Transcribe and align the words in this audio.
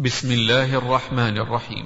بسم 0.00 0.32
الله 0.32 0.74
الرحمن 0.74 1.38
الرحيم. 1.38 1.84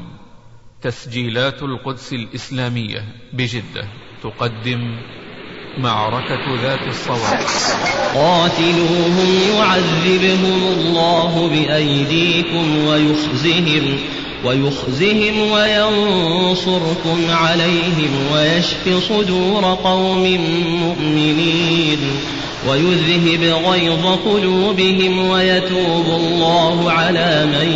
تسجيلات 0.83 1.63
القدس 1.63 2.13
الإسلامية 2.13 3.05
بجدة 3.33 3.89
تقدم 4.23 4.97
معركة 5.79 6.63
ذات 6.63 6.89
الصواب. 6.89 7.39
قاتلوهم 8.15 9.41
يعذبهم 9.57 10.63
الله 10.73 11.49
بأيديكم 11.49 12.85
ويخزهم 12.87 13.99
ويخزهم 14.45 15.51
وينصركم 15.51 17.19
عليهم 17.31 18.33
ويشف 18.33 19.09
صدور 19.09 19.65
قوم 19.75 20.25
مؤمنين. 20.83 21.99
ويذهب 22.69 23.65
غيظ 23.67 24.07
قلوبهم 24.07 25.31
ويتوب 25.31 26.07
الله 26.07 26.93
على 26.93 27.47
من 27.47 27.73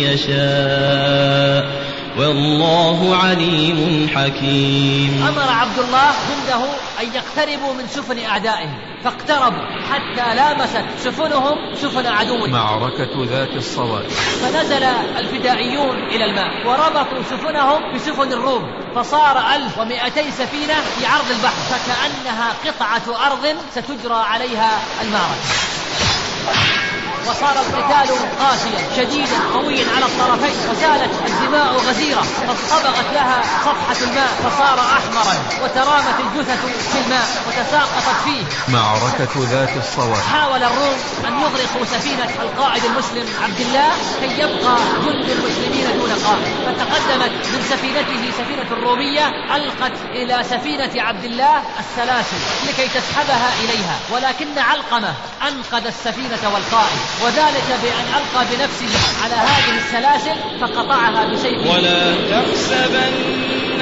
يشاء. 0.00 1.80
والله 2.18 3.16
عليم 3.16 4.08
حكيم. 4.14 5.24
أمر 5.28 5.50
عبد 5.52 5.78
الله 5.78 6.10
جنده 6.10 6.64
أن 7.00 7.06
يقتربوا 7.14 7.74
من 7.74 7.86
سفن 7.86 8.18
أعدائهم 8.18 8.78
فاقتربوا 9.04 9.64
حتى 9.90 10.34
لامست 10.34 10.84
سفنهم 10.98 11.74
سفن 11.74 12.06
عدوهم 12.06 12.50
معركة 12.50 13.24
ذات 13.24 13.56
الصواري 13.56 14.08
فنزل 14.08 14.82
الفدائيون 15.18 15.96
إلى 15.96 16.24
الماء 16.24 16.66
وربطوا 16.66 17.22
سفنهم 17.22 17.94
بسفن 17.94 18.32
الروم 18.32 18.64
فصار 18.94 19.38
ألف 19.54 19.78
ومئتي 19.78 20.30
سفينة 20.30 20.74
في 20.80 21.06
عرض 21.06 21.30
البحر 21.30 21.60
فكأنها 21.70 22.52
قطعة 22.64 23.26
أرض 23.26 23.56
ستجرى 23.70 24.14
عليها 24.14 24.78
المعركة. 25.02 26.99
وصار 27.26 27.52
القتال 27.52 28.08
قاسيا 28.40 28.78
شديدا 28.96 29.38
قويا 29.54 29.84
على 29.96 30.04
الطرفين 30.04 30.56
وسالت 30.70 31.10
الدماء 31.26 31.72
غزيرة 31.72 32.22
فاصطبغت 32.22 33.06
لها 33.14 33.42
صفحة 33.64 34.08
الماء 34.08 34.28
فصار 34.44 34.80
أحمرا 34.80 35.34
وترامت 35.64 36.20
الجثث 36.20 36.60
في 36.92 36.98
الماء 37.04 37.26
وتساقطت 37.48 38.20
فيه. 38.24 38.72
معركة 38.74 39.30
ذات 39.36 39.76
الصواب 39.76 40.22
حاول 40.32 40.62
الروم 40.62 40.98
أن 41.28 41.40
يغرقوا 41.40 41.84
سفينة 41.84 42.30
القائد 42.42 42.84
المسلم 42.84 43.26
عبد 43.42 43.60
الله 43.60 43.90
كي 44.20 44.40
يبقى 44.40 44.76
جند 45.04 45.30
المسلمين 45.30 45.98
دون 45.98 46.12
قائد. 46.12 46.54
فتقدمت 46.66 47.30
من 47.30 47.66
سفينته 47.70 48.30
سفينة 48.38 48.72
الرومية 48.72 49.26
ألقت 49.56 49.92
إلى 50.12 50.44
سفينة 50.44 51.02
عبد 51.02 51.24
الله 51.24 51.62
السلاسل 51.80 52.36
لكي 52.68 52.88
تسحبها 52.88 53.50
إليها 53.60 53.98
ولكن 54.10 54.58
علقمة 54.58 55.14
أنقذ 55.48 55.86
السفينة 55.86 56.54
والقائد. 56.54 57.00
وذلك 57.24 57.68
بأن 57.82 58.06
ألقى 58.16 58.42
بنفسه 58.50 58.92
على 59.24 59.34
هذه 59.34 59.74
السلاسل 59.78 60.36
فقطعها 60.60 61.22
بسيفه 61.32 61.70
ولا 61.72 62.00
تحسبن 62.30 63.14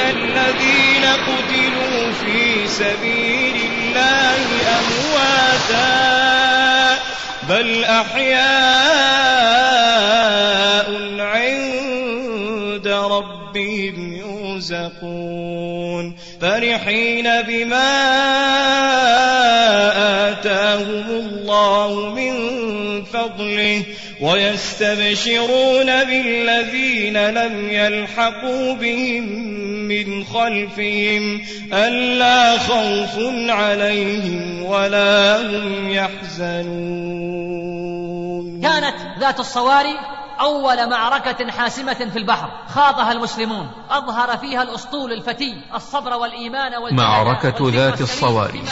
الذين 0.00 1.05
قتلوا 1.05 2.12
في 2.12 2.69
سبيل 2.69 3.56
الله 3.56 4.47
أمواتا 4.78 5.98
بل 7.48 7.84
أحياء 7.84 8.39
عند 11.20 12.89
ربهم 12.89 14.12
يرزقون. 14.12 16.17
فرحين 16.41 17.42
بما 17.42 17.89
آتاهم 20.30 21.11
الله 21.11 22.14
من 22.14 22.34
فضله 23.12 23.84
ويستبشرون 24.20 26.05
بالذين 26.05 27.28
لم 27.31 27.70
يلحقوا 27.70 28.75
بهم 28.75 29.25
من 29.89 30.25
خلفهم 30.25 31.42
ألا 31.73 32.59
خوف 32.59 33.19
عليهم 33.48 34.63
ولا 34.64 35.41
هم 35.41 35.91
يحزنون 35.91 37.39
كانت 38.63 38.95
ذات 39.19 39.40
الصواري 39.40 39.98
أول 40.40 40.90
معركة 40.90 41.51
حاسمة 41.51 41.95
في 41.95 42.19
البحر 42.19 42.51
خاضها 42.69 43.13
المسلمون 43.13 43.70
أظهر 43.90 44.36
فيها 44.36 44.63
الأسطول 44.63 45.13
الفتي 45.13 45.63
الصبر 45.75 46.14
والإيمان 46.14 46.73
معركة 46.95 47.70
ذات 47.70 48.01
الصواري. 48.01 48.63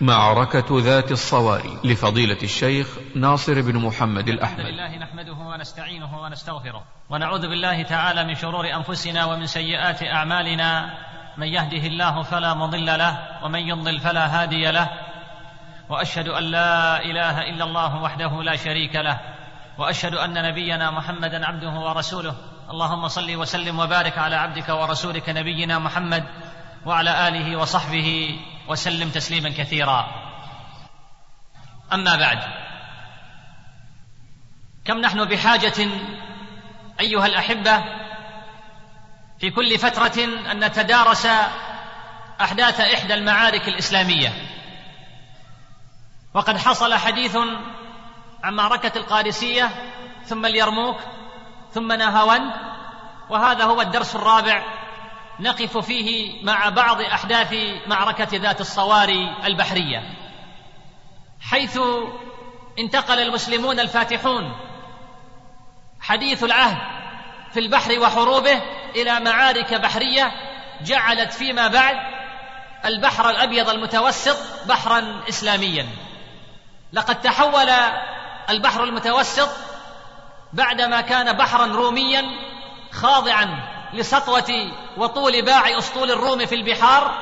معركة 0.00 0.66
ذات 0.70 1.12
الصواري 1.12 1.78
لفضيلة 1.84 2.38
الشيخ 2.42 2.88
ناصر 3.16 3.60
بن 3.60 3.76
محمد 3.76 4.28
الحمد 4.28 4.60
الأحمد 4.60 4.74
لله 4.74 4.96
نحمده 4.96 5.32
ونستعينه 5.32 6.22
ونستغفره 6.22 6.84
ونعوذ 7.10 7.40
بالله 7.40 7.82
تعالى 7.82 8.24
من 8.24 8.34
شرور 8.34 8.74
أنفسنا 8.74 9.24
ومن 9.24 9.46
سيئات 9.46 10.02
أعمالنا. 10.02 10.94
من 11.36 11.46
يهده 11.46 11.86
الله 11.86 12.22
فلا 12.22 12.54
مضل 12.54 12.86
له 12.86 13.18
ومن 13.44 13.60
يضلل 13.60 14.00
فلا 14.00 14.42
هادي 14.42 14.70
له. 14.70 14.88
وأشهد 15.88 16.28
أن 16.28 16.44
لا 16.44 17.04
إله 17.04 17.40
إلا 17.40 17.64
الله 17.64 18.02
وحده 18.02 18.42
لا 18.42 18.56
شريك 18.56 18.96
له. 18.96 19.20
وأشهد 19.78 20.14
أن 20.14 20.42
نبينا 20.42 20.90
محمدا 20.90 21.46
عبده 21.46 21.72
ورسوله. 21.80 22.34
اللهم 22.70 23.08
صل 23.08 23.36
وسلم 23.36 23.78
وبارك 23.78 24.18
على 24.18 24.36
عبدك 24.36 24.68
ورسولك 24.68 25.28
نبينا 25.28 25.78
محمد 25.78 26.24
وعلى 26.86 27.28
آله 27.28 27.56
وصحبه 27.56 28.38
وسلم 28.70 29.10
تسليما 29.10 29.48
كثيرا. 29.48 30.08
أما 31.92 32.16
بعد 32.16 32.38
كم 34.84 34.98
نحن 34.98 35.24
بحاجة 35.24 35.88
أيها 37.00 37.26
الأحبة 37.26 37.84
في 39.40 39.50
كل 39.50 39.78
فترة 39.78 40.24
أن 40.24 40.64
نتدارس 40.64 41.26
أحداث 42.40 42.80
إحدى 42.80 43.14
المعارك 43.14 43.68
الإسلامية. 43.68 44.32
وقد 46.34 46.58
حصل 46.58 46.94
حديث 46.94 47.36
عن 48.42 48.54
معركة 48.54 48.98
القادسية 48.98 49.70
ثم 50.24 50.46
اليرموك 50.46 50.96
ثم 51.72 51.92
نهاوند 51.92 52.52
وهذا 53.30 53.64
هو 53.64 53.80
الدرس 53.80 54.16
الرابع 54.16 54.62
نقف 55.40 55.78
فيه 55.78 56.44
مع 56.44 56.68
بعض 56.68 57.00
أحداث 57.00 57.54
معركة 57.86 58.28
ذات 58.36 58.60
الصواري 58.60 59.36
البحرية. 59.44 60.02
حيث 61.40 61.78
انتقل 62.78 63.18
المسلمون 63.18 63.80
الفاتحون 63.80 64.52
حديث 66.00 66.44
العهد 66.44 66.78
في 67.52 67.60
البحر 67.60 68.00
وحروبه 68.00 68.62
إلى 68.96 69.20
معارك 69.20 69.74
بحرية 69.74 70.32
جعلت 70.82 71.32
فيما 71.32 71.68
بعد 71.68 71.96
البحر 72.84 73.30
الأبيض 73.30 73.68
المتوسط 73.68 74.66
بحرا 74.66 75.22
اسلاميا. 75.28 75.86
لقد 76.92 77.20
تحول 77.20 77.68
البحر 78.50 78.84
المتوسط 78.84 79.48
بعدما 80.52 81.00
كان 81.00 81.32
بحرا 81.32 81.66
روميا 81.66 82.24
خاضعا 82.92 83.69
لسطوة 83.92 84.72
وطول 84.96 85.42
باع 85.42 85.78
أسطول 85.78 86.10
الروم 86.10 86.46
في 86.46 86.54
البحار 86.54 87.14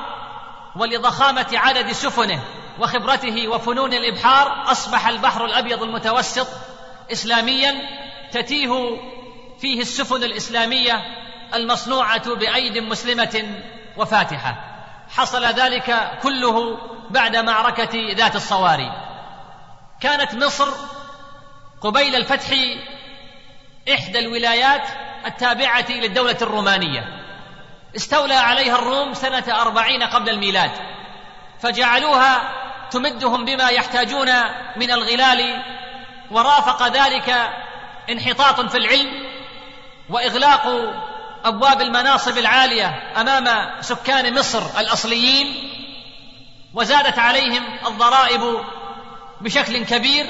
ولضخامة 0.75 1.47
عدد 1.53 1.91
سفنه 1.91 2.43
وخبرته 2.79 3.47
وفنون 3.47 3.93
الإبحار 3.93 4.71
أصبح 4.71 5.07
البحر 5.07 5.45
الأبيض 5.45 5.83
المتوسط 5.83 6.47
اسلاميا 7.11 7.75
تتيه 8.31 8.99
فيه 9.59 9.81
السفن 9.81 10.23
الإسلامية 10.23 11.01
المصنوعة 11.53 12.35
بأيد 12.35 12.77
مسلمة 12.77 13.61
وفاتحة. 13.97 14.55
حصل 15.09 15.45
ذلك 15.45 16.19
كله 16.23 16.77
بعد 17.09 17.35
معركة 17.35 18.13
ذات 18.15 18.35
الصواري. 18.35 18.91
كانت 20.01 20.35
مصر 20.35 20.67
قبيل 21.81 22.15
الفتح 22.15 22.49
إحدى 23.93 24.19
الولايات 24.19 24.83
التابعة 25.25 25.85
للدولة 25.89 26.37
الرومانية. 26.41 27.05
استولى 27.95 28.33
عليها 28.33 28.75
الروم 28.75 29.13
سنة 29.13 29.61
أربعين 29.61 30.03
قبل 30.03 30.29
الميلاد. 30.29 30.71
فجعلوها 31.61 32.41
تمدهم 32.91 33.45
بما 33.45 33.69
يحتاجون 33.69 34.29
من 34.75 34.91
الغلال 34.91 35.63
ورافق 36.31 36.87
ذلك 36.87 37.49
انحطاط 38.09 38.61
في 38.61 38.77
العلم 38.77 39.11
وإغلاق 40.09 40.67
أبواب 41.45 41.81
المناصب 41.81 42.37
العالية 42.37 43.13
أمام 43.21 43.69
سكان 43.81 44.39
مصر 44.39 44.79
الأصليين 44.79 45.69
وزادت 46.73 47.19
عليهم 47.19 47.63
الضرائب 47.87 48.63
بشكل 49.41 49.85
كبير 49.85 50.25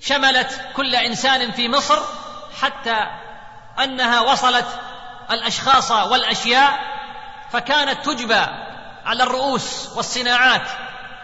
شملت 0.00 0.60
كل 0.76 0.94
إنسان 0.94 1.50
في 1.50 1.68
مصر 1.68 1.98
حتى 2.60 3.06
أنها 3.78 4.20
وصلت 4.20 4.66
الأشخاص 5.30 5.90
والأشياء 5.90 6.80
فكانت 7.50 8.06
تجبى 8.06 8.46
على 9.06 9.22
الرؤوس 9.22 9.88
والصناعات 9.96 10.68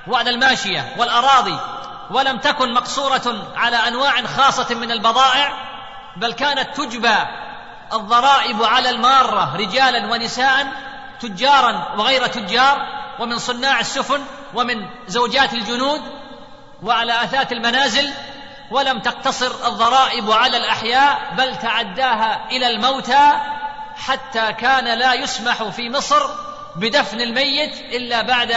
وعلى 0.06 0.31
الماشية 0.31 0.95
والأراضي 0.99 1.59
ولم 2.11 2.39
تكن 2.39 2.75
مقصورة 2.75 3.53
على 3.56 3.77
أنواع 3.77 4.27
خاصة 4.27 4.75
من 4.75 4.91
البضائع 4.91 5.53
بل 6.17 6.33
كانت 6.33 6.77
تجبى 6.77 7.17
الضرائب 7.93 8.62
على 8.62 8.91
المارة 8.91 9.56
رجالا 9.56 10.12
ونساء 10.12 10.67
تجارا 11.21 11.95
وغير 11.97 12.27
تجار 12.27 12.87
ومن 13.19 13.39
صناع 13.39 13.81
السفن 13.81 14.25
ومن 14.55 14.87
زوجات 15.06 15.55
الجنود 15.55 16.03
وعلى 16.83 17.25
آثاث 17.25 17.53
المنازل 17.53 18.11
ولم 18.70 18.99
تقتصر 18.99 19.69
الضرائب 19.69 20.31
على 20.31 20.56
الأحياء 20.56 21.35
بل 21.38 21.56
تعداها 21.56 22.49
إلى 22.50 22.70
الموتى 22.70 23.32
حتى 23.97 24.53
كان 24.53 24.99
لا 24.99 25.15
يسمح 25.15 25.62
في 25.62 25.91
مصر 25.91 26.31
بدفن 26.76 27.20
الميت 27.20 27.81
إلا 27.81 28.23
بعد 28.23 28.56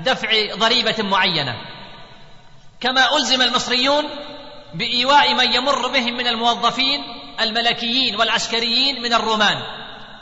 دفع 0.00 0.28
ضريبة 0.54 0.94
معينة. 0.98 1.54
كما 2.80 3.16
ألزم 3.16 3.42
المصريون 3.42 4.04
بإيواء 4.74 5.34
من 5.34 5.52
يمر 5.52 5.88
بهم 5.88 6.14
من 6.14 6.26
الموظفين 6.26 7.04
الملكيين 7.40 8.16
والعسكريين 8.16 9.02
من 9.02 9.12
الرومان 9.12 9.62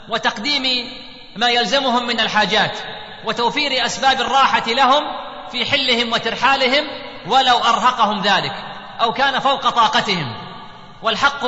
وتقديم 0.09 0.91
ما 1.35 1.49
يلزمهم 1.49 2.07
من 2.07 2.19
الحاجات 2.19 2.77
وتوفير 3.25 3.85
أسباب 3.85 4.21
الراحة 4.21 4.71
لهم 4.71 5.03
في 5.51 5.65
حلهم 5.65 6.13
وترحالهم 6.13 6.87
ولو 7.27 7.57
أرهقهم 7.57 8.21
ذلك. 8.21 8.74
أو 9.01 9.13
كان 9.13 9.39
فوق 9.39 9.69
طاقتهم. 9.69 10.33
والحق 11.01 11.45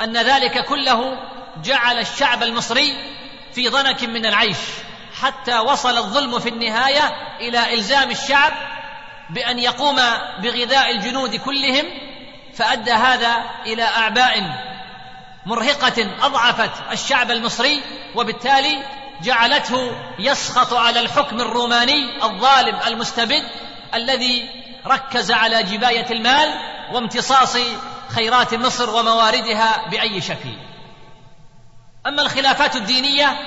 أن 0.00 0.16
ذلك 0.16 0.64
كله 0.64 1.18
جعل 1.64 1.98
الشعب 1.98 2.42
المصري 2.42 3.16
في 3.54 3.68
ضنك 3.68 4.04
من 4.04 4.26
العيش 4.26 4.56
حتى 5.20 5.58
وصل 5.58 5.98
الظلم 5.98 6.38
في 6.38 6.48
النهاية 6.48 7.12
إلى 7.40 7.74
إلزام 7.74 8.10
الشعب 8.10 8.52
بأن 9.30 9.58
يقوم 9.58 9.96
بغذاء 10.42 10.90
الجنود 10.90 11.36
كلهم 11.36 11.84
فأدى 12.54 12.92
هذا 12.92 13.44
إلى 13.66 13.82
أعباء 13.82 14.42
مرهقة 15.46 16.06
أضعفت 16.22 16.70
الشعب 16.92 17.30
المصري 17.30 17.82
وبالتالي 18.14 18.82
جعلته 19.22 19.92
يسخط 20.18 20.72
على 20.74 21.00
الحكم 21.00 21.40
الروماني 21.40 22.24
الظالم 22.24 22.78
المستبد 22.86 23.42
الذي 23.94 24.48
ركز 24.86 25.32
على 25.32 25.62
جباية 25.62 26.10
المال 26.10 26.54
وامتصاص 26.92 27.56
خيرات 28.08 28.54
مصر 28.54 28.90
ومواردها 28.90 29.88
بأي 29.90 30.20
شكل. 30.20 30.48
أما 32.06 32.22
الخلافات 32.22 32.76
الدينية 32.76 33.38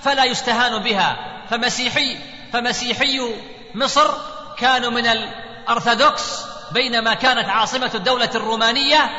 فلا 0.00 0.24
يستهان 0.24 0.82
بها. 0.82 1.16
فمسيحي 1.50 2.16
فمسيحي 2.52 3.34
مصر 3.74 4.10
كانوا 4.58 4.90
من 4.90 5.06
الأرثوذكس 5.06 6.44
بينما 6.72 7.14
كانت 7.14 7.48
عاصمة 7.48 7.90
الدولة 7.94 8.30
الرومانية 8.34 9.10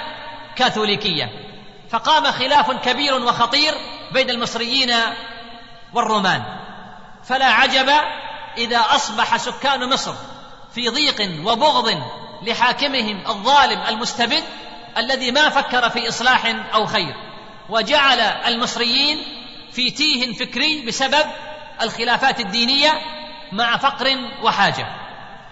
كاثوليكية. 0.55 1.29
فقام 1.89 2.31
خلاف 2.31 2.71
كبير 2.71 3.15
وخطير 3.15 3.73
بين 4.11 4.29
المصريين 4.29 4.93
والرومان. 5.93 6.43
فلا 7.23 7.45
عجب 7.45 7.89
إذا 8.57 8.79
أصبح 8.79 9.37
سكان 9.37 9.89
مصر 9.89 10.13
في 10.75 10.89
ضيق 10.89 11.29
وبغض 11.45 12.03
لحاكمهم 12.41 13.23
الظالم 13.27 13.81
المستبد 13.87 14.43
الذي 14.97 15.31
ما 15.31 15.49
فكر 15.49 15.89
في 15.89 16.09
إصلاح 16.09 16.55
أو 16.73 16.85
خير. 16.85 17.15
وجعل 17.69 18.19
المصريين 18.19 19.23
في 19.71 19.91
تيه 19.91 20.33
فكري 20.33 20.85
بسبب 20.85 21.25
الخلافات 21.81 22.39
الدينية 22.39 23.01
مع 23.51 23.77
فقر 23.77 24.17
وحاجة. 24.43 24.87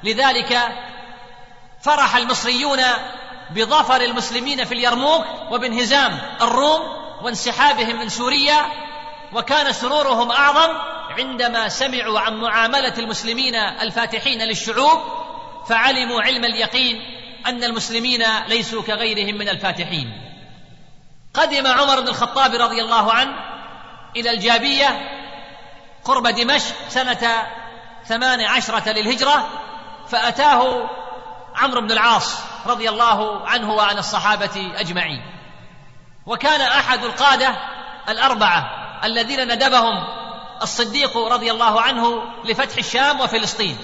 لذلك 0.04 0.60
فرح 1.82 2.16
المصريون 2.16 2.80
بظفر 3.52 4.02
المسلمين 4.02 4.66
في 4.66 4.74
اليرموك 4.74 5.26
وبانهزام 5.52 6.20
الروم 6.42 6.82
وانسحابهم 7.22 8.00
من 8.00 8.10
سوريا 8.10 8.66
وكان 9.34 9.74
سرورهم 9.74 10.32
أعظم 10.32 10.70
عندما 11.20 11.70
سمعوا 11.70 12.20
عن 12.20 12.36
معاملة 12.36 12.94
المسلمين 12.98 13.56
الفاتحين 13.56 14.42
للشعوب 14.42 15.00
فعلموا 15.70 16.22
علم 16.22 16.46
اليقين 16.46 17.02
أن 17.48 17.64
المسلمين 17.64 18.24
ليسوا 18.48 18.82
كغيرهم 18.82 19.36
من 19.36 19.50
الفاتحين. 19.50 20.12
قدم 21.34 21.68
عمر 21.68 22.02
بن 22.02 22.08
الخطاب 22.08 22.54
رضي 22.54 22.82
الله 22.82 23.14
عنه 23.14 23.36
إلى 24.16 24.32
الجابية 24.32 25.10
قرب 26.04 26.28
دمشق 26.28 26.76
سنة 26.90 27.48
ثمان 28.06 28.42
عشرة 28.42 28.90
للهجرة 28.90 29.50
فأتاه 30.08 30.90
عمرو 31.56 31.82
بن 31.82 31.92
العاص 31.92 32.40
رضي 32.66 32.90
الله 32.90 33.48
عنه 33.48 33.74
وعن 33.74 33.98
الصحابة 33.98 34.72
أجمعين. 34.76 35.22
وكان 36.26 36.62
أحد 36.62 37.04
القادة 37.04 37.56
الأربعة 38.10 38.84
الذين 39.04 39.54
ندبهم 39.54 40.23
الصديق 40.64 41.18
رضي 41.18 41.52
الله 41.52 41.82
عنه 41.82 42.24
لفتح 42.46 42.78
الشام 42.78 43.20
وفلسطين. 43.20 43.78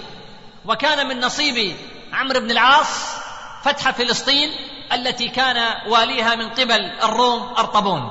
وكان 0.65 1.07
من 1.07 1.19
نصيب 1.19 1.75
عمرو 2.13 2.39
بن 2.39 2.51
العاص 2.51 3.15
فتح 3.63 3.91
فلسطين 3.91 4.49
التي 4.93 5.27
كان 5.27 5.75
واليها 5.87 6.35
من 6.35 6.49
قبل 6.49 6.91
الروم 7.03 7.53
أرطبون. 7.57 8.01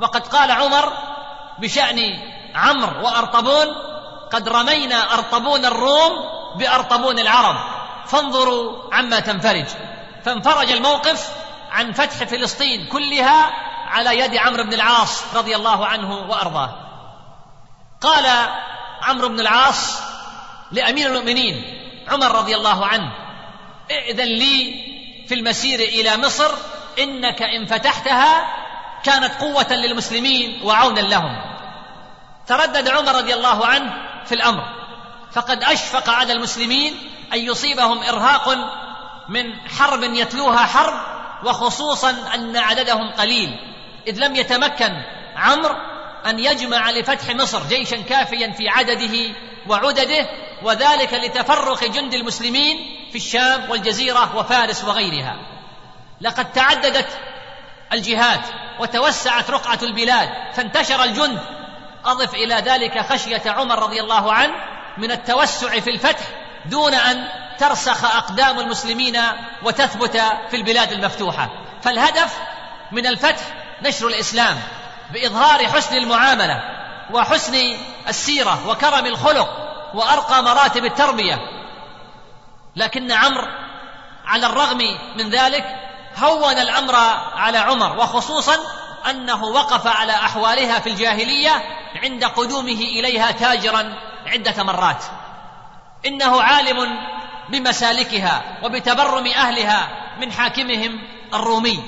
وقد 0.00 0.26
قال 0.26 0.50
عمر 0.50 0.92
بشأن 1.58 1.98
عمرو 2.54 3.04
وأرطبون 3.04 3.66
قد 4.32 4.48
رمينا 4.48 5.14
أرطبون 5.14 5.64
الروم 5.64 6.12
بأرطبون 6.56 7.18
العرب 7.18 7.56
فانظروا 8.06 8.94
عما 8.94 9.20
تنفرج. 9.20 9.66
فانفرج 10.24 10.70
الموقف 10.70 11.28
عن 11.70 11.92
فتح 11.92 12.16
فلسطين 12.24 12.88
كلها 12.88 13.50
على 13.86 14.18
يد 14.18 14.36
عمرو 14.36 14.64
بن 14.64 14.72
العاص 14.72 15.34
رضي 15.34 15.56
الله 15.56 15.86
عنه 15.86 16.14
وأرضاه. 16.28 16.91
قال 18.02 18.48
عمرو 19.02 19.28
بن 19.28 19.40
العاص 19.40 20.02
لأمير 20.72 21.06
المؤمنين 21.06 21.64
عمر 22.08 22.32
رضي 22.38 22.56
الله 22.56 22.86
عنه 22.86 23.12
ائذن 23.90 24.24
لي 24.24 24.74
في 25.28 25.34
المسير 25.34 25.80
إلى 25.80 26.16
مصر 26.16 26.50
إنك 26.98 27.42
إن 27.42 27.66
فتحتها 27.66 28.46
كانت 29.04 29.34
قوة 29.40 29.72
للمسلمين 29.72 30.62
وعونا 30.64 31.00
لهم. 31.00 31.52
تردد 32.46 32.88
عمر 32.88 33.14
رضي 33.16 33.34
الله 33.34 33.66
عنه 33.66 33.92
في 34.24 34.34
الأمر 34.34 34.64
فقد 35.32 35.64
أشفق 35.64 36.10
على 36.10 36.32
المسلمين 36.32 36.94
أن 37.32 37.38
يصيبهم 37.38 38.02
إرهاق 38.02 38.48
من 39.28 39.68
حرب 39.68 40.02
يتلوها 40.02 40.66
حرب 40.66 40.94
وخصوصا 41.44 42.10
أن 42.34 42.56
عددهم 42.56 43.10
قليل 43.10 43.56
إذ 44.06 44.18
لم 44.18 44.36
يتمكن 44.36 44.92
عمرو 45.36 45.91
أن 46.26 46.38
يجمع 46.38 46.90
لفتح 46.90 47.34
مصر 47.34 47.62
جيشا 47.68 47.96
كافيا 47.96 48.52
في 48.52 48.68
عدده 48.68 49.34
وعدده 49.68 50.28
وذلك 50.62 51.14
لتفرق 51.14 51.84
جند 51.84 52.14
المسلمين 52.14 52.76
في 53.10 53.18
الشام 53.18 53.70
والجزيرة 53.70 54.36
وفارس 54.36 54.84
وغيرها. 54.84 55.36
لقد 56.20 56.52
تعددت 56.52 57.08
الجهات 57.92 58.40
وتوسعت 58.80 59.50
رقعة 59.50 59.78
البلاد 59.82 60.28
فانتشر 60.52 61.04
الجند. 61.04 61.40
أضف 62.04 62.34
إلى 62.34 62.54
ذلك 62.54 62.98
خشية 63.12 63.42
عمر 63.46 63.82
رضي 63.82 64.00
الله 64.00 64.32
عنه 64.32 64.54
من 64.98 65.10
التوسع 65.10 65.80
في 65.80 65.90
الفتح 65.90 66.24
دون 66.66 66.94
أن 66.94 67.28
ترسخ 67.58 68.04
أقدام 68.04 68.60
المسلمين 68.60 69.18
وتثبت 69.62 70.22
في 70.50 70.56
البلاد 70.56 70.92
المفتوحة. 70.92 71.50
فالهدف 71.82 72.38
من 72.92 73.06
الفتح 73.06 73.42
نشر 73.82 74.08
الإسلام. 74.08 74.58
بإظهار 75.12 75.66
حسن 75.66 75.96
المعاملة 75.96 76.62
وحسن 77.10 77.76
السيرة 78.08 78.68
وكرم 78.68 79.06
الخلق 79.06 79.48
وأرقى 79.94 80.42
مراتب 80.42 80.84
التربية. 80.84 81.38
لكن 82.76 83.12
عمرو 83.12 83.46
على 84.24 84.46
الرغم 84.46 84.78
من 85.16 85.30
ذلك 85.30 85.64
هون 86.18 86.58
الأمر 86.58 86.94
على 87.34 87.58
عمر 87.58 87.96
وخصوصا 87.98 88.56
أنه 89.10 89.44
وقف 89.44 89.86
على 89.86 90.12
أحوالها 90.12 90.78
في 90.78 90.88
الجاهلية 90.88 91.50
عند 92.02 92.24
قدومه 92.24 92.80
إليها 92.80 93.30
تاجرا 93.30 93.94
عدة 94.26 94.62
مرات. 94.62 95.04
إنه 96.06 96.42
عالم 96.42 96.98
بمسالكها 97.48 98.42
وبتبرم 98.62 99.26
أهلها 99.26 99.88
من 100.20 100.32
حاكمهم 100.32 100.98
الرومي. 101.34 101.82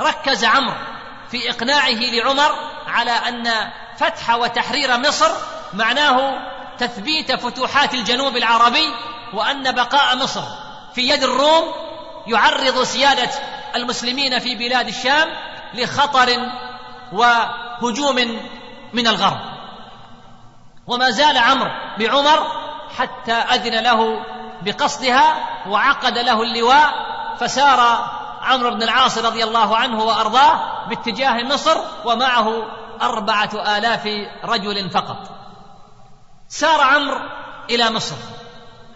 ركز 0.00 0.44
عمرو 0.44 0.89
في 1.30 1.50
إقناعه 1.50 1.90
لعمر 1.90 2.52
على 2.86 3.10
أن 3.10 3.50
فتح 3.98 4.30
وتحرير 4.30 4.98
مصر 4.98 5.30
معناه 5.72 6.38
تثبيت 6.78 7.32
فتوحات 7.32 7.94
الجنوب 7.94 8.36
العربي 8.36 8.94
وأن 9.34 9.72
بقاء 9.72 10.16
مصر 10.16 10.42
في 10.94 11.08
يد 11.08 11.22
الروم 11.22 11.64
يعرض 12.26 12.82
سيادة 12.82 13.30
المسلمين 13.76 14.38
في 14.38 14.54
بلاد 14.54 14.88
الشام 14.88 15.28
لخطر 15.74 16.28
وهجوم 17.12 18.16
من 18.92 19.06
الغرب. 19.06 19.40
وما 20.86 21.10
زال 21.10 21.38
عمرو 21.38 21.70
بعمر 21.98 22.46
حتى 22.98 23.32
أذن 23.32 23.82
له 23.82 24.24
بقصدها 24.62 25.36
وعقد 25.66 26.18
له 26.18 26.42
اللواء 26.42 26.94
فسار 27.40 28.10
عمرو 28.40 28.70
بن 28.70 28.82
العاص 28.82 29.18
رضي 29.18 29.44
الله 29.44 29.76
عنه 29.76 30.02
وأرضاه 30.02 30.86
باتجاه 30.88 31.42
مصر 31.42 31.80
ومعه 32.04 32.66
أربعة 33.02 33.78
آلاف 33.78 34.08
رجل 34.44 34.90
فقط. 34.90 35.30
سار 36.48 36.80
عمرو 36.80 37.20
إلى 37.70 37.90
مصر 37.90 38.16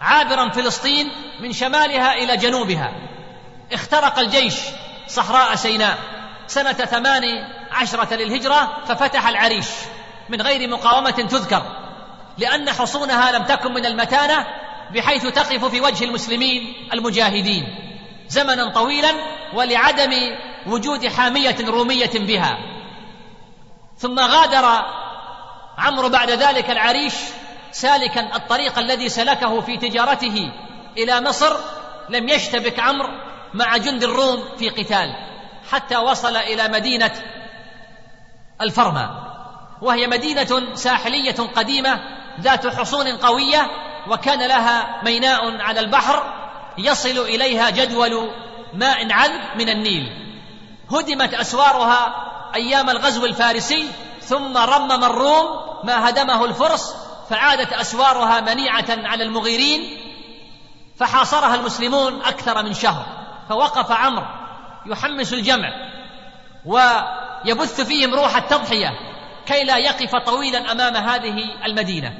عابرا 0.01 0.49
فلسطين 0.49 1.11
من 1.39 1.53
شمالها 1.53 2.13
إلى 2.13 2.37
جنوبها. 2.37 2.91
اخترق 3.71 4.19
الجيش 4.19 4.55
صحراء 5.07 5.55
سيناء 5.55 5.97
سنة 6.47 6.73
ثمان 6.73 7.23
عشرة 7.71 8.13
للهجرة 8.13 8.77
ففتح 8.87 9.27
العريش 9.27 9.67
من 10.29 10.41
غير 10.41 10.69
مقاومة 10.69 11.11
تذكر 11.11 11.63
لأن 12.37 12.69
حصونها 12.69 13.31
لم 13.31 13.43
تكن 13.43 13.73
من 13.73 13.85
المتانة 13.85 14.47
بحيث 14.93 15.25
تقف 15.25 15.65
في 15.65 15.81
وجه 15.81 16.03
المسلمين 16.03 16.89
المجاهدين. 16.93 17.94
زمنا 18.27 18.69
طويلا 18.69 19.11
ولعدم 19.53 20.13
وجود 20.67 21.07
حامية 21.07 21.55
رومية 21.67 22.11
بها. 22.15 22.57
ثم 23.97 24.19
غادر 24.19 24.85
عمرو 25.77 26.09
بعد 26.09 26.31
ذلك 26.31 26.69
العريش 26.69 27.13
سالكا 27.71 28.35
الطريق 28.35 28.79
الذي 28.79 29.09
سلكه 29.09 29.61
في 29.61 29.77
تجارته 29.77 30.51
إلى 30.97 31.21
مصر 31.21 31.57
لم 32.09 32.29
يشتبك 32.29 32.79
عمرو 32.79 33.09
مع 33.53 33.77
جند 33.77 34.03
الروم 34.03 34.43
في 34.57 34.69
قتال 34.69 35.15
حتى 35.71 35.97
وصل 35.97 36.35
إلى 36.37 36.67
مدينة 36.67 37.11
الفرما. 38.61 39.25
وهي 39.81 40.07
مدينة 40.07 40.73
ساحلية 40.73 41.35
قديمة 41.55 41.99
ذات 42.41 42.67
حصون 42.67 43.07
قوية 43.07 43.71
وكان 44.07 44.47
لها 44.47 45.01
ميناء 45.03 45.61
على 45.61 45.79
البحر 45.79 46.44
يصل 46.77 47.19
إليها 47.19 47.69
جدول 47.69 48.31
ماء 48.73 49.11
عذب 49.11 49.41
من 49.57 49.69
النيل. 49.69 50.25
هدمت 50.91 51.33
اسوارها 51.33 52.25
أيام 52.55 52.89
الغزو 52.89 53.25
الفارسي 53.25 53.89
ثم 54.21 54.57
رمم 54.57 55.03
الروم 55.03 55.45
ما 55.83 56.09
هدمه 56.09 56.45
الفرس 56.45 56.95
فعادت 57.29 57.73
اسوارها 57.73 58.41
منيعة 58.41 58.85
على 58.89 59.23
المغيرين 59.23 59.97
فحاصرها 60.97 61.55
المسلمون 61.55 62.21
أكثر 62.21 62.63
من 62.63 62.73
شهر 62.73 63.05
فوقف 63.49 63.91
عمرو 63.91 64.25
يحمس 64.85 65.33
الجمع 65.33 65.69
ويبث 66.65 67.81
فيهم 67.81 68.13
روح 68.13 68.35
التضحية 68.35 68.89
كي 69.45 69.63
لا 69.63 69.77
يقف 69.77 70.15
طويلا 70.15 70.71
أمام 70.71 70.95
هذه 70.95 71.65
المدينة. 71.65 72.13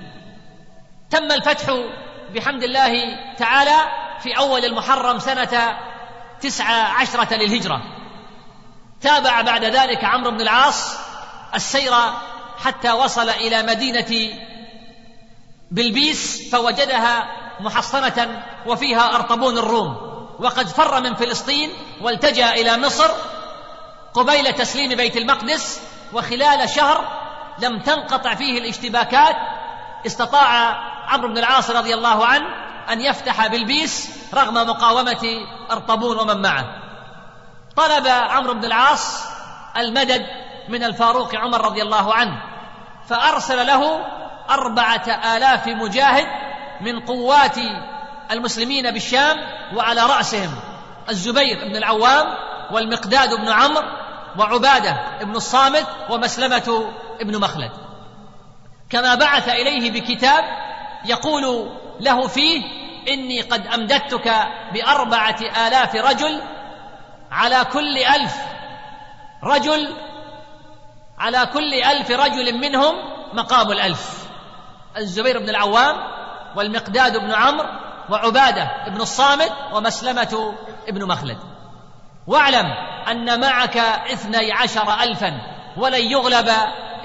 تم 1.09 1.31
الفتح 1.31 1.65
بحمد 2.35 2.63
الله 2.63 3.17
تعالى 3.37 4.04
في 4.25 4.37
أول 4.37 4.65
المحرم 4.65 5.19
سنة 5.19 5.77
تسع 6.41 6.65
عشرة 6.71 7.33
للهجرة. 7.33 7.81
تابع 9.01 9.41
بعد 9.41 9.63
ذلك 9.63 10.03
عمرو 10.03 10.31
بن 10.31 10.41
العاص 10.41 10.97
السير 11.55 11.93
حتى 12.57 12.91
وصل 12.91 13.29
إلى 13.29 13.63
مدينة 13.63 14.37
بلبيس 15.71 16.49
فوجدها 16.51 17.27
محصنة 17.59 18.43
وفيها 18.65 19.15
أرطبون 19.15 19.57
الروم. 19.57 19.95
وقد 20.39 20.67
فر 20.67 21.01
من 21.01 21.15
فلسطين 21.15 21.69
والتجأ 22.01 22.49
إلى 22.49 22.77
مصر 22.77 23.11
قبيل 24.13 24.53
تسليم 24.53 24.95
بيت 24.95 25.17
المقدس 25.17 25.81
وخلال 26.13 26.69
شهر 26.69 27.07
لم 27.59 27.79
تنقطع 27.79 28.35
فيه 28.35 28.57
الاشتباكات 28.57 29.35
استطاع 30.05 30.49
عمرو 31.07 31.27
بن 31.27 31.37
العاص 31.37 31.69
رضي 31.69 31.93
الله 31.93 32.25
عنه 32.25 32.64
أن 32.91 33.01
يفتح 33.01 33.47
بلبيس 33.47 34.09
رغم 34.33 34.53
مقاومة 34.53 35.27
ارطبون 35.71 36.19
ومن 36.19 36.41
معه. 36.41 36.65
طلب 37.75 38.07
عمرو 38.07 38.53
بن 38.53 38.65
العاص 38.65 39.23
المدد 39.77 40.25
من 40.69 40.83
الفاروق 40.83 41.35
عمر 41.35 41.65
رضي 41.65 41.81
الله 41.81 42.13
عنه 42.13 42.41
فأرسل 43.07 43.67
له 43.67 44.05
أربعة 44.49 45.35
آلاف 45.35 45.67
مجاهد 45.67 46.27
من 46.81 46.99
قوات 46.99 47.57
المسلمين 48.31 48.91
بالشام 48.91 49.37
وعلى 49.75 50.01
رأسهم 50.01 50.55
الزبير 51.09 51.67
بن 51.67 51.75
العوام 51.75 52.25
والمقداد 52.71 53.33
بن 53.33 53.49
عمرو 53.49 53.87
وعبادة 54.39 54.97
بن 55.21 55.35
الصامت 55.35 55.87
ومسلمة 56.09 56.93
بن 57.21 57.39
مخلد. 57.39 57.71
كما 58.89 59.15
بعث 59.15 59.49
إليه 59.49 59.91
بكتاب 59.91 60.43
يقول 61.05 61.71
له 61.99 62.27
فيه 62.27 62.63
إني 63.07 63.41
قد 63.41 63.67
أمددتك 63.67 64.47
بأربعة 64.73 65.37
آلاف 65.67 65.95
رجل 65.95 66.41
على 67.31 67.65
كل 67.65 67.97
ألف 67.97 68.35
رجل 69.43 69.95
على 71.17 71.45
كل 71.45 71.73
ألف 71.73 72.11
رجل 72.11 72.57
منهم 72.57 72.95
مقام 73.33 73.71
الألف. 73.71 74.25
الزبير 74.97 75.39
بن 75.39 75.49
العوام 75.49 75.95
والمقداد 76.55 77.17
بن 77.17 77.31
عمرو 77.31 77.69
وعبادة 78.09 78.71
بن 78.87 79.01
الصامت 79.01 79.51
ومسلمة 79.73 80.55
بن 80.87 81.07
مخلد. 81.07 81.37
واعلم 82.27 82.65
أن 83.11 83.41
معك 83.41 83.77
اثني 84.11 84.51
عشر 84.51 84.93
الفا 85.03 85.41
ولن 85.77 86.11
يغلب 86.11 86.49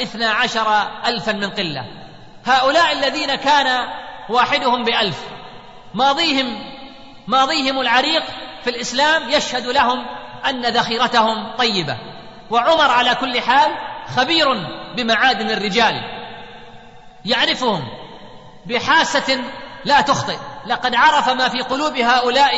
اثنى 0.02 0.26
عشر 0.26 0.88
الفا 1.06 1.32
من 1.32 1.50
قلة. 1.50 1.84
هؤلاء 2.44 2.92
الذين 2.92 3.34
كان 3.34 3.88
واحدهم 4.30 4.84
بألف. 4.84 5.18
ماضيهم 5.94 6.58
ماضيهم 7.26 7.80
العريق 7.80 8.22
في 8.64 8.70
الإسلام 8.70 9.30
يشهد 9.30 9.66
لهم 9.66 10.06
أن 10.48 10.66
ذخيرتهم 10.66 11.56
طيبة. 11.56 11.96
وعمر 12.50 12.90
على 12.90 13.14
كل 13.14 13.40
حال 13.40 13.70
خبير 14.16 14.46
بمعادن 14.96 15.50
الرجال. 15.50 15.94
يعرفهم 17.24 17.82
بحاسة 18.66 19.40
لا 19.84 20.00
تخطئ. 20.00 20.36
لقد 20.66 20.94
عرف 20.94 21.28
ما 21.28 21.48
في 21.48 21.60
قلوب 21.60 21.96
هؤلاء 21.96 22.52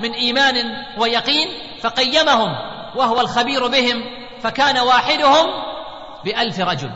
من 0.00 0.12
إيمان 0.12 0.54
ويقين 0.98 1.48
فقيمهم 1.80 2.48
وهو 2.96 3.20
الخبير 3.20 3.66
بهم 3.66 4.04
فكان 4.42 4.78
واحدهم 4.78 5.46
بألف 6.24 6.60
رجل. 6.60 6.90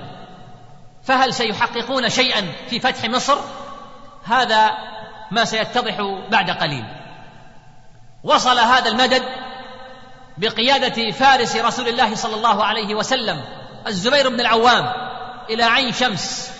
فهل 1.04 1.34
سيحققون 1.34 2.08
شيئا 2.08 2.52
في 2.70 2.80
فتح 2.80 3.04
مصر؟ 3.04 3.38
هذا 4.24 4.70
ما 5.30 5.44
سيتضح 5.44 5.96
بعد 6.30 6.50
قليل. 6.50 6.84
وصل 8.24 8.58
هذا 8.58 8.88
المدد 8.88 9.22
بقيادة 10.38 11.10
فارس 11.10 11.56
رسول 11.56 11.88
الله 11.88 12.14
صلى 12.14 12.36
الله 12.36 12.64
عليه 12.64 12.94
وسلم 12.94 13.44
الزبير 13.86 14.28
بن 14.28 14.40
العوام 14.40 14.92
إلى 15.50 15.62
عين 15.62 15.92
شمس. 15.92 16.52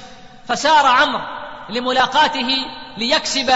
فسار 0.49 0.87
عمرو 0.87 1.23
لملاقاته 1.71 2.49
ليكسب 2.97 3.53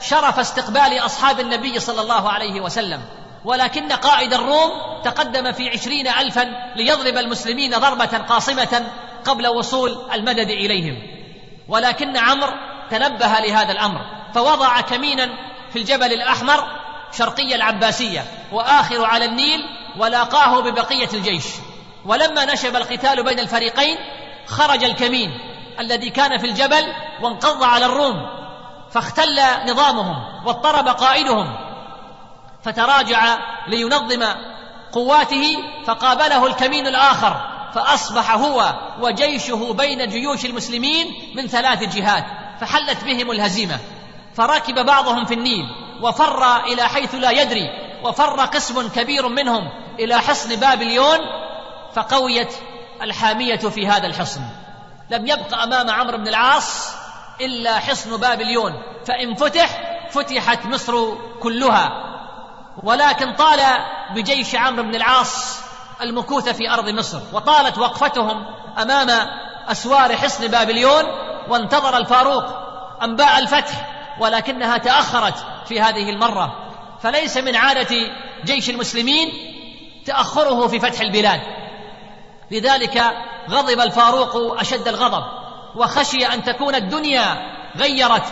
شرف 0.00 0.38
استقبال 0.38 0.98
أصحاب 0.98 1.40
النبي 1.40 1.80
صلى 1.80 2.00
الله 2.00 2.30
عليه 2.30 2.60
وسلم. 2.60 3.02
ولكن 3.44 3.92
قائد 3.92 4.34
الروم 4.34 4.70
تقدم 5.04 5.52
في 5.52 5.68
عشرين 5.68 6.08
ألفا 6.08 6.72
ليضرب 6.76 7.16
المسلمين 7.16 7.78
ضربة 7.78 8.18
قاصمة 8.18 8.86
قبل 9.24 9.46
وصول 9.46 10.10
المدد 10.12 10.48
إليهم. 10.48 11.02
ولكن 11.68 12.16
عمرو 12.16 12.52
تنبه 12.90 13.40
لهذا 13.40 13.72
الأمر 13.72 14.00
فوضع 14.34 14.80
كمينا 14.80 15.28
في 15.72 15.78
الجبل 15.78 16.12
الأحمر 16.12 16.64
شرقي 17.12 17.54
العباسية 17.54 18.24
وآخر 18.52 19.04
على 19.04 19.24
النيل 19.24 19.60
ولاقاه 19.98 20.60
ببقية 20.60 21.08
الجيش. 21.14 21.44
ولما 22.06 22.44
نشب 22.44 22.76
القتال 22.76 23.22
بين 23.22 23.38
الفريقين 23.38 23.96
خرج 24.46 24.84
الكمين 24.84 25.30
الذي 25.80 26.10
كان 26.10 26.38
في 26.38 26.46
الجبل 26.46 26.84
وانقض 27.22 27.62
على 27.62 27.86
الروم 27.86 28.16
فاختل 28.90 29.40
نظامهم 29.66 30.46
واضطرب 30.46 30.88
قائدهم 30.88 31.56
فتراجع 32.62 33.36
لينظم 33.68 34.24
قواته 34.92 35.56
فقابله 35.86 36.46
الكمين 36.46 36.86
الآخر 36.86 37.56
فأصبح 37.74 38.34
هو 38.34 38.74
وجيشه 39.00 39.72
بين 39.72 40.08
جيوش 40.08 40.44
المسلمين 40.44 41.06
من 41.34 41.46
ثلاث 41.46 41.96
جهات. 41.96 42.24
فحلت 42.60 43.04
بهم 43.04 43.30
الهزيمة 43.30 43.78
فركب 44.36 44.86
بعضهم 44.86 45.24
في 45.24 45.34
النيل 45.34 45.64
وفر 46.02 46.64
إلى 46.64 46.82
حيث 46.82 47.14
لا 47.14 47.30
يدري 47.30 47.70
وفر 48.04 48.40
قسم 48.40 48.88
كبير 48.88 49.28
منهم 49.28 49.68
إلى 49.98 50.18
حصن 50.18 50.56
بابليون 50.56 51.18
فقويت 51.94 52.54
الحامية 53.02 53.56
في 53.56 53.86
هذا 53.86 54.06
الحصن. 54.06 54.40
لم 55.10 55.26
يبق 55.26 55.54
أمام 55.54 55.90
عمرو 55.90 56.18
بن 56.18 56.28
العاص 56.28 56.94
إلا 57.40 57.78
حصن 57.78 58.16
بابليون 58.16 58.82
فإن 59.06 59.34
فتح 59.34 59.68
فتحت 60.10 60.66
مصر 60.66 61.14
كلها. 61.40 62.02
ولكن 62.82 63.32
طال 63.32 63.60
بجيش 64.14 64.54
عمرو 64.54 64.82
بن 64.82 64.94
العاص 64.94 65.60
المكوث 66.02 66.48
في 66.48 66.70
أرض 66.70 66.88
مصر 66.88 67.20
وطالت 67.32 67.78
وقفتهم 67.78 68.46
أمام 68.78 69.28
أسوار 69.68 70.16
حصن 70.16 70.46
بابليون 70.46 71.04
وانتظر 71.48 71.96
الفاروق 71.96 72.44
أنباء 73.02 73.38
الفتح 73.38 73.88
ولكنها 74.20 74.78
تأخرت 74.78 75.34
في 75.68 75.80
هذه 75.80 76.10
المرة. 76.10 76.56
فليس 77.02 77.36
من 77.36 77.56
عادة 77.56 77.96
جيش 78.44 78.70
المسلمين 78.70 79.28
تأخره 80.06 80.66
في 80.66 80.80
فتح 80.80 81.00
البلاد. 81.00 81.40
لذلك 82.50 83.02
غضب 83.50 83.80
الفاروق 83.80 84.60
أشد 84.60 84.88
الغضب 84.88 85.24
وخشي 85.76 86.26
أن 86.26 86.44
تكون 86.44 86.74
الدنيا 86.74 87.36
غيرت 87.76 88.24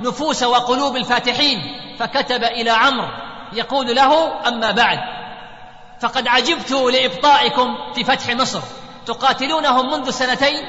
نفوس 0.00 0.42
وقلوب 0.42 0.96
الفاتحين 0.96 1.58
فكتب 1.98 2.44
إلى 2.44 2.70
عمرو 2.70 3.08
يقول 3.52 3.96
له 3.96 4.32
أما 4.48 4.70
بعد 4.70 4.98
فقد 6.00 6.28
عجبت 6.28 6.70
لإبطائكم 6.70 7.76
في 7.94 8.04
فتح 8.04 8.34
مصر 8.34 8.60
تقاتلونهم 9.06 9.92
منذ 9.92 10.10
سنتين 10.10 10.64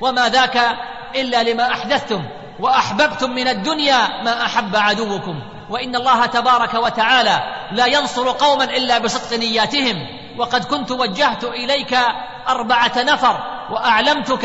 وما 0.00 0.28
ذاك 0.28 0.76
إلا 1.14 1.42
لما 1.42 1.70
أحدثتم 1.72 2.24
وأحببتم 2.60 3.30
من 3.30 3.48
الدنيا 3.48 4.22
ما 4.22 4.44
أحب 4.46 4.76
عدوكم. 4.76 5.42
وإن 5.70 5.96
الله 5.96 6.26
تبارك 6.26 6.74
وتعالى 6.74 7.40
لا 7.72 7.86
ينصر 7.86 8.30
قوما 8.30 8.64
إلا 8.64 8.98
بصدق 8.98 9.38
نياتهم. 9.38 9.96
وقد 10.38 10.64
كنت 10.64 10.90
وجهت 10.90 11.44
إليك 11.44 11.98
أربعة 12.48 12.92
نفر 12.96 13.36
وأعلمتك 13.70 14.44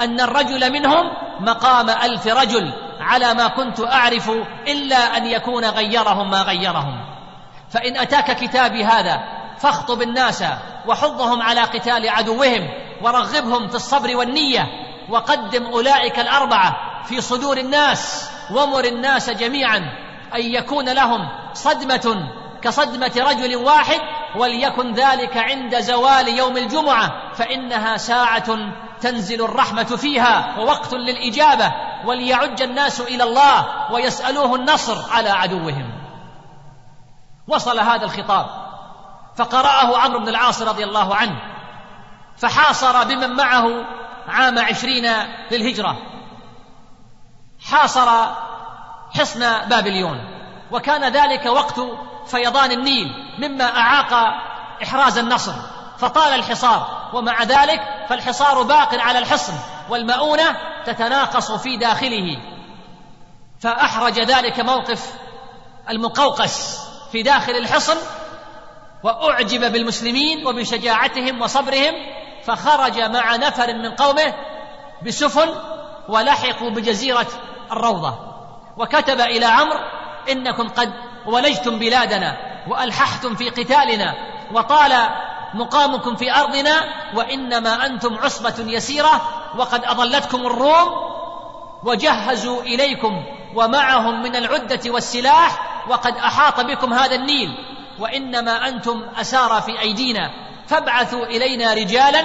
أن 0.00 0.20
الرجل 0.20 0.72
منهم 0.72 1.04
مقام 1.40 1.90
ألف 1.90 2.26
رجل 2.26 2.72
على 3.00 3.34
ما 3.34 3.48
كنت 3.48 3.80
أعرف 3.80 4.30
إلا 4.68 5.16
أن 5.16 5.26
يكون 5.26 5.64
غيرهم 5.64 6.30
ما 6.30 6.42
غيرهم. 6.42 7.04
فإن 7.70 7.96
أتاك 7.96 8.36
كتابي 8.36 8.84
هذا 8.84 9.38
فاخطب 9.58 10.02
الناس 10.02 10.44
وحضهم 10.86 11.42
على 11.42 11.60
قتال 11.60 12.08
عدوهم 12.08 12.68
ورغبهم 13.02 13.68
في 13.68 13.74
الصبر 13.74 14.16
والنية 14.16 14.87
وقدم 15.10 15.64
أولئك 15.66 16.18
الأربعة 16.18 16.76
في 17.04 17.20
صدور 17.20 17.56
الناس 17.56 18.30
ومر 18.50 18.84
الناس 18.84 19.30
جميعا 19.30 19.76
أن 20.34 20.40
يكون 20.40 20.88
لهم 20.88 21.28
صدمة 21.54 22.28
كصدمة 22.62 23.12
رجل 23.16 23.56
واحد 23.56 24.00
وليكن 24.36 24.92
ذلك 24.92 25.36
عند 25.36 25.80
زوال 25.80 26.28
يوم 26.28 26.56
الجمعة 26.56 27.34
فإنها 27.34 27.96
ساعة 27.96 28.58
تنزل 29.00 29.44
الرحمة 29.44 29.84
فيها 29.84 30.58
ووقت 30.58 30.94
للإجابة 30.94 31.72
وليعج 32.04 32.62
الناس 32.62 33.00
إلى 33.00 33.24
الله 33.24 33.66
ويسألوه 33.92 34.54
النصر 34.54 35.12
على 35.12 35.30
عدوهم. 35.30 35.92
وصل 37.48 37.80
هذا 37.80 38.04
الخطاب 38.04 38.46
فقرأه 39.36 39.98
عمرو 39.98 40.18
بن 40.18 40.28
العاص 40.28 40.62
رضي 40.62 40.84
الله 40.84 41.16
عنه 41.16 41.40
فحاصر 42.36 43.04
بمن 43.04 43.36
معه 43.36 43.84
عام 44.28 44.58
عشرين 44.58 45.12
للهجرة 45.50 45.98
حاصر 47.70 48.26
حصن 49.18 49.68
بابليون. 49.68 50.18
وكان 50.70 51.12
ذلك 51.12 51.46
وقت 51.46 51.80
فيضان 52.26 52.70
النيل 52.72 53.08
مما 53.38 53.64
أعاق 53.64 54.12
إحراز 54.82 55.18
النصر. 55.18 55.52
فطال 55.98 56.34
الحصار. 56.34 57.10
ومع 57.14 57.42
ذلك 57.42 57.80
فالحصار 58.08 58.62
باق 58.62 58.94
على 58.94 59.18
الحصن 59.18 59.52
والمؤونة 59.88 60.56
تتناقص 60.86 61.52
في 61.52 61.76
داخله. 61.76 62.38
فأحرج 63.60 64.20
ذلك 64.20 64.60
موقف 64.60 65.14
المقوقس 65.90 66.78
في 67.12 67.22
داخل 67.22 67.52
الحصن 67.52 67.96
وأعجب 69.02 69.72
بالمسلمين 69.72 70.46
وبشجاعتهم 70.46 71.42
وصبرهم 71.42 71.94
فخرج 72.48 73.00
مع 73.00 73.36
نفر 73.36 73.74
من 73.74 73.90
قومه 73.90 74.34
بسفن 75.06 75.48
ولحقوا 76.08 76.70
بجزيرة 76.70 77.26
الروضة. 77.72 78.14
وكتب 78.76 79.20
إلى 79.20 79.46
عمرو 79.46 79.78
إنكم 80.30 80.68
قد 80.68 80.92
ولجتم 81.26 81.78
بلادنا 81.78 82.36
وألححتم 82.68 83.34
في 83.34 83.50
قتالنا 83.50 84.14
وطال 84.52 85.08
مقامكم 85.54 86.16
في 86.16 86.34
أرضنا 86.34 86.74
وإنما 87.14 87.86
أنتم 87.86 88.18
عصبة 88.18 88.54
يسيرة 88.58 89.20
وقد 89.56 89.84
أضلتكم 89.84 90.46
الروم 90.46 90.88
وجهزوا 91.84 92.62
إليكم 92.62 93.24
ومعهم 93.54 94.22
من 94.22 94.36
العدة 94.36 94.80
والسلاح 94.86 95.82
وقد 95.88 96.16
أحاط 96.16 96.60
بكم 96.60 96.92
هذا 96.92 97.14
النيل 97.14 97.54
وإنما 97.98 98.68
أنتم 98.68 99.02
أسارى 99.20 99.62
في 99.62 99.80
أيدينا 99.80 100.30
فابعثوا 100.68 101.26
إلينا 101.26 101.74
رجالا 101.74 102.24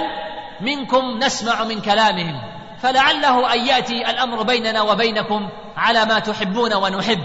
منكم 0.60 1.18
نسمع 1.18 1.64
من 1.64 1.80
كلامهم 1.80 2.40
فلعله 2.82 3.54
أن 3.54 3.66
يأتي 3.66 4.10
الأمر 4.10 4.42
بيننا 4.42 4.82
وبينكم 4.82 5.48
على 5.76 6.04
ما 6.04 6.18
تحبون 6.18 6.74
ونحب. 6.74 7.18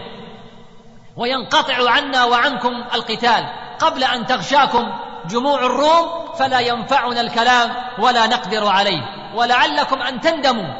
وينقطع 1.17 1.91
عنا 1.91 2.25
وعنكم 2.25 2.83
القتال. 2.93 3.45
قبل 3.79 4.03
أن 4.03 4.25
تغشاكم 4.25 4.91
جموع 5.25 5.65
الروم 5.65 6.33
فلا 6.39 6.59
ينفعنا 6.59 7.21
الكلام 7.21 7.75
ولا 7.99 8.27
نقدر 8.27 8.67
عليه. 8.67 9.01
ولعلكم 9.35 10.01
أن 10.01 10.21
تندموا. 10.21 10.73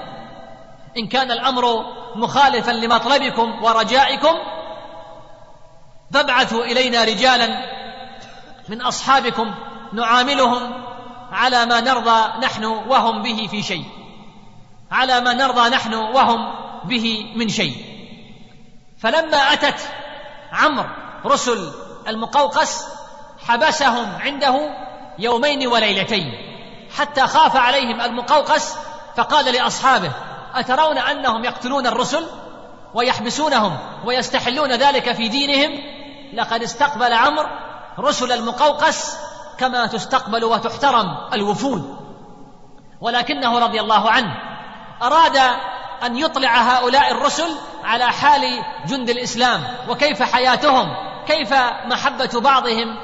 إن 0.97 1.07
كان 1.07 1.31
الأمر 1.31 1.85
مخالفا 2.15 2.71
لمطلبكم 2.71 3.63
ورجائكم 3.63 4.35
فابعثوا 6.13 6.63
إلينا 6.63 7.03
رجالا 7.03 7.47
من 8.69 8.81
أصحابكم 8.81 9.53
نعاملهم 9.93 10.73
على 11.31 11.65
ما 11.65 11.81
نرضى 11.81 12.45
نحن 12.45 12.65
وهم 12.65 13.21
به 13.21 13.47
في 13.51 13.61
شيء. 13.61 13.85
على 14.91 15.21
ما 15.21 15.33
نرضى 15.33 15.69
نحن 15.69 15.93
وهم 15.93 16.55
به 16.83 17.33
من 17.35 17.49
شيء. 17.49 17.75
فلما 18.99 19.37
أتت 19.37 19.81
عمرو 20.51 20.89
رسل 21.25 21.71
المقوقس 22.07 22.85
حبسهم 23.47 24.07
عنده 24.19 24.69
يومين 25.19 25.67
وليلتين. 25.67 26.33
حتى 26.97 27.21
خاف 27.21 27.55
عليهم 27.55 28.01
المقوقس 28.01 28.75
فقال 29.15 29.45
لأصحابه 29.45 30.11
أترون 30.55 30.97
أنهم 30.97 31.45
يقتلون 31.45 31.87
الرسل 31.87 32.25
ويحبسونهم 32.93 33.77
ويستحلون 34.05 34.71
ذلك 34.71 35.11
في 35.11 35.27
دينهم؟ 35.27 35.79
لقد 36.33 36.63
استقبل 36.63 37.13
عمرو 37.13 37.49
رسل 37.99 38.31
المقوقس 38.31 39.17
كما 39.59 39.85
تستقبل 39.85 40.45
وتحترم 40.45 41.17
الوفود. 41.33 41.99
ولكنه 43.01 43.59
رضي 43.59 43.81
الله 43.81 44.11
عنه 44.11 44.35
أراد 45.01 45.37
أن 46.03 46.17
يطلع 46.17 46.57
هؤلاء 46.57 47.11
الرسل 47.11 47.55
على 47.83 48.05
حال 48.05 48.63
جند 48.87 49.09
الإسلام 49.09 49.63
وكيف 49.89 50.23
حياتهم 50.23 50.87
كيف 51.27 51.53
محبة 51.85 52.39
بعضهم 52.41 52.95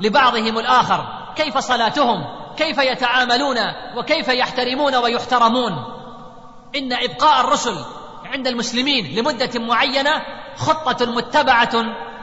لبعضهم 0.00 0.58
الآخر 0.58 1.06
كيف 1.36 1.58
صلاتهم 1.58 2.24
كيف 2.56 2.78
يتعاملون 2.78 3.58
وكيف 3.96 4.28
يحترمون 4.28 4.94
ويحترمون. 4.96 5.72
إن 6.76 6.92
إبقاء 6.92 7.40
الرسل 7.40 7.76
عند 8.24 8.46
المسلمين 8.46 9.18
لمدة 9.18 9.60
معينة 9.60 10.22
خطة 10.56 11.06
متبعة 11.06 11.72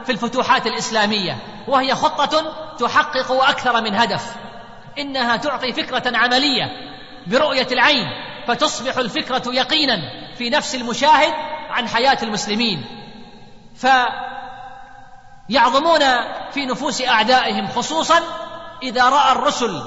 في 0.04 0.12
الفتوحات 0.12 0.66
الإسلامية 0.66 1.38
وهي 1.68 1.94
خطة 1.94 2.54
تحقق 2.78 3.32
أكثر 3.32 3.80
من 3.80 3.94
هدف. 3.94 4.34
إنها 4.98 5.36
تعطي 5.36 5.72
فكرة 5.72 6.16
عملية 6.16 6.64
برؤية 7.26 7.66
العين 7.72 8.06
فتصبح 8.46 8.96
الفكرة 8.96 9.42
يقينا 9.46 9.96
في 10.38 10.50
نفس 10.50 10.74
المشاهد 10.74 11.32
عن 11.70 11.88
حياة 11.88 12.18
المسلمين. 12.22 12.84
فيعظمون 15.48 16.00
في 16.50 16.66
نفوس 16.66 17.02
أعدائهم 17.02 17.68
خصوصا 17.68 18.20
إذا 18.82 19.08
رأى 19.08 19.32
الرسل 19.32 19.82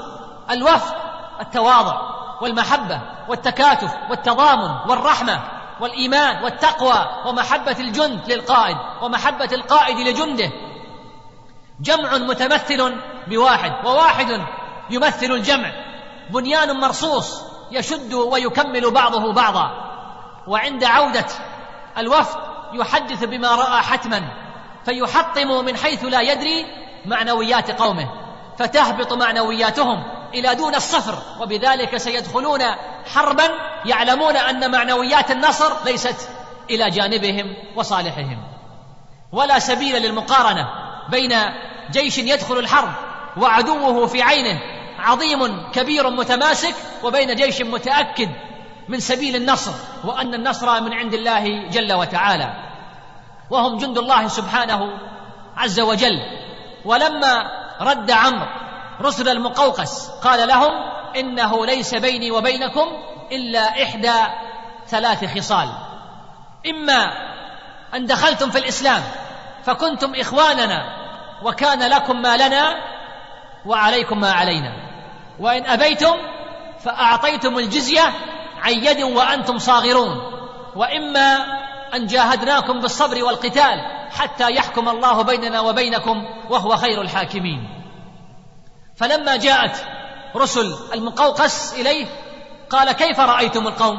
الوفد 0.52 0.94
التواضع 1.42 2.16
والمحبة 2.42 3.02
والتكاتف 3.28 3.96
والتضامن 4.10 4.90
والرحمة. 4.90 5.40
والإيمان 5.80 6.44
والتقوى 6.44 7.08
ومحبة 7.26 7.80
الجند 7.80 8.32
للقائد 8.32 8.78
ومحبة 9.02 9.50
القائد 9.52 9.98
لجنده. 10.00 10.52
جمع 11.82 12.18
متمثل 12.18 12.96
بواحد 13.28 13.86
وواحد 13.86 14.28
يمثل 14.90 15.32
الجمع. 15.32 15.72
بنيان 16.30 16.80
مرصوص 16.80 17.44
يشد 17.72 18.14
ويكمل 18.14 18.92
بعضه 18.92 19.34
بعضا. 19.34 19.72
وعند 20.48 20.84
عودة 20.84 21.26
الوفد 21.98 22.40
يحدث 22.74 23.24
بما 23.24 23.56
رأى 23.56 23.82
حتما 23.82 24.22
فيحطم 24.86 25.66
من 25.66 25.78
حيث 25.78 26.06
لا 26.06 26.22
يدري 26.22 26.66
معنويات 27.06 27.82
قومه 27.82 28.10
فتهبط 28.58 29.14
معنوياتهم. 29.14 30.04
إلى 30.36 30.56
دون 30.56 30.76
الصفر 30.76 31.42
وبذلك 31.42 31.98
سيدخلون 31.98 32.62
حربا 33.14 33.50
يعلمون 33.86 34.36
أن 34.36 34.72
معنويات 34.72 35.32
النصر 35.32 35.86
ليست 35.86 36.30
إلى 36.70 36.90
جانبهم 36.90 37.56
وصالحهم. 37.76 38.38
ولا 39.32 39.60
سبيل 39.60 40.02
للمقارنة 40.02 40.70
بين 41.10 41.34
جيش 41.92 42.18
يدخل 42.18 42.60
الحرب 42.60 42.92
وعدوه 43.38 44.08
في 44.08 44.22
عينه 44.22 44.60
عظيم 45.00 45.72
كبير 45.72 46.10
متماسك 46.10 46.76
وبين 47.04 47.36
جيش 47.36 47.62
متأكد 47.62 48.30
من 48.90 49.00
سبيل 49.00 49.36
النصر 49.36 49.72
وأن 50.04 50.34
النصر 50.34 50.82
من 50.82 50.94
عند 50.94 51.14
الله 51.14 51.70
جل 51.70 51.94
وتعالى. 51.94 52.54
وهم 53.50 53.78
جند 53.78 53.98
الله 53.98 54.28
سبحانه 54.28 55.00
عز 55.58 55.80
وجل. 55.80 56.20
ولما 56.86 57.44
رد 57.82 58.12
عمرو 58.12 58.65
رسل 59.02 59.30
المقوقس 59.30 60.10
قال 60.10 60.48
لهم 60.48 60.72
إنه 61.16 61.66
ليس 61.66 61.96
بيني 61.96 62.32
وبينكم 62.32 62.88
إلا 63.32 63.84
إحدى 63.84 64.14
ثلاث 64.88 65.38
خصال. 65.38 65.70
إما 66.70 67.12
أن 67.94 68.06
دخلتم 68.06 68.50
في 68.50 68.58
الإسلام 68.58 69.04
فكنتم 69.64 70.16
إخواننا 70.16 70.84
وكان 71.44 71.90
لكم 71.90 72.22
ما 72.22 72.38
لنا 72.38 72.76
وعليكم 73.66 74.20
ما 74.20 74.32
علينا. 74.32 74.72
وإن 75.40 75.66
أبيتم 75.66 76.16
فأعطيتم 76.80 77.58
الجزية 77.58 78.14
عن 78.62 78.74
يد 78.74 79.02
وأنتم 79.02 79.58
صاغرون. 79.58 80.18
وإما 80.76 81.46
أن 81.96 82.08
جاهدناكم 82.08 82.80
بالصبر 82.80 83.24
والقتال 83.24 83.82
حتى 84.12 84.52
يحكم 84.52 84.90
الله 84.90 85.22
بيننا 85.22 85.62
وبينكم 85.62 86.26
وهو 86.50 86.76
خير 86.76 87.02
الحاكمين. 87.02 87.75
فلما 88.98 89.36
جاءت 89.36 89.86
رسل 90.36 90.76
المقوقس 90.94 91.74
إليه 91.74 92.08
قال 92.70 92.92
كيف 92.92 93.20
رأيتم 93.20 93.68
القوم؟ 93.68 93.98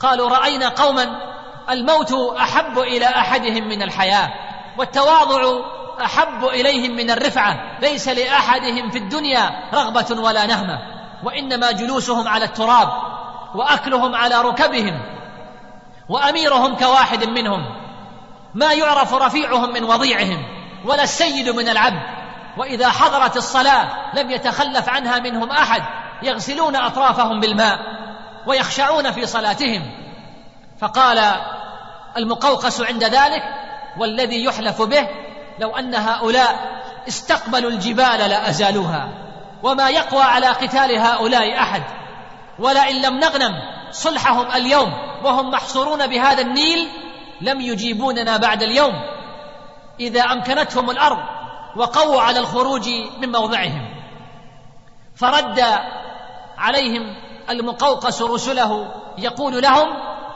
قالوا 0.00 0.28
رأينا 0.28 0.68
قوما 0.68 1.34
الموت 1.70 2.12
أحب 2.38 2.78
إلى 2.78 3.06
أحدهم 3.06 3.68
من 3.68 3.82
الحياة 3.82 4.30
والتواضع 4.78 5.60
أحب 6.04 6.44
إليهم 6.44 6.96
من 6.96 7.10
الرفعة 7.10 7.78
ليس 7.80 8.08
لأحدهم 8.08 8.90
في 8.90 8.98
الدنيا 8.98 9.70
رغبة 9.74 10.20
ولا 10.20 10.46
نهمة 10.46 10.78
وإنما 11.24 11.72
جلوسهم 11.72 12.28
على 12.28 12.44
التراب 12.44 12.88
وأكلهم 13.54 14.14
على 14.14 14.40
ركبهم 14.40 15.02
وأميرهم 16.08 16.76
كواحد 16.76 17.24
منهم 17.24 17.64
ما 18.54 18.72
يعرف 18.72 19.14
رفيعهم 19.14 19.72
من 19.72 19.84
وضيعهم 19.84 20.46
ولا 20.84 21.02
السيد 21.02 21.48
من 21.48 21.68
العبد 21.68 22.23
وإذا 22.56 22.88
حضرت 22.88 23.36
الصلاة 23.36 23.88
لم 24.14 24.30
يتخلف 24.30 24.88
عنها 24.88 25.18
منهم 25.18 25.50
أحد 25.50 25.82
يغسلون 26.22 26.76
أطرافهم 26.76 27.40
بالماء 27.40 27.78
ويخشعون 28.46 29.10
في 29.10 29.26
صلاتهم. 29.26 29.82
فقال 30.80 31.32
المقوقس 32.16 32.80
عند 32.80 33.04
ذلك 33.04 33.42
والذي 33.98 34.44
يحلف 34.44 34.82
به 34.82 35.08
لو 35.58 35.76
أن 35.76 35.94
هؤلاء 35.94 36.74
استقبلوا 37.08 37.70
الجبال 37.70 38.30
لأزالوها 38.30 39.08
وما 39.62 39.90
يقوى 39.90 40.22
على 40.22 40.46
قتال 40.46 40.98
هؤلاء 40.98 41.58
أحد 41.58 41.82
ولئن 42.58 43.02
لم 43.02 43.18
نغنم 43.18 43.52
صلحهم 43.90 44.46
اليوم 44.54 44.92
وهم 45.24 45.50
محصورون 45.50 46.06
بهذا 46.06 46.42
النيل 46.42 46.88
لم 47.40 47.60
يجيبوننا 47.60 48.36
بعد 48.36 48.62
اليوم. 48.62 48.92
إذا 50.00 50.22
أمكنتهم 50.22 50.90
الأرض 50.90 51.18
وقووا 51.76 52.22
على 52.22 52.38
الخروج 52.38 52.88
من 53.18 53.32
موضعهم. 53.32 53.94
فرد 55.16 55.64
عليهم 56.58 57.16
المقوقس 57.50 58.22
رسله 58.22 58.94
يقول 59.18 59.62
لهم 59.62 59.88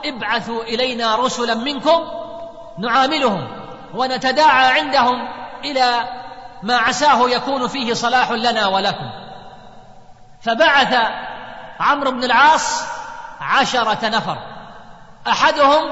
ابعثوا 0.05 0.63
إلينا 0.63 1.15
رسلا 1.15 1.55
منكم 1.55 1.99
نعاملهم 2.77 3.47
ونتداعى 3.95 4.79
عندهم 4.79 5.27
إلى 5.65 6.07
ما 6.63 6.77
عساه 6.77 7.29
يكون 7.29 7.67
فيه 7.67 7.93
صلاح 7.93 8.31
لنا 8.31 8.67
ولكم. 8.67 9.09
فبعث 10.41 10.95
عمرو 11.79 12.11
بن 12.11 12.23
العاص 12.23 12.83
عشرة 13.41 14.07
نفر 14.07 14.37
أحدهم 15.27 15.91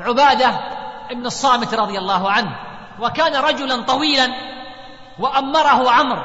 عبادة 0.00 0.50
بن 1.10 1.26
الصامت 1.26 1.74
رضي 1.74 1.98
الله 1.98 2.30
عنه 2.30 2.56
وكان 3.00 3.36
رجلا 3.36 3.82
طويلا 3.82 4.32
وأمره 5.18 5.90
عمرو 5.90 6.22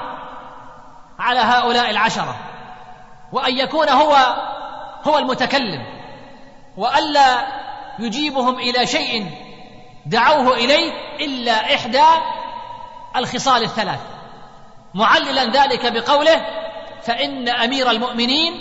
على 1.20 1.40
هؤلاء 1.40 1.90
العشرة 1.90 2.36
وأن 3.32 3.58
يكون 3.58 3.90
هو 3.90 4.16
هو 5.08 5.18
المتكلم 5.18 5.86
وألا 6.78 7.48
يجيبهم 8.00 8.56
إلى 8.60 8.88
شيء 8.88 9.32
دعوه 10.06 10.54
إليه 10.54 10.92
إلا 11.20 11.76
إحدى 11.76 12.04
الخصال 13.16 13.64
الثلاث. 13.64 14.00
معللا 14.94 15.46
ذلك 15.46 15.94
بقوله 15.94 16.46
فإن 17.04 17.50
أمير 17.50 17.92
المؤمنين 17.92 18.54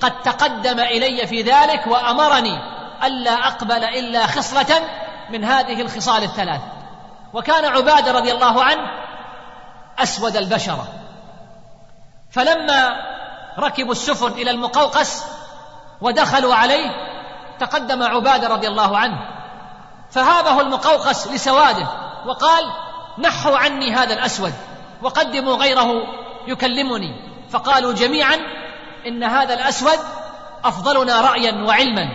قد 0.00 0.22
تقدم 0.22 0.80
إلي 0.80 1.26
في 1.26 1.42
ذلك 1.42 1.86
وأمرني 1.86 2.58
ألا 3.04 3.46
أقبل 3.46 3.84
إلا 3.84 4.26
خصلة 4.26 4.82
من 5.30 5.44
هذه 5.44 5.80
الخصال 5.80 6.22
الثلاث. 6.22 6.60
وكان 7.34 7.64
عبادة 7.64 8.12
رضي 8.12 8.32
الله 8.32 8.64
عنه 8.64 8.99
أسود 10.02 10.36
البشره 10.36 10.88
فلما 12.30 12.90
ركبوا 13.58 13.92
السفن 13.92 14.32
إلى 14.32 14.50
المقوقس 14.50 15.24
ودخلوا 16.00 16.54
عليه 16.54 16.90
تقدم 17.58 18.02
عبادة 18.02 18.48
رضي 18.48 18.68
الله 18.68 18.98
عنه. 18.98 19.18
فهابه 20.10 20.60
المقوقس 20.60 21.28
لسواده 21.28 21.86
وقال 22.26 22.64
نحوا 23.18 23.58
عني 23.58 23.94
هذا 23.94 24.14
الأسود 24.14 24.52
وقدموا 25.02 25.56
غيره 25.56 25.92
يكلمني 26.46 27.14
فقالوا 27.50 27.92
جميعا 27.92 28.36
إن 29.06 29.24
هذا 29.24 29.54
الأسود 29.54 29.98
أفضلنا 30.64 31.20
رايا 31.20 31.64
وعلما 31.64 32.08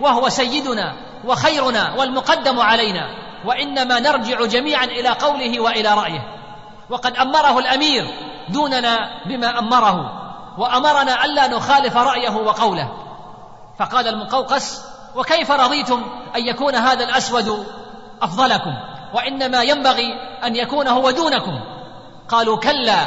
وهو 0.00 0.28
سيدنا 0.28 0.94
وخيرنا 1.24 1.94
والمقدم 1.94 2.60
علينا 2.60 3.10
وإنما 3.44 4.00
نرجع 4.00 4.44
جميعا 4.44 4.84
إلى 4.84 5.08
قوله 5.08 5.60
وإلى 5.60 5.94
رأيه 5.94 6.35
وقد 6.90 7.16
أمره 7.16 7.58
الأمير 7.58 8.04
دوننا 8.48 9.22
بما 9.26 9.58
أمره 9.58 10.22
وأمرنا 10.58 11.24
ألا 11.24 11.46
نخالف 11.46 11.96
رأيه 11.96 12.36
وقوله. 12.36 12.88
فقال 13.78 14.08
المقوقس 14.08 14.82
وكيف 15.14 15.50
رضيتم 15.50 16.02
أن 16.36 16.46
يكون 16.46 16.74
هذا 16.74 17.04
الأسود 17.04 17.66
أفضلكم؟ 18.22 18.74
وإنما 19.14 19.62
ينبغي 19.62 20.12
أن 20.44 20.56
يكون 20.56 20.88
هو 20.88 21.10
دونكم. 21.10 21.60
قالوا 22.28 22.56
كلا 22.56 23.06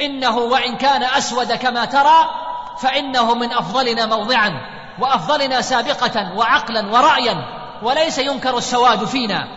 إنه 0.00 0.38
وإن 0.38 0.76
كان 0.76 1.02
أسود 1.02 1.52
كما 1.52 1.84
ترى 1.84 2.30
فإنه 2.78 3.34
من 3.34 3.52
أفضلنا 3.52 4.06
موضعا 4.06 4.60
وأفضلنا 5.00 5.60
سابقة 5.60 6.36
وعقلا 6.36 6.92
ورايا 6.92 7.44
وليس 7.82 8.18
ينكر 8.18 8.58
السواد 8.58 9.04
فينا. 9.04 9.48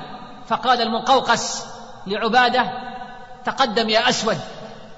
فقال 0.47 0.81
المقوقس 0.81 1.65
لعبادة 2.07 2.90
تقدم 3.45 3.89
يا 3.89 4.09
أسود 4.09 4.37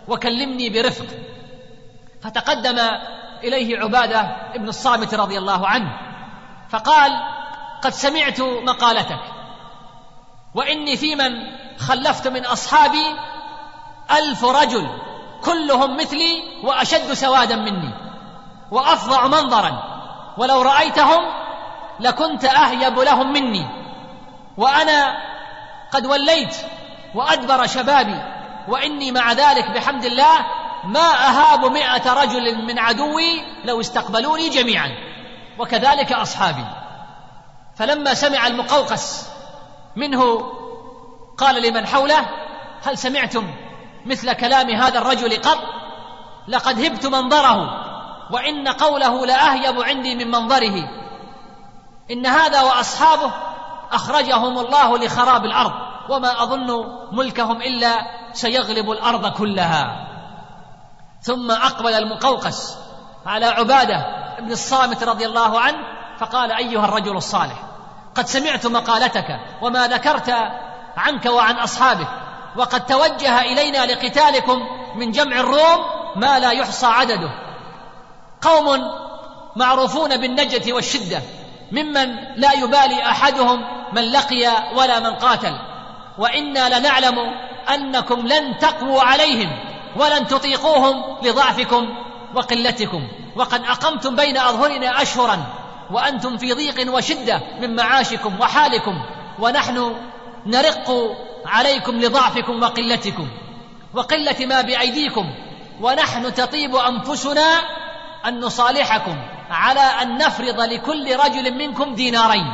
وكلمني 0.08 0.70
برفق. 0.70 1.06
فتقدم 2.22 2.80
إليه 3.44 3.80
عبادة 3.80 4.36
بن 4.56 4.70
الصامت 4.70 5.14
رضي 5.14 5.38
الله 5.38 5.68
عنه 5.68 5.92
فقال 6.70 7.12
قد 7.82 7.92
سمعت 7.92 8.42
مقالتك 8.42 9.20
وإني 10.56 10.98
في 10.98 11.16
من 11.16 11.32
خلفت 11.78 12.28
من 12.28 12.46
أصحابي 12.46 13.16
ألف 14.12 14.46
رجل 14.46 14.88
كلهم 15.44 15.98
مثلي 15.98 16.44
وأشد 16.64 17.14
سوادا 17.14 17.56
مني 17.56 17.94
وأفظع 18.72 19.28
منظرا 19.28 19.84
ولو 20.38 20.62
رأيتهم 20.62 21.22
لكنت 22.00 22.46
أهيب 22.46 23.00
لهم 23.00 23.34
مني 23.34 23.66
وأنا 24.58 25.18
قد 25.92 26.06
وليت 26.06 26.56
وأدبر 27.16 27.68
شبابي 27.68 28.22
وإني 28.68 29.12
مع 29.12 29.34
ذلك 29.34 29.72
بحمد 29.72 30.06
الله 30.06 30.46
ما 30.84 31.30
أهاب 31.30 31.66
مائه 31.66 32.14
رجل 32.14 32.66
من 32.66 32.80
عدوي 32.80 33.42
لو 33.66 33.80
استقبلوني 33.80 34.50
جميعا 34.50 34.90
وكذلك 35.60 36.14
أصحابي. 36.14 36.66
فلما 37.76 38.14
سمع 38.14 38.48
المقوقس 38.48 39.30
منه 39.96 40.52
قال 41.38 41.62
لمن 41.62 41.88
حوله 41.88 42.26
هل 42.84 42.98
سمعتم 42.98 43.54
مثل 44.06 44.34
كلام 44.34 44.70
هذا 44.70 45.00
الرجل 45.00 45.42
قط؟ 45.42 45.60
لقد 46.48 46.86
هبت 46.86 47.06
منظره 47.06 47.84
وإن 48.32 48.68
قوله 48.68 49.26
لأهيب 49.26 49.82
عندي 49.82 50.16
من 50.16 50.32
منظره. 50.32 50.90
إن 52.12 52.26
هذا 52.26 52.62
وأصحابه 52.62 53.32
أخرجهم 53.92 54.60
الله 54.60 54.98
لخراب 54.98 55.46
الأرض. 55.46 55.93
وما 56.10 56.44
أظن 56.44 56.68
ملكهم 57.12 57.62
إلا 57.62 57.96
سيغلب 58.34 58.92
الأرض 58.92 59.28
كلها. 59.28 60.08
ثم 61.22 61.52
أقبل 61.52 61.94
المقوقس 61.94 62.78
على 63.26 63.46
عبادة 63.46 64.06
بن 64.40 64.52
الصامت 64.52 65.04
رضي 65.04 65.26
الله 65.26 65.60
عنه 65.60 65.78
فقال 66.20 66.52
أيها 66.52 66.86
الرجل 66.86 67.18
الصالح 67.18 67.64
قد 68.16 68.28
سمعت 68.28 68.66
مقالتك 68.66 69.40
وما 69.62 69.88
ذكرت 69.88 70.30
عنك 70.98 71.26
وعن 71.26 71.56
أصحابك 71.56 72.08
وقد 72.56 72.86
توجه 72.86 73.42
إلينا 73.42 73.86
لقتالكم 73.86 74.60
من 74.96 75.12
جمع 75.12 75.40
الروم 75.40 75.86
ما 76.16 76.40
لا 76.40 76.52
يحصى 76.52 76.86
عدده. 76.86 77.30
قوم 78.42 78.82
معروفون 79.56 80.18
بالنجة 80.18 80.74
والشدة 80.74 81.22
ممن 81.72 82.16
لا 82.36 82.54
يبالي 82.54 83.04
أحدهم 83.06 83.66
من 83.94 84.12
لقي 84.12 84.48
ولا 84.76 85.00
من 85.00 85.16
قاتل. 85.16 85.73
وإنا 86.18 86.80
لنعلم 86.80 87.16
أنكم 87.74 88.28
لن 88.28 88.58
تقووا 88.58 89.02
عليهم 89.02 89.50
ولن 89.96 90.28
تطيقوهم 90.28 91.18
لضعفكم 91.24 91.90
وقلتكم 92.36 93.08
وقد 93.36 93.66
أقمتم 93.66 94.16
بين 94.16 94.38
أظهرنا 94.38 95.02
أشهرا 95.02 95.46
وأنتم 95.92 96.38
في 96.38 96.54
ضيق 96.54 96.94
وشدة 96.94 97.42
من 97.62 97.76
معاشكم 97.76 98.40
وحالكم 98.40 99.02
ونحن 99.40 99.96
نرق 100.46 100.92
عليكم 101.46 102.00
لضعفكم 102.00 102.64
وقلتكم 102.64 103.28
وقلة 103.94 104.46
ما 104.46 104.62
بأيديكم 104.62 105.34
ونحن 105.82 106.34
تطيب 106.34 106.76
أنفسنا 106.76 107.62
أن 108.26 108.40
نصالحكم 108.40 109.16
على 109.52 109.80
أن 109.80 110.18
نفرض 110.18 110.62
لكل 110.62 111.16
رجل 111.16 111.54
منكم 111.58 111.96
دينارين 111.96 112.54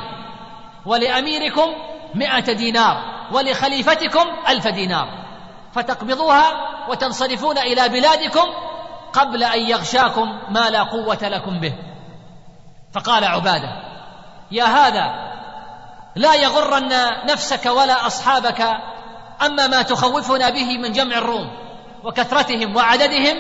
ولأميركم 0.86 1.74
مائه 2.16 2.54
دينار 2.54 2.98
ولخليفتكم 3.32 4.26
ألف 4.50 4.68
دينار 4.68 5.08
فتقبضوها 5.74 6.52
وتنصرفون 6.90 7.58
إلى 7.58 7.90
بلادكم 7.90 8.46
قبل 9.14 9.44
أن 9.44 9.60
يغشاكم 9.60 10.40
ما 10.50 10.70
لا 10.70 10.84
قوة 10.84 11.20
لكم 11.22 11.60
به. 11.60 11.74
فقال 12.94 13.24
عبادة 13.24 13.70
يا 14.52 14.64
هذا 14.64 15.30
لا 16.16 16.36
يغرن 16.36 16.92
نفسك 17.26 17.66
ولا 17.66 18.08
أصحابك 18.08 18.62
أما 19.46 19.68
ما 19.68 19.82
تخوفنا 19.82 20.50
به 20.50 20.78
من 20.78 20.92
جمع 20.92 21.18
الروم 21.18 21.50
وكثرتهم 22.04 22.76
وعددهم 22.76 23.38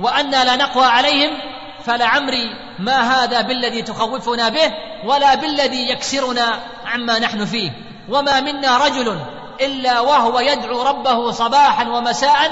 وأنا 0.00 0.44
لا 0.44 0.56
نقوى 0.56 0.84
عليهم 0.84 1.38
فلعمري 1.84 2.50
ما 2.78 3.00
هذا 3.00 3.40
بالذي 3.40 3.82
تخوفنا 3.82 4.48
به 4.48 4.74
ولا 5.04 5.34
بالذي 5.34 5.90
يكسرنا 5.90 6.60
عما 6.88 7.18
نحن 7.18 7.44
فيه. 7.44 7.70
وما 8.08 8.40
منا 8.40 8.78
رجل 8.78 9.20
إلا 9.60 10.00
وهو 10.00 10.40
يدعو 10.40 10.82
ربه 10.82 11.30
صباحا 11.30 11.88
ومساء 11.88 12.50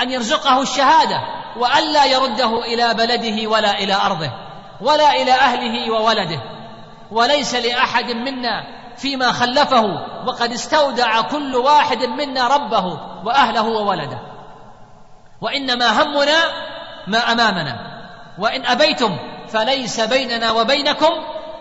أن 0.00 0.10
يرزقه 0.10 0.62
الشهادة 0.62 1.20
والا 1.56 2.04
يرده 2.04 2.64
إلى 2.64 2.94
بلده 2.94 3.48
ولا 3.48 3.78
إلى 3.78 3.94
أرضه 3.94 4.30
ولا 4.80 5.10
إلى 5.10 5.32
أهله 5.32 5.90
وولده. 5.90 6.42
وليس 7.10 7.54
لأحد 7.54 8.10
منا 8.10 8.64
فيما 8.96 9.32
خلفه 9.32 9.82
وقد 10.26 10.52
استودع 10.52 11.20
كل 11.20 11.56
واحد 11.56 12.04
منا 12.04 12.48
ربه 12.48 13.00
وأهله 13.24 13.62
وولده. 13.62 14.18
وإنما 15.40 16.02
همنا 16.02 16.38
ما 17.06 17.32
أمامنا. 17.32 17.76
وإن 18.38 18.66
أبيتم 18.66 19.18
فليس 19.48 20.00
بيننا 20.00 20.52
وبينكم 20.52 21.12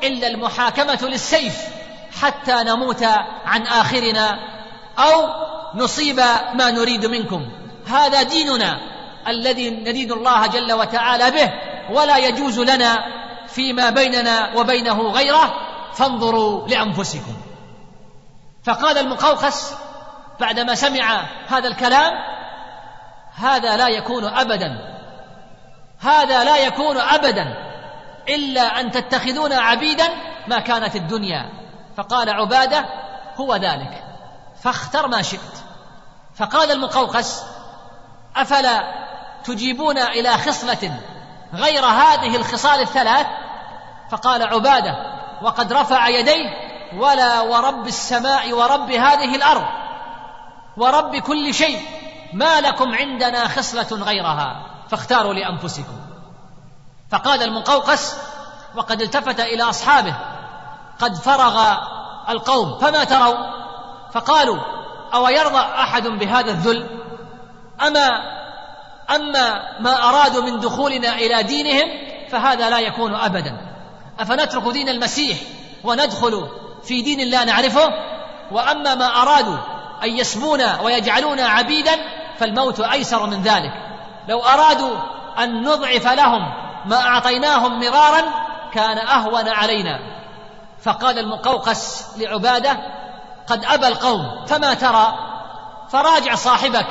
إلا 0.03 0.27
المحاكمة 0.27 0.99
للسيف. 1.01 1.75
حتى 2.21 2.63
نموت 2.63 3.04
عن 3.45 3.67
آخرنا 3.67 4.39
أو 4.99 5.28
نصيب 5.75 6.19
ما 6.54 6.71
نريد 6.71 7.06
منكم. 7.06 7.47
هذا 7.88 8.23
ديننا 8.23 8.80
الذي 9.28 9.69
ندين 9.69 10.12
الله 10.12 10.47
جل 10.47 10.73
وتعالى 10.73 11.32
به 11.32 11.54
ولا 11.89 12.17
يجوز 12.17 12.60
لنا 12.60 12.97
فيما 13.47 13.89
بيننا 13.89 14.56
وبينه 14.56 15.01
غيره 15.01 15.54
فانظروا 15.93 16.67
لأنفسكم. 16.67 17.36
فقال 18.63 18.97
المقوقس 18.97 19.73
بعدما 20.39 20.75
سمع 20.75 21.21
هذا 21.47 21.67
الكلام 21.67 22.13
هذا 23.36 23.78
لا 23.78 23.88
يكون 23.88 24.25
ابدا. 24.25 24.95
هذا 25.99 26.43
لا 26.43 26.58
يكون 26.58 26.97
ابدا 26.97 27.56
إلا 28.30 28.82
أن 28.82 28.91
تتخذون 28.91 29.54
عبيدا 29.54 30.08
ما 30.47 30.60
كانت 30.60 30.95
الدنيا. 30.95 31.64
فقال 31.97 32.29
عبادة 32.29 32.86
هو 33.38 33.55
ذلك 33.55 34.03
فاختر 34.63 35.08
ما 35.08 35.21
شئت. 35.21 35.39
فقال 36.36 36.71
المقوقس 36.71 37.43
أفلا 38.36 38.84
تجيبون 39.43 39.97
إلى 39.97 40.29
خصله 40.38 40.99
غير 41.53 41.86
هذه 41.86 42.36
الخصال 42.36 42.81
الثلاث؟ 42.81 43.27
فقال 44.12 44.43
عبادة 44.43 44.95
وقد 45.41 45.73
رفع 45.73 46.08
يديه 46.08 46.49
ولا 46.97 47.41
ورب 47.41 47.88
السماء 47.88 48.53
ورب 48.53 48.91
هذه 48.91 49.36
الأرض 49.36 49.65
ورب 50.77 51.15
كل 51.15 51.53
شيء 51.53 51.81
ما 52.34 52.62
لكم 52.62 52.95
عندنا 52.95 53.47
خصله 53.47 54.03
غيرها 54.03 54.65
فاختاروا 54.89 55.34
لأنفسكم. 55.34 55.99
فقال 57.12 57.43
المقوقس 57.43 58.17
وقد 58.75 59.01
التفت 59.01 59.39
إلى 59.39 59.63
أصحابه 59.63 60.15
قد 60.99 61.15
فرغ 61.15 61.77
القوم 62.29 62.77
فما 62.77 63.03
تروا؟ 63.03 63.36
فقالوا 64.13 64.58
أو 65.13 65.27
يرضى 65.27 65.60
أحد 65.60 66.08
بهذا 66.08 66.51
الذل؟ 66.51 66.89
أما 67.88 68.36
أما 69.15 69.62
ما 69.79 70.10
أرادوا 70.10 70.41
من 70.41 70.60
دخولنا 70.60 71.13
إلى 71.13 71.43
دينهم 71.43 71.88
فهذا 72.29 72.69
لا 72.69 72.79
يكون 72.79 73.15
ابدا. 73.15 73.58
أفنترك 74.19 74.63
دين 74.63 74.89
المسيح 74.89 75.38
وندخل 75.84 76.47
في 76.84 77.01
دين 77.01 77.29
لا 77.29 77.43
نعرفه؟ 77.43 77.89
وأما 78.51 78.95
ما 78.95 79.21
أرادوا 79.21 79.58
أن 80.03 80.10
يسمونا 80.17 80.81
ويجعلونا 80.81 81.47
عبيدا 81.47 81.95
فالموت 82.38 82.79
أيسر 82.79 83.25
من 83.25 83.41
ذلك. 83.41 83.71
لو 84.29 84.39
أرادوا 84.39 84.97
أن 85.39 85.62
نضعف 85.62 86.08
لهم 86.08 86.41
ما 86.86 87.01
أعطيناهم 87.01 87.79
مرارا 87.79 88.21
كان 88.73 88.97
أهون 88.97 89.49
علينا. 89.49 89.99
فقال 90.86 91.19
المقوقس 91.19 92.06
لعبادة 92.17 92.78
قد 93.48 93.65
أبى 93.65 93.88
القوم 93.88 94.45
فما 94.45 94.74
ترى؟ 94.74 95.13
فراجع 95.89 96.36
صاحبك 96.36 96.88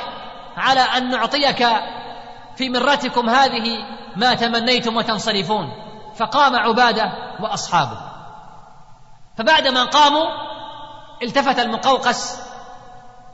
على 0.57 0.79
أن 0.79 1.09
نعطيك 1.09 1.67
في 2.55 2.69
مرتكم 2.69 3.29
هذه 3.29 3.85
ما 4.15 4.33
تمنيتم 4.33 4.97
وتنصرفون. 4.97 5.71
فقام 6.15 6.55
عبادة 6.55 7.11
وأصحابه. 7.39 7.97
فبعدما 9.37 9.83
قاموا 9.85 10.25
التفت 11.23 11.59
المقوقس 11.59 12.39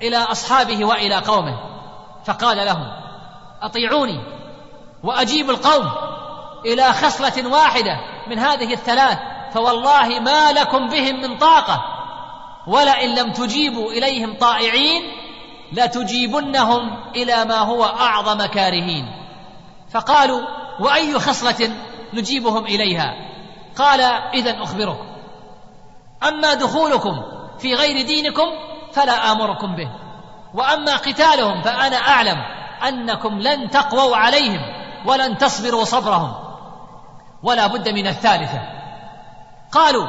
إلى 0.02 0.18
أصحابه 0.18 0.86
وإلى 0.86 1.16
قومه 1.16 1.60
فقال 2.26 2.58
لهم 2.58 2.88
أطيعوني 3.62 4.20
وأجيب 5.04 5.50
القوم 5.50 5.92
إلى 6.66 6.94
خصلة 6.94 7.48
واحدة 7.48 8.00
من 8.28 8.40
هذه 8.40 8.74
الثلاث 8.74 9.18
فوالله 9.54 10.20
ما 10.20 10.52
لكم 10.52 10.88
بهم 10.88 11.22
من 11.22 11.38
طاقة. 11.38 11.82
ولئن 12.68 13.16
لم 13.16 13.32
تجيبوا 13.32 13.92
إليهم 13.92 14.38
طائعين 14.38 15.02
لتجيبنهم 15.74 17.12
إلى 17.16 17.46
ما 17.46 17.58
هو 17.58 17.86
أعظم 17.86 18.46
كارهين. 18.46 19.06
فقالوا 19.92 20.42
وأي 20.80 21.20
خصلة 21.20 21.72
نجيبهم 22.14 22.66
إليها؟ 22.66 23.14
قال 23.76 24.02
اذا 24.34 24.64
أخبركم. 24.64 25.06
أما 26.28 26.54
دخولكم 26.54 27.24
في 27.60 27.76
غير 27.76 28.06
دينكم 28.06 28.48
فلا 28.94 29.32
آمركم 29.32 29.76
به. 29.76 29.92
وأما 30.54 30.96
قتالهم 30.96 31.62
فأنا 31.62 31.98
أعلم 31.98 32.38
أنكم 32.88 33.40
لن 33.40 33.70
تقووا 33.70 34.18
عليهم 34.18 34.62
ولن 35.06 35.38
تصبروا 35.38 35.84
صبرهم. 35.84 36.34
ولا 37.44 37.68
بد 37.68 37.90
من 37.90 38.08
الثالثة. 38.08 38.81
قالوا 39.72 40.08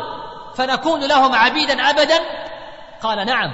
فنكون 0.54 1.04
لهم 1.04 1.34
عبيدا 1.34 1.90
أبدا؟ 1.90 2.18
قال 3.02 3.26
نعم. 3.26 3.50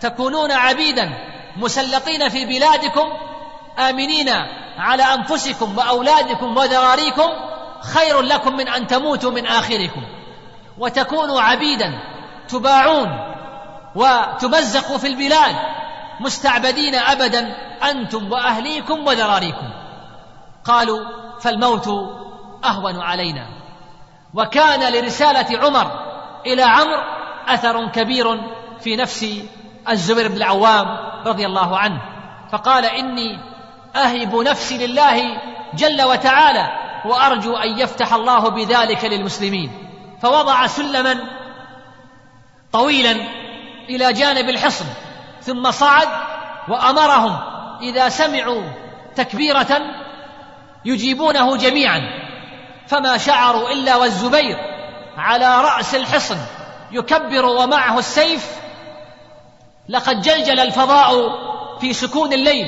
تكونون 0.00 0.52
عبيدا 0.52 1.10
مسلطين 1.56 2.28
في 2.28 2.44
بلادكم 2.44 3.12
آمنين 3.78 4.28
على 4.78 5.02
أنفسكم 5.02 5.78
وأولادكم 5.78 6.56
وذراريكم 6.56 7.30
خير 7.80 8.20
لكم 8.20 8.56
من 8.56 8.68
أن 8.68 8.86
تموتوا 8.86 9.30
من 9.30 9.46
آخركم. 9.46 10.02
وتكونوا 10.78 11.40
عبيدا 11.40 11.92
تباعون 12.48 13.34
وتمزقوا 13.94 14.98
في 14.98 15.06
البلاد 15.06 15.56
مستعبدين 16.20 16.94
أبدا 16.94 17.56
أنتم 17.90 18.32
وأهليكم 18.32 19.06
وذراريكم. 19.06 19.70
قالوا 20.64 21.04
فالموت 21.40 21.88
أهون 22.64 23.00
علينا. 23.00 23.63
وكان 24.34 24.92
لرسالة 24.92 25.58
عمر 25.58 25.90
إلى 26.46 26.62
عمرو 26.62 27.02
أثر 27.48 27.88
كبير 27.88 28.40
في 28.80 28.96
نفس 28.96 29.26
الزبير 29.88 30.28
بن 30.28 30.36
العوام 30.36 30.86
رضي 31.26 31.46
الله 31.46 31.78
عنه. 31.78 32.00
فقال 32.52 32.84
إني 32.84 33.38
أهب 33.96 34.36
نفسي 34.36 34.86
لله 34.86 35.22
جل 35.74 36.02
وتعالى 36.02 36.68
وأرجو 37.04 37.56
أن 37.56 37.78
يفتح 37.78 38.14
الله 38.14 38.48
بذلك 38.48 39.04
للمسلمين. 39.04 39.70
فوضع 40.22 40.66
سلما 40.66 41.16
طويلا 42.72 43.16
إلى 43.88 44.12
جانب 44.12 44.48
الحصن 44.48 44.84
ثم 45.40 45.70
صعد 45.70 46.08
وأمرهم 46.68 47.38
إذا 47.82 48.08
سمعوا 48.08 48.62
تكبيرة 49.16 49.80
يجيبونه 50.84 51.56
جميعا. 51.56 52.23
فما 52.88 53.18
شعروا 53.18 53.70
إلا 53.70 53.96
والزبير 53.96 54.56
على 55.16 55.60
رأس 55.60 55.94
الحصن 55.94 56.36
يكبر 56.92 57.46
ومعه 57.46 57.98
السيف. 57.98 58.64
لقد 59.88 60.20
جلجل 60.20 60.60
الفضاء 60.60 61.10
في 61.80 61.92
سكون 61.92 62.32
الليل 62.32 62.66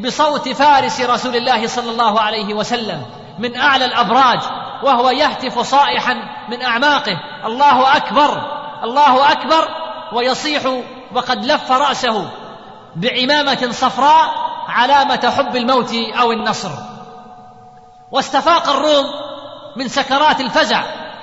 بصوت 0.00 0.48
فارس 0.48 1.00
رسول 1.00 1.36
الله 1.36 1.66
صلى 1.66 1.90
الله 1.90 2.20
عليه 2.20 2.54
وسلم 2.54 3.06
من 3.38 3.56
أعلى 3.56 3.84
الأبراج 3.84 4.40
وهو 4.82 5.10
يهتف 5.10 5.58
صائحا 5.58 6.14
من 6.48 6.62
أعماقه 6.62 7.20
الله 7.46 7.96
أكبر 7.96 8.42
الله 8.82 9.32
أكبر. 9.32 9.68
ويصيح 10.12 10.62
وقد 11.14 11.44
لف 11.44 11.72
رأسه 11.72 12.30
بعمامة 12.96 13.68
صفراء 13.70 14.34
علامة 14.68 15.32
حب 15.36 15.56
الموت 15.56 15.94
أو 15.94 16.32
النصر. 16.32 16.70
واستفاق 18.10 18.68
الروم 18.68 19.06
من 19.76 19.88
سكرات 19.88 20.40
الفزع 20.40 20.82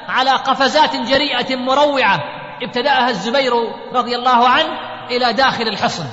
على 0.09 0.31
قفزات 0.31 0.95
جريئة 0.95 1.55
مروعة. 1.55 2.19
ابتدأها 2.61 3.09
الزبير 3.09 3.53
رضي 3.93 4.15
الله 4.15 4.47
عنه 4.47 4.69
إلى 5.11 5.33
داخل 5.33 5.67
الحصن 5.67 6.05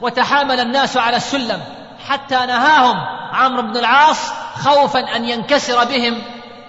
وتحامل 0.00 0.60
الناس 0.60 0.96
على 0.96 1.16
السلم 1.16 1.60
حتى 2.08 2.34
نهاهم 2.34 2.96
عمرو 3.32 3.62
بن 3.62 3.76
العاص 3.76 4.32
خوفا 4.64 5.16
أن 5.16 5.24
ينكسر 5.24 5.84
بهم 5.84 6.22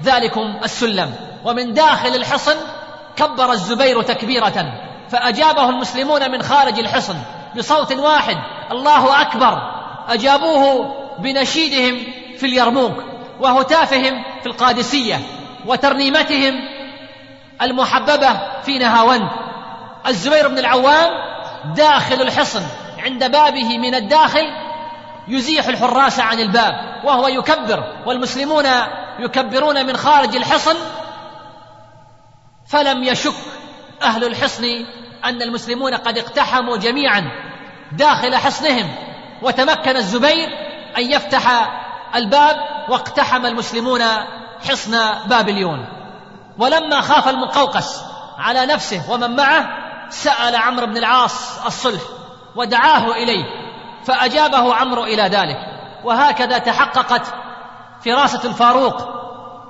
ذلكم 0.04 0.60
السلم. 0.64 1.16
ومن 1.46 1.74
داخل 1.74 2.16
الحصن 2.16 2.56
كبر 3.16 3.52
الزبير 3.52 4.02
تكبيرة 4.02 4.74
فأجابه 5.10 5.70
المسلمون 5.70 6.32
من 6.32 6.42
خارج 6.42 6.80
الحصن 6.80 7.16
بصوت 7.58 7.92
واحد 7.92 8.38
الله 8.72 9.22
أكبر! 9.22 9.76
أجابوه 10.08 10.96
بنشيدهم 11.20 12.04
في 12.38 12.46
اليرموك. 12.46 13.04
وهتافهم 13.40 14.24
في 14.42 14.46
القادسية 14.46 15.20
وترنيمتهم 15.66 16.54
المحببة 17.62 18.62
في 18.62 18.78
نهاوند 18.80 19.30
الزبير 20.08 20.48
بن 20.48 20.58
العوام 20.58 21.12
داخل 21.76 22.22
الحصن 22.22 22.64
عند 23.00 23.32
بابه 23.32 23.78
من 23.78 23.96
الداخل 23.96 24.46
يزيح 25.28 25.68
الحراس 25.68 26.20
عن 26.20 26.40
الباب 26.40 26.74
وهو 27.04 27.28
يكبر 27.28 27.84
والمسلمون 28.06 28.66
يكبرون 29.20 29.86
من 29.86 29.98
خارج 29.98 30.36
الحصن. 30.36 30.76
فلم 32.68 33.04
يشك 33.04 33.34
أهل 34.02 34.24
الحصن 34.24 34.64
أن 35.26 35.42
المسلمون 35.42 35.94
قد 35.94 36.18
اقتحموا 36.18 36.78
جميعا 36.78 37.32
داخل 37.92 38.36
حصنهم 38.36 38.96
وتمكن 39.42 39.96
الزبير 39.96 40.50
أن 40.98 41.12
يفتح 41.12 41.48
الباب 42.16 42.58
واقتحم 42.90 43.46
المسلمون 43.46 44.02
حصن 44.70 44.98
بابليون. 45.26 45.86
ولما 46.58 47.02
خاف 47.02 47.28
المقوقس 47.28 48.02
على 48.38 48.66
نفسه 48.66 49.12
ومن 49.12 49.36
معه 49.36 49.70
سأل 50.10 50.56
عمرو 50.56 50.86
بن 50.86 50.98
العاص 50.98 51.66
الصلح 51.66 52.02
ودعاه 52.56 53.12
إليه 53.12 53.44
فأجابه 54.06 54.76
عمرو 54.76 55.04
إلى 55.04 55.24
ذلك. 55.24 55.58
وهكذا 56.04 56.58
تحققت 56.58 57.34
فراسة 58.06 58.50
الفاروق 58.50 59.08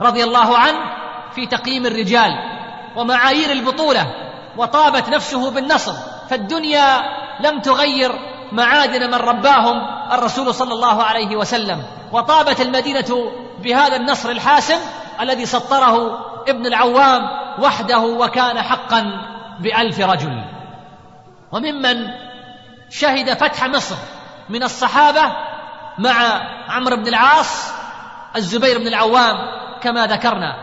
رضي 0.02 0.24
الله 0.24 0.58
عنه 0.58 0.80
في 1.36 1.46
تقييم 1.46 1.86
الرجال 1.86 2.32
ومعايير 2.96 3.52
البطولة 3.52 4.06
وطابت 4.58 5.10
نفسه 5.10 5.52
بالنصر 5.52 5.94
فالدنيا 6.30 7.04
لم 7.40 7.60
تغير 7.60 8.12
معادن 8.52 9.08
من 9.08 9.16
رباهم 9.16 9.82
الرسول 10.12 10.54
صلى 10.54 10.74
الله 10.74 11.04
عليه 11.04 11.36
وسلم 11.36 11.84
وطابت 12.12 12.62
المدينة 12.62 13.32
بهذا 13.60 13.96
النصر 13.96 14.30
الحاسم 14.30 14.80
الذي 15.22 15.46
سطره 15.46 16.20
ابن 16.48 16.66
العوام 16.66 17.22
وحده 17.60 18.00
وكان 18.00 18.62
حقا 18.62 19.06
بألف 19.60 20.00
رجل. 20.00 20.44
وممن 21.52 22.08
شهد 22.90 23.34
فتح 23.34 23.64
مصر 23.64 23.96
من 24.50 24.64
الصحابة 24.64 25.22
مع 25.98 26.42
عمرو 26.70 26.96
بن 26.96 27.08
العاص 27.08 27.72
الزبير 28.36 28.78
بن 28.78 28.88
العوام 28.88 29.36
كما 29.82 30.08
ذكرنا 30.08 30.56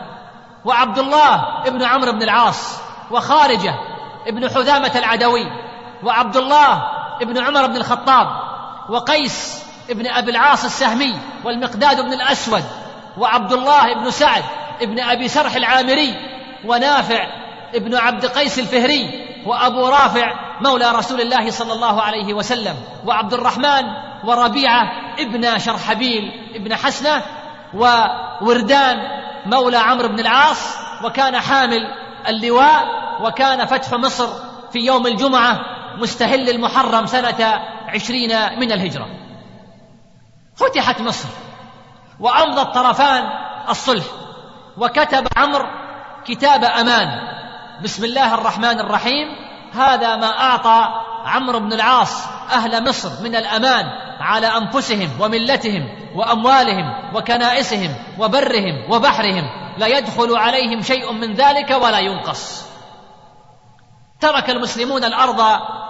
وعبد 0.65 0.99
الله 0.99 1.61
بن 1.65 1.83
عمرو 1.83 2.13
بن 2.13 2.23
العاص 2.23 2.81
وخارجة 3.11 3.75
ابن 4.27 4.49
حذامة 4.49 4.93
العدوي 4.97 5.47
وعبد 6.03 6.37
الله 6.37 6.83
بن 7.25 7.39
عمر 7.39 7.67
بن 7.67 7.77
الخطاب 7.77 8.27
وقيس 8.89 9.65
ابن 9.91 10.07
أبي 10.07 10.31
العاص 10.31 10.65
السهمي 10.65 11.19
والمقداد 11.45 12.01
بن 12.01 12.13
الأسود 12.13 12.65
وعبد 13.19 13.53
الله 13.53 13.95
بن 13.95 14.11
سعد 14.11 14.43
ابن 14.81 15.01
أبي 15.01 15.29
سرح 15.29 15.57
العامري 15.57 16.15
ونافع 16.65 17.27
ابن 17.75 17.97
عبد 17.97 18.27
قيس 18.27 18.59
الفهري 18.59 19.11
وأبو 19.47 19.89
رافع 19.89 20.33
مولى 20.61 20.91
رسول 20.91 21.21
الله 21.21 21.51
صلى 21.51 21.73
الله 21.73 22.03
عليه 22.03 22.35
وسلم 22.35 22.75
وعبد 23.07 23.35
الرحمن 23.35 23.85
وربيعة 24.25 24.93
ابن 25.19 25.59
شرحبيل 25.59 26.33
ابن 26.55 26.77
حسنة 26.77 27.23
ووردان 27.75 28.99
مولى 29.47 29.77
عمرو 29.77 30.09
بن 30.09 30.21
العاص 30.21 30.77
وكان 31.05 31.41
حامل 31.41 31.83
اللواء 32.29 32.85
وكان 33.21 33.67
فتح 33.67 33.93
مصر 33.93 34.29
في 34.73 34.79
يوم 34.79 35.07
الجمعة 35.07 35.61
مستهل 35.97 36.51
المحرم 36.51 37.07
سنة 37.07 37.61
عشرين 37.89 38.59
من 38.59 38.73
الهجرة. 38.73 39.07
فتحت 40.57 41.01
مصر 41.01 41.29
وأمضى 42.21 42.61
الطرفان 42.61 43.25
الصلح 43.69 44.05
وكتب 44.77 45.29
عمرو 45.37 45.67
كتاب 46.25 46.65
أمان. 46.65 47.09
بسم 47.83 48.05
الله 48.05 48.35
الرحمن 48.35 48.81
الرحيم. 48.81 49.27
هذا 49.75 50.17
ما 50.17 50.27
أعطى 50.27 50.89
عمرو 51.25 51.61
بن 51.61 51.73
العاص 51.73 52.27
أهل 52.53 52.89
مصر 52.89 53.23
من 53.23 53.37
الأمان 53.37 53.85
على 54.21 54.47
أنفسهم 54.47 55.11
وملتهم 55.21 55.89
وأموالهم 56.15 57.15
وكنائسهم 57.15 57.95
وبرهم 58.19 58.91
وبحرهم. 58.91 59.45
لا 59.79 59.87
يدخل 59.87 60.37
عليهم 60.37 60.83
شيء 60.83 61.13
من 61.13 61.35
ذلك 61.35 61.71
ولا 61.71 61.99
ينقص. 61.99 62.72
ترك 64.23 64.51
المسلمون 64.51 65.05
الأرض 65.05 65.41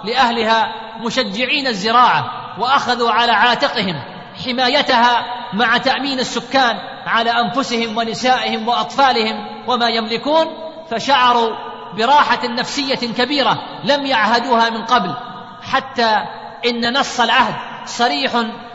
لأهلها 0.03 0.73
مشجعين 0.99 1.67
الزراعة 1.67 2.25
وأخذوا 2.59 3.11
على 3.11 3.31
عاتقهم 3.31 4.01
حمايتها 4.45 5.25
مع 5.53 5.77
تأمين 5.77 6.19
السكان 6.19 6.77
على 7.05 7.29
أنفسهم 7.29 7.97
ونسائهم 7.97 8.67
وأطفالهم 8.67 9.45
وما 9.67 9.89
يملكون 9.89 10.45
فشعروا 10.91 11.55
براحة 11.97 12.47
نفسية 12.47 13.13
كبيرة 13.13 13.59
لم 13.83 14.05
يعهدوها 14.05 14.69
من 14.69 14.85
قبل 14.85 15.15
حتى 15.61 16.23
إن 16.65 16.99
نص 16.99 17.19
العهد 17.19 17.55
صريح 17.85 18.31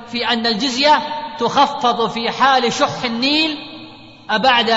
في 0.08 0.28
أن 0.28 0.46
الجزية 0.46 0.98
تخفض 1.38 2.10
في 2.10 2.30
حال 2.30 2.72
شح 2.72 3.04
النيل 3.04 3.58
أبعد 4.30 4.70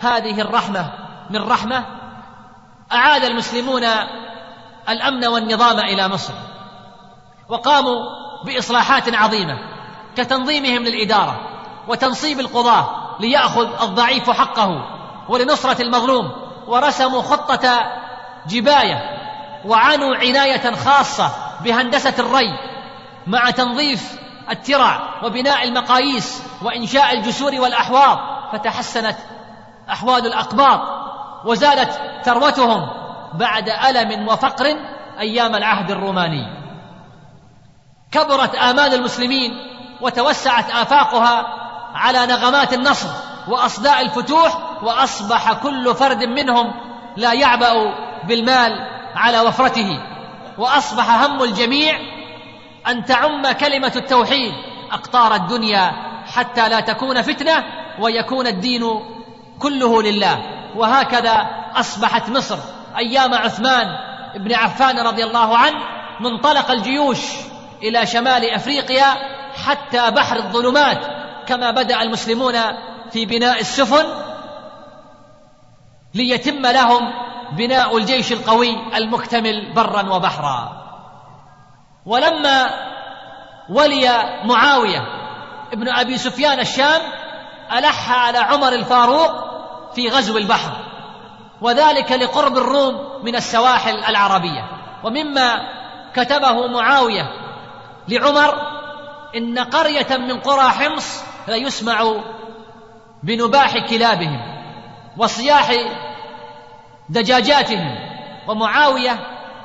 هذه 0.00 0.40
الرحمة 0.40 0.92
من 1.30 1.42
رحمة 1.42 2.01
أعاد 2.92 3.24
المسلمون 3.24 3.84
الأمن 4.88 5.26
والنظام 5.26 5.78
إلى 5.78 6.08
مصر 6.08 6.32
وقاموا 7.48 7.98
بإصلاحات 8.44 9.14
عظيمة 9.14 9.58
كتنظيمهم 10.16 10.82
للإدارة 10.82 11.40
وتنصيب 11.88 12.40
القضاة 12.40 13.16
ليأخذ 13.20 13.82
الضعيف 13.82 14.30
حقه 14.30 14.84
ولنصرة 15.28 15.82
المظلوم 15.82 16.32
ورسموا 16.66 17.22
خطة 17.22 17.80
جباية 18.46 19.00
وعنوا 19.64 20.16
عناية 20.16 20.74
خاصة 20.74 21.30
بهندسة 21.64 22.14
الري 22.18 22.58
مع 23.26 23.50
تنظيف 23.50 24.18
الترع 24.50 25.24
وبناء 25.24 25.64
المقاييس 25.64 26.42
وإنشاء 26.62 27.14
الجسور 27.14 27.60
والأحواض 27.60 28.18
فتحسنت 28.52 29.16
أحوال 29.90 30.26
الأقباط 30.26 31.01
وزادت 31.44 32.00
ثروتهم 32.24 32.90
بعد 33.34 33.68
ألم 33.68 34.28
وفقر 34.28 34.76
أيام 35.18 35.54
العهد 35.54 35.90
الروماني. 35.90 36.46
كبرت 38.12 38.54
آمال 38.54 38.94
المسلمين 38.94 39.50
وتوسعت 40.00 40.70
آفاقها 40.70 41.46
على 41.94 42.26
نغمات 42.26 42.72
النصر 42.72 43.08
وأصداء 43.48 44.00
الفتوح 44.00 44.58
وأصبح 44.82 45.52
كل 45.52 45.94
فرد 45.94 46.24
منهم 46.24 46.74
لا 47.16 47.32
يعبأ 47.32 47.94
بالمال 48.24 48.72
على 49.14 49.40
وفرته. 49.40 50.00
وأصبح 50.58 51.10
هم 51.10 51.42
الجميع 51.42 51.98
أن 52.88 53.04
تعم 53.04 53.52
كلمة 53.52 53.92
التوحيد 53.96 54.52
أقطار 54.92 55.34
الدنيا 55.34 55.92
حتى 56.34 56.68
لا 56.68 56.80
تكون 56.80 57.22
فتنة 57.22 57.64
ويكون 58.00 58.46
الدين 58.46 58.82
كله 59.58 60.02
لله. 60.02 60.61
وهكذا 60.76 61.46
أصبحت 61.74 62.30
مصر 62.30 62.58
أيام 62.96 63.34
عثمان 63.34 63.86
بن 64.36 64.54
عفان 64.54 64.98
رضي 64.98 65.24
الله 65.24 65.56
عنه 65.56 65.78
منطلق 66.20 66.70
الجيوش 66.70 67.20
إلى 67.82 68.06
شمال 68.06 68.50
أفريقيا 68.50 69.06
حتى 69.66 70.10
بحر 70.10 70.36
الظلمات 70.36 70.98
كما 71.46 71.70
بدأ 71.70 72.02
المسلمون 72.02 72.54
في 73.10 73.26
بناء 73.26 73.60
السفن 73.60 74.04
ليتم 76.14 76.66
لهم 76.66 77.12
بناء 77.52 77.96
الجيش 77.96 78.32
القوي 78.32 78.96
المكتمل 78.96 79.72
برا 79.74 80.10
وبحرا. 80.10 80.82
ولما 82.06 82.70
ولي 83.68 84.08
معاوية 84.44 85.00
ابن 85.72 85.88
أبي 85.88 86.18
سفيان 86.18 86.60
الشام 86.60 87.00
ألح 87.72 88.12
على 88.12 88.38
عمر 88.38 88.72
الفاروق 88.72 89.51
في 89.94 90.08
غزو 90.08 90.36
البحر 90.38 90.72
وذلك 91.60 92.12
لقرب 92.12 92.56
الروم 92.56 93.24
من 93.24 93.36
السواحل 93.36 94.04
العربية. 94.04 94.70
ومما 95.04 95.60
كتبه 96.14 96.66
معاوية 96.66 97.30
لعمر 98.08 98.54
إن 99.36 99.58
قرية 99.58 100.16
من 100.16 100.40
قرى 100.40 100.68
حمص 100.70 101.22
ليسمع 101.48 102.14
بنباح 103.22 103.78
كلابهم 103.78 104.40
وصياح 105.16 105.72
دجاجاتهم. 107.08 107.98
ومعاوية 108.48 109.18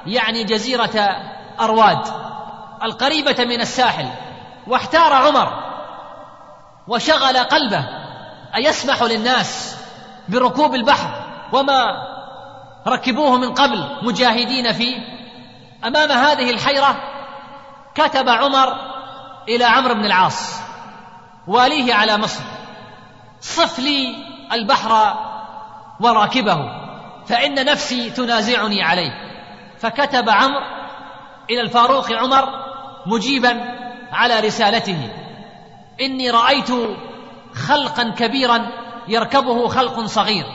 يعني 0.05 0.43
جزيرة 0.43 1.17
أرواد 1.59 2.07
القريبة 2.83 3.45
من 3.45 3.61
الساحل. 3.61 4.07
واحتار 4.67 5.13
عمر 5.13 5.63
وشغل 6.87 7.37
قلبه 7.37 7.85
أيسمح 8.55 9.03
للناس 9.03 9.76
بركوب 10.29 10.75
البحر 10.75 11.09
وما 11.53 12.07
ركبوه 12.87 13.37
من 13.37 13.53
قبل 13.53 13.87
مجاهدين 14.01 14.73
فيه. 14.73 14.97
أمام 15.85 16.11
هذه 16.11 16.49
الحيرة 16.49 16.95
كتب 17.95 18.29
عمر 18.29 18.75
إلى 19.49 19.63
عمرو 19.63 19.93
بن 19.93 20.05
العاص 20.05 20.59
واليه 21.47 21.93
على 21.93 22.17
مصر 22.17 22.43
صف 23.41 23.79
لي 23.79 24.15
البحر 24.51 25.17
وراكبه 25.99 26.57
فإن 27.27 27.65
نفسي 27.65 28.09
تنازعني 28.09 28.83
عليه. 28.83 29.11
فكتب 29.79 30.29
عمرو 30.29 30.61
إلى 31.49 31.61
الفاروق 31.61 32.11
عمر 32.11 32.49
مجيبا 33.05 33.77
على 34.11 34.39
رسالته 34.39 35.09
إني 36.01 36.29
رأيت 36.29 36.69
خلقا 37.67 38.09
كبيرا 38.09 38.67
يركبه 39.07 39.67
خلق 39.67 40.05
صغير 40.05 40.45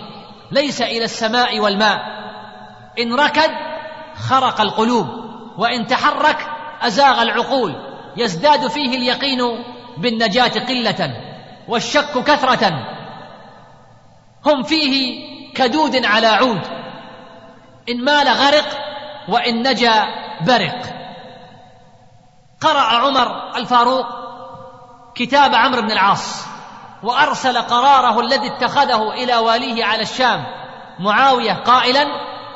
ليس 0.51 0.83
إلى 0.83 1.05
السماء 1.05 1.61
والماء. 1.61 1.99
إن 2.99 3.15
ركد 3.15 3.51
خرق 4.29 4.61
القلوب 4.61 5.07
وإن 5.59 5.87
تحرك 5.87 6.47
أزاغ 6.83 7.23
العقول. 7.23 7.75
يزداد 8.17 8.67
فيه 8.67 8.97
اليقين 8.97 9.65
بالنجاة 9.99 10.61
قلة 10.69 11.17
والشك 11.69 12.25
كثرة. 12.25 12.73
هم 14.47 14.63
فيه 14.63 15.23
كدود 15.55 16.05
على 16.05 16.27
عود. 16.27 16.61
إن 17.89 18.05
مال 18.05 18.29
غرق 18.29 18.79
وإن 19.29 19.69
نجا 19.69 20.05
برق. 20.47 20.83
قرأ 22.61 22.81
عمر 22.81 23.57
الفاروق 23.57 24.07
كتاب 25.15 25.55
عمرو 25.55 25.83
بن 25.83 25.91
العاص. 25.91 26.52
وأرسل 27.03 27.59
قراره 27.59 28.21
الذي 28.21 28.47
اتخذه 28.47 29.13
إلى 29.13 29.37
واليه 29.37 29.85
على 29.85 30.03
الشام 30.03 30.45
معاوية 30.99 31.53
قائلا 31.53 32.07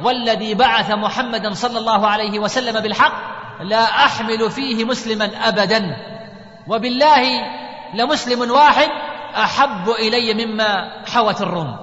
والذي 0.00 0.54
بعث 0.54 0.90
محمدا 0.90 1.54
صلى 1.54 1.78
الله 1.78 2.06
عليه 2.06 2.38
وسلم 2.38 2.80
بالحق 2.80 3.12
لا 3.60 3.84
أحمل 3.84 4.50
فيه 4.50 4.84
مسلما 4.84 5.48
ابدا 5.48 5.96
وبالله 6.68 7.22
لمسلم 7.94 8.50
واحد 8.50 8.88
أحب 9.34 9.90
إلي 9.90 10.46
مما 10.46 11.02
حوت 11.06 11.40
الروم. 11.40 11.76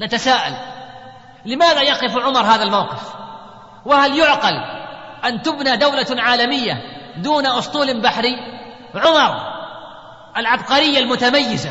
نتساءل 0.00 0.52
لماذا 1.44 1.82
يقف 1.82 2.16
عمر 2.16 2.40
هذا 2.40 2.62
الموقف؟ 2.62 3.14
وهل 3.86 4.18
يعقل 4.18 4.54
أن 5.24 5.42
تبنى 5.42 5.76
دولة 5.76 6.06
عالمية 6.22 6.82
دون 7.16 7.46
أسطول 7.46 8.00
بحري؟ 8.00 8.36
عمر 8.94 9.51
العبقرية 10.36 10.98
المتميزة 10.98 11.70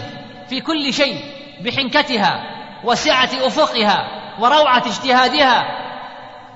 في 0.49 0.61
كل 0.61 0.93
شيء 0.93 1.17
بحنكتها 1.63 2.43
وسعة 2.83 3.29
أفقها 3.33 4.07
وروعة 4.39 4.83
اجتهادها 4.85 5.65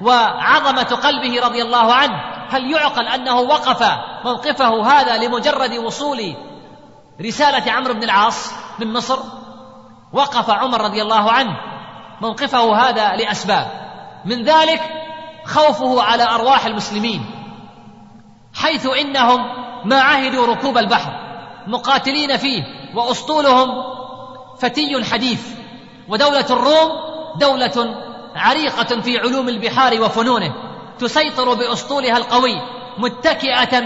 وعظمة 0.02 0.84
قلبه 0.84 1.46
رضي 1.46 1.62
الله 1.62 1.94
عنه. 1.94 2.22
هل 2.50 2.72
يعقل 2.72 3.08
أنه 3.08 3.40
وقف 3.40 3.92
موقفه 4.26 4.86
هذا 4.92 5.18
لمجرد 5.18 5.72
وصول 5.72 6.36
رسالة 7.22 7.72
عمرو 7.72 7.94
بن 7.94 8.04
العاص 8.04 8.54
من 8.80 8.94
مصر؟ 8.94 9.20
وقف 10.14 10.50
عمر 10.50 10.82
رضي 10.82 11.02
الله 11.02 11.32
عنه 11.32 11.58
موقفه 12.22 12.76
هذا 12.76 13.16
لأسباب. 13.16 13.68
من 14.26 14.44
ذلك 14.44 14.82
خوفه 15.46 16.04
على 16.04 16.24
أرواح 16.24 16.66
المسلمين 16.66 17.26
حيث 18.56 18.88
إنهم 18.88 19.40
ما 19.86 20.02
عهدوا 20.02 20.48
ركوب 20.48 20.78
البحر. 20.78 21.25
مقاتلين 21.68 22.38
فيه 22.38 22.64
وأسطولهم 22.96 23.70
فتي 24.60 25.04
حديث 25.04 25.42
ودولة 26.10 26.46
الروم 26.50 26.92
دولة 27.40 27.96
عريقة 28.36 29.02
في 29.02 29.20
علوم 29.20 29.50
البحار 29.50 30.02
وفنونه 30.02 30.54
تسيطر 31.00 31.54
بأسطولها 31.54 32.18
القوي 32.18 32.62
متكئة 32.98 33.84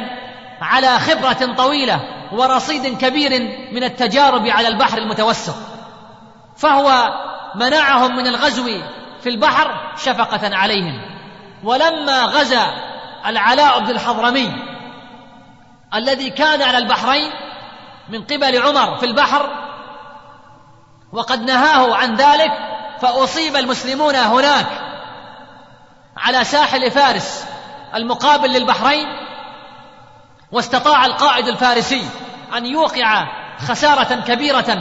على 0.62 1.00
خبرة 1.00 1.56
طويلة 1.58 2.00
ورصيد 2.32 2.98
كبير 2.98 3.32
من 3.72 3.84
التجارب 3.84 4.48
على 4.48 4.68
البحر 4.68 4.98
المتوسط. 4.98 5.56
فهو 6.58 7.14
منعهم 7.56 8.16
من 8.16 8.28
الغزو 8.28 8.70
في 9.22 9.30
البحر 9.30 9.96
شفقة 9.98 10.56
عليهم. 10.56 11.02
ولما 11.64 12.26
غزا 12.26 12.74
العلاء 13.26 13.80
بن 13.80 13.90
الحضرمي 13.90 14.52
الذي 15.94 16.30
كان 16.30 16.62
على 16.62 16.78
البحرين 16.78 17.32
من 18.10 18.24
قبل 18.24 18.62
عمر 18.62 18.98
في 18.98 19.06
البحر 19.06 19.50
وقد 21.14 21.42
نهاه 21.42 21.96
عن 21.96 22.16
ذلك 22.16 22.52
فأصيب 23.02 23.56
المسلمون 23.56 24.16
هناك 24.16 24.68
على 26.18 26.44
ساحل 26.44 26.92
فارس 26.92 27.46
المقابل 27.96 28.50
للبحرين 28.50 29.08
واستطاع 30.52 31.06
القائد 31.06 31.48
الفارسي 31.48 32.06
أن 32.58 32.66
يوقع 32.66 33.28
خسارة 33.68 34.16
كبيرة 34.16 34.78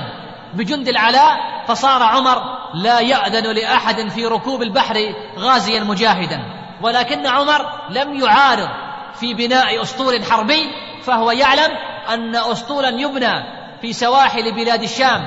بجند 0.54 0.88
العلاء 0.88 1.36
فصار 1.66 2.02
عمر 2.02 2.42
لا 2.74 3.00
يأذن 3.00 3.54
لأحد 3.54 4.08
في 4.08 4.26
ركوب 4.26 4.62
البحر 4.62 5.14
غازيا 5.38 5.80
مجاهدا 5.80 6.42
ولكن 6.82 7.26
عمر 7.26 7.70
لم 7.90 8.14
يعارض 8.14 8.68
في 9.14 9.34
بناء 9.34 9.82
أسطول 9.82 10.24
حربي 10.24 10.87
فهو 11.08 11.30
يعلم 11.30 11.70
أن 12.08 12.36
أسطولا 12.36 12.88
يبنى 12.88 13.44
في 13.80 13.92
سواحل 13.92 14.54
بلاد 14.54 14.82
الشام 14.82 15.20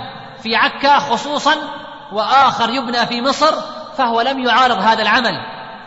في 0.43 0.55
عكا 0.55 0.99
خصوصا 0.99 1.55
وآخر 2.11 2.69
يبنى 2.69 3.05
في 3.05 3.21
مصر 3.21 3.55
فهو 3.97 4.21
لم 4.21 4.39
يعارض 4.39 4.77
هذا 4.77 5.01
العمل. 5.01 5.33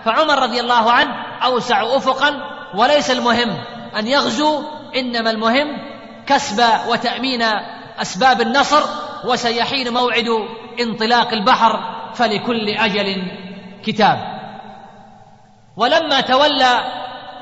فعمر 0.05 0.43
رضي 0.43 0.61
الله 0.61 0.93
عنه 0.93 1.11
أوسع 1.45 1.97
أفقا 1.97 2.35
وليس 2.75 3.11
المهم 3.11 3.51
أن 3.99 4.07
يغزو 4.07 4.63
إنما 4.97 5.31
المهم 5.31 5.67
كسب 6.27 6.65
وتأمين 6.89 7.43
أسباب 8.03 8.41
النصر 8.41 8.83
وسيحين 9.25 9.93
موعد 9.93 10.29
انطلاق 10.81 11.33
البحر 11.33 11.81
فلكل 12.15 12.69
أجل 12.69 13.23
كتاب. 13.85 14.19
ولما 15.77 16.21
تولى 16.21 16.85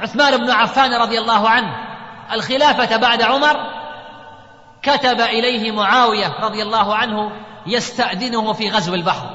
عثمان 0.00 0.36
بن 0.36 0.50
عفان 0.50 0.94
رضي 0.94 1.18
الله 1.18 1.48
عنه 1.48 1.81
الخلافة 2.32 2.96
بعد 2.96 3.22
عمر 3.22 3.56
كتب 4.82 5.20
إليه 5.20 5.72
معاوية 5.72 6.36
رضي 6.40 6.62
الله 6.62 6.96
عنه 6.96 7.32
يستأذنه 7.66 8.52
في 8.52 8.70
غزو 8.70 8.94
البحر. 8.94 9.30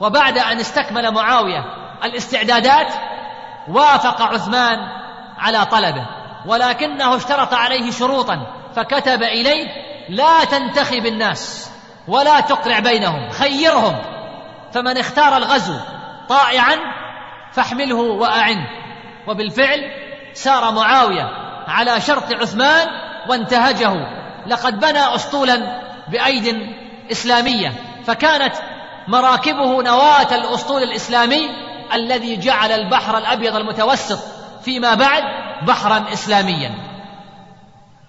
وبعد 0.00 0.38
أن 0.38 0.60
استكمل 0.60 1.10
معاوية 1.10 1.64
الاستعدادات 2.04 2.92
وافق 3.68 4.22
عثمان 4.22 4.78
على 5.38 5.66
طلبه 5.66 6.06
ولكنه 6.46 7.16
اشترط 7.16 7.54
عليه 7.54 7.90
شروطا 7.90 8.46
فكتب 8.76 9.22
إليه 9.22 9.66
لا 10.08 10.44
تنتخب 10.44 11.06
الناس 11.06 11.70
ولا 12.08 12.40
تقرع 12.40 12.78
بينهم 12.78 13.30
خيرهم 13.30 13.96
فمن 14.72 14.98
اختار 14.98 15.36
الغزو 15.36 15.76
طائعا 16.28 16.76
فاحمله 17.52 17.96
وأعنه 17.96 18.66
وبالفعل 19.28 19.80
سار 20.32 20.72
معاوية 20.72 21.43
على 21.66 22.00
شرط 22.00 22.34
عثمان 22.34 22.88
وانتهجه. 23.28 23.92
لقد 24.46 24.80
بنى 24.80 25.14
اسطولا 25.14 25.80
بأيد 26.08 26.74
إسلامية 27.12 27.72
فكانت 28.06 28.54
مراكبه 29.08 29.82
نواة 29.82 30.34
الأسطول 30.34 30.82
الإسلامي 30.82 31.50
الذي 31.92 32.36
جعل 32.36 32.72
البحر 32.72 33.18
الأبيض 33.18 33.56
المتوسط 33.56 34.18
فيما 34.64 34.94
بعد 34.94 35.22
بحرا 35.66 36.04
اسلاميا. 36.12 36.74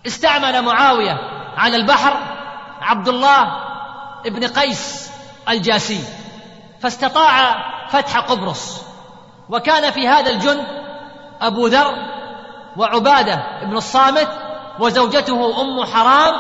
استعمل 0.08 0.62
معاوية 0.62 1.18
على 1.58 1.76
البحر 1.76 2.18
عبد 2.82 3.08
الله 3.08 3.47
بن 4.26 4.47
قيس 4.47 5.12
الجاسي 5.49 6.03
فاستطاع 6.82 7.56
فتح 7.89 8.20
قبرص. 8.20 8.82
وكان 9.49 9.91
في 9.91 10.08
هذا 10.08 10.32
الجند 10.32 10.66
أبو 11.41 11.68
ذر 11.68 12.14
وعبادة 12.78 13.43
بن 13.63 13.78
الصامت 13.78 14.28
وزوجته 14.80 15.61
أم 15.61 15.86
حرام 15.86 16.34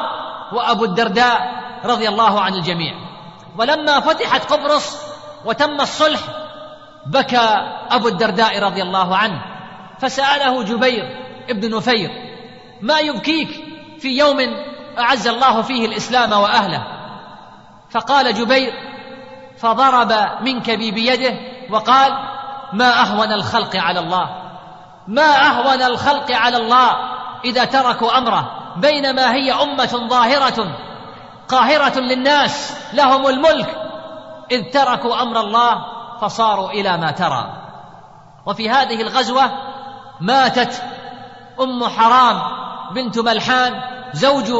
وأبو 0.51 0.85
الدرداء 0.85 1.39
رضي 1.85 2.09
الله 2.09 2.41
عن 2.41 2.53
الجميع. 2.53 2.93
ولما 3.57 3.99
فتحت 3.99 4.53
قبرص 4.53 4.97
وتم 5.45 5.81
الصلح 5.81 6.19
بكى 7.05 7.49
أبو 7.91 8.07
الدرداء 8.07 8.59
رضي 8.63 8.81
الله 8.81 9.17
عنه 9.17 9.41
فسأله 9.99 10.63
جبير 10.63 11.03
ابن 11.49 11.75
نفير 11.75 12.09
ما 12.81 12.99
يبكيك 12.99 13.49
في 13.99 14.17
يوم 14.17 14.37
أعز 14.99 15.27
الله 15.27 15.61
فيه 15.61 15.85
الإسلام 15.85 16.31
وأهله؟ 16.31 16.83
فقال 17.89 18.33
جبير 18.33 18.73
فضرب 19.57 20.13
منكبي 20.41 20.91
بيده 20.91 21.33
وقال 21.69 22.13
ما 22.73 23.01
أهون 23.01 23.31
الخلق 23.31 23.75
على 23.75 23.99
الله 23.99 24.44
ما 25.07 25.47
أهون 25.47 25.81
الخلق 25.81 26.31
على 26.31 26.57
الله 26.57 26.91
إذا 27.45 27.65
تركوا 27.65 28.17
أمره 28.17 28.51
بينما 28.75 29.33
هي 29.33 29.53
أمة 29.53 30.07
ظاهرة 30.09 30.77
قاهرة 31.47 31.99
للناس 31.99 32.77
لهم 32.93 33.27
الملك. 33.27 33.77
إذ 34.51 34.71
تركوا 34.71 35.21
أمر 35.21 35.39
الله 35.39 35.85
فصاروا 36.21 36.69
إلى 36.69 36.97
ما 36.97 37.11
ترى. 37.11 37.65
وفي 38.45 38.69
هذه 38.69 39.01
الغزوة 39.01 39.51
ماتت 40.21 40.83
أم 41.61 41.87
حرام 41.87 42.41
بنت 42.93 43.19
ملحان 43.19 43.81
زوج 44.13 44.51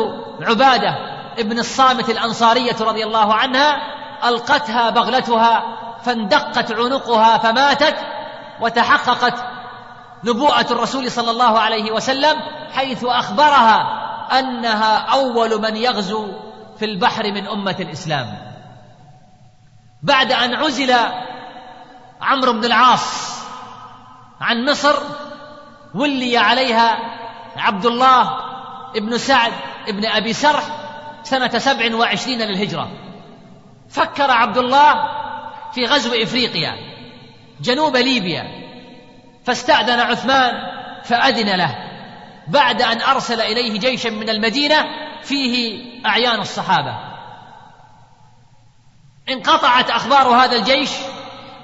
عبادة 0.42 0.96
ابن 1.40 1.60
الصامت 1.60 2.10
الأنصارية 2.10 2.76
رضي 2.82 3.04
الله 3.04 3.34
عنها 3.34 3.78
ألقتها 4.26 4.90
بغلتها 4.90 5.64
فاندقت 6.04 6.72
عنقها 6.72 7.38
فماتت 7.38 7.96
وتحققت 8.62 9.55
نبوءة 10.26 10.66
الرسول 10.72 11.12
صلى 11.12 11.32
الله 11.32 11.60
عليه 11.60 11.92
وسلم 11.92 12.38
حيث 12.74 13.04
أخبرها 13.04 14.06
أنها 14.40 14.98
أول 14.98 15.62
من 15.62 15.78
يغزو 15.78 16.28
في 16.80 16.86
البحر 16.86 17.32
من 17.32 17.48
أمة 17.48 17.76
الإسلام. 17.80 18.28
بعد 20.04 20.32
أن 20.32 20.54
عزل 20.54 20.96
عمرو 22.22 22.54
بن 22.54 22.66
العاص 22.66 23.36
عن 24.42 24.66
مصر 24.66 24.96
ولي 25.96 26.38
عليها 26.38 26.98
عبد 27.58 27.86
الله 27.86 28.38
بن 28.96 29.18
سعد 29.18 29.54
بن 29.88 30.06
أبي 30.06 30.34
سرح 30.34 30.64
سنة 31.24 31.58
سبع 31.58 31.96
وعشرين 31.96 32.42
للهجرة. 32.42 32.92
فكر 33.90 34.32
عبد 34.32 34.58
الله 34.58 34.94
في 35.74 35.86
غزو 35.86 36.14
إفريقيا 36.24 36.76
جنوب 37.62 37.98
ليبيا. 37.98 38.65
فاستأذن 39.46 40.00
عثمان 40.00 40.54
فأذن 41.04 41.56
له 41.56 41.76
بعد 42.48 42.82
أن 42.82 43.02
أرسل 43.02 43.42
إليه 43.42 43.80
جيشا 43.80 44.10
من 44.10 44.30
المدينة 44.30 44.86
فيه 45.24 45.86
أعيان 46.06 46.40
الصحابة. 46.40 46.96
انقطعت 49.30 49.90
أخبار 49.90 50.28
هذا 50.28 50.56
الجيش 50.58 50.92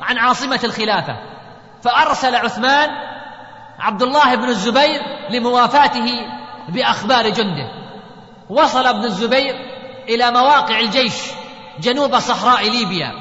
عن 0.01 0.17
عاصمة 0.17 0.59
الخلافة 0.63 1.17
فأرسل 1.83 2.35
عثمان 2.35 2.89
عبد 3.79 4.01
الله 4.01 4.35
بن 4.35 4.49
الزبير 4.49 5.01
لموافاته 5.29 6.27
بأخبار 6.69 7.29
جنده. 7.29 7.71
وصل 8.49 8.85
ابن 8.85 9.03
الزبير 9.03 9.55
إلى 10.09 10.31
مواقع 10.31 10.79
الجيش 10.79 11.13
جنوب 11.79 12.19
صحراء 12.19 12.69
ليبيا 12.69 13.13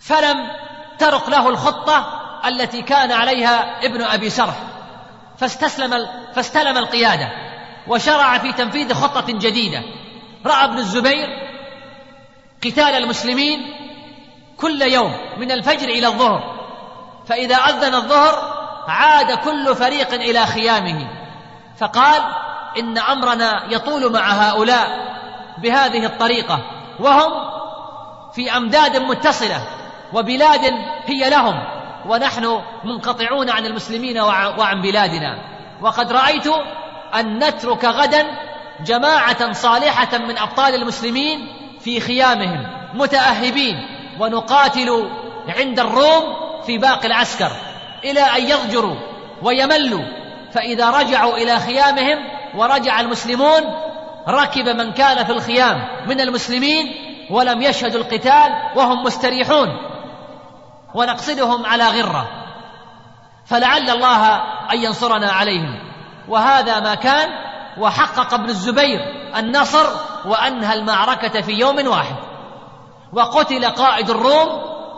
فلم 0.00 0.36
ترق 0.98 1.30
له 1.30 1.48
الخطة 1.48 2.17
التي 2.46 2.82
كان 2.82 3.12
عليها 3.12 3.86
ابن 3.86 4.02
أبي 4.02 4.30
سرح 4.30 4.54
فاستسلم 5.38 6.08
فاستلم 6.34 6.78
القيادة 6.78 7.28
وشرع 7.86 8.38
في 8.38 8.52
تنفيذ 8.52 8.94
خطة 8.94 9.26
جديدة. 9.32 9.82
رأى 10.46 10.64
ابن 10.64 10.78
الزبير 10.78 11.28
قتال 12.64 12.94
المسلمين 12.94 13.58
كل 14.56 14.82
يوم 14.82 15.16
من 15.38 15.50
الفجر 15.50 15.88
إلى 15.88 16.06
الظهر 16.06 16.58
فإذا 17.28 17.56
أذن 17.56 17.94
الظهر 17.94 18.58
عاد 18.88 19.38
كل 19.38 19.76
فريق 19.76 20.14
إلى 20.14 20.46
خيامه. 20.46 21.08
فقال 21.78 22.22
إن 22.78 22.98
أمرنا 22.98 23.64
يطول 23.70 24.12
مع 24.12 24.30
هؤلاء 24.30 25.08
بهذه 25.58 26.06
الطريقة 26.06 26.60
وهم 27.00 27.32
في 28.32 28.56
أمداد 28.56 28.96
متصلة 28.96 29.62
وبلاد 30.12 30.74
هي 31.06 31.30
لهم. 31.30 31.77
ونحن 32.06 32.60
منقطعون 32.84 33.50
عن 33.50 33.66
المسلمين 33.66 34.18
وعن 34.58 34.82
بلادنا. 34.82 35.38
وقد 35.82 36.12
رأيت 36.12 36.46
أن 37.14 37.38
نترك 37.38 37.84
غدا 37.84 38.26
جماعة 38.86 39.52
صالحة 39.52 40.18
من 40.18 40.38
أبطال 40.38 40.74
المسلمين 40.74 41.38
في 41.80 42.00
خيامهم 42.00 42.66
متأهبين 42.94 43.76
ونقاتل 44.20 45.10
عند 45.48 45.80
الروم 45.80 46.24
في 46.66 46.78
باقي 46.78 47.06
العسكر. 47.06 47.50
إلى 48.04 48.20
أن 48.20 48.42
يضجروا 48.42 48.96
ويملوا. 49.42 50.04
فإذا 50.52 50.90
رجعوا 50.90 51.36
إلى 51.36 51.58
خيامهم 51.58 52.18
ورجع 52.54 53.00
المسلمون 53.00 53.60
ركب 54.28 54.68
من 54.68 54.92
كان 54.92 55.24
في 55.24 55.32
الخيام 55.32 55.88
من 56.06 56.20
المسلمين 56.20 56.86
ولم 57.30 57.62
يشهدوا 57.62 58.00
القتال 58.00 58.52
وهم 58.76 59.02
مستريحون. 59.02 59.68
ونقصدهم 60.94 61.66
على 61.66 61.88
غرة. 61.88 62.28
فلعل 63.46 63.90
الله 63.90 64.36
أن 64.72 64.82
ينصرنا 64.82 65.32
عليهم. 65.32 65.78
وهذا 66.28 66.80
ما 66.80 66.94
كان 66.94 67.28
وحقق 67.78 68.34
ابن 68.34 68.48
الزبير 68.48 69.00
النصر 69.36 69.86
وأنهى 70.24 70.74
المعركة 70.74 71.40
في 71.40 71.52
يوم 71.52 71.86
واحد. 71.86 72.16
وقتل 73.12 73.64
قائد 73.64 74.10
الروم 74.10 74.48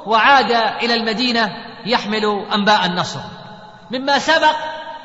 وعاد 0.07 0.51
إلى 0.83 0.95
المدينة 0.95 1.57
يحمل 1.87 2.47
أنباء 2.55 2.87
النصر. 2.87 3.21
مما 3.91 4.19
سبق 4.19 4.57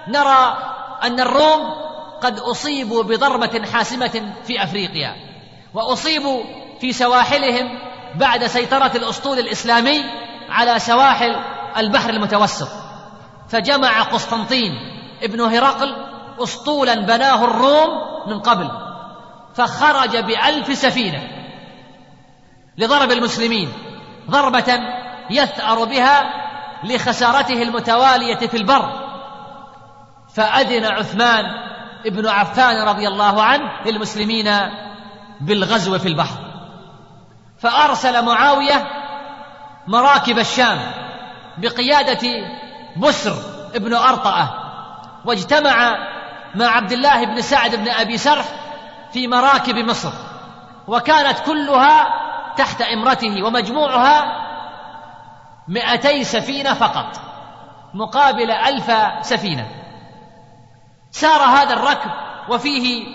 نرى 0.08 0.58
أن 1.04 1.20
الروم 1.20 1.86
قد 2.22 2.40
أصيبوا 2.40 3.04
بضربة 3.04 3.66
حاسمة 3.74 4.34
في 4.44 4.64
أفريقيا. 4.64 5.16
وأصيبوا 5.74 6.44
في 6.82 6.94
سواحلهم 6.94 7.80
بعد 8.16 8.46
سيطرة 8.46 8.92
الأسطول 8.96 9.40
الإسلامي 9.40 10.04
على 10.50 10.80
سواحل 10.80 11.36
البحر 11.78 12.10
المتوسط 12.10 12.70
فجمع 13.50 14.02
قسطنطين 14.02 14.72
ابن 15.24 15.42
هرقل 15.42 15.96
اسطولا 16.40 16.96
بناه 16.96 17.44
الروم 17.46 17.90
من 18.28 18.40
قبل 18.40 18.72
فخرج 19.56 20.18
بألف 20.18 20.78
سفينة 20.78 21.24
لضرب 22.78 23.12
المسلمين 23.12 23.74
ضربة 24.30 24.80
يثأر 25.30 25.84
بها 25.84 26.24
لخسارته 26.84 27.62
المتوالية 27.62 28.38
في 28.38 28.58
البر. 28.58 29.06
فأذن 30.36 30.86
عثمان 30.86 31.46
ابن 32.06 32.28
عفان 32.28 32.88
رضي 32.88 33.08
الله 33.08 33.44
عنه 33.44 33.72
للمسلمين 33.86 34.52
بالغزو 35.42 36.00
في 36.00 36.08
البحر 36.08 36.38
فأرسل 37.60 38.26
معاوية 38.26 38.88
مراكب 39.88 40.40
الشام 40.40 40.80
بقيادة 41.58 42.28
بسر 42.98 43.36
ابن 43.76 43.94
أرطأة 43.94 44.50
واجتمع 45.26 45.98
مع 46.56 46.66
عبد 46.66 46.92
الله 46.92 47.26
بن 47.26 47.42
سعد 47.42 47.76
بن 47.76 47.90
أبي 47.90 48.18
سرح 48.18 48.46
في 49.14 49.28
مراكب 49.28 49.76
مصر 49.76 50.12
وكانت 50.88 51.40
كلها 51.40 52.08
تحت 52.58 52.82
إمرته 52.82 53.44
ومجموعها 53.44 54.46
مئتي 55.68 56.24
سفينة 56.24 56.74
فقط 56.74 57.22
مقابل 57.94 58.52
ألف 58.52 58.92
سفينة. 59.22 59.68
سار 61.12 61.42
هذا 61.42 61.74
الركب 61.74 62.12
وفيه 62.50 63.06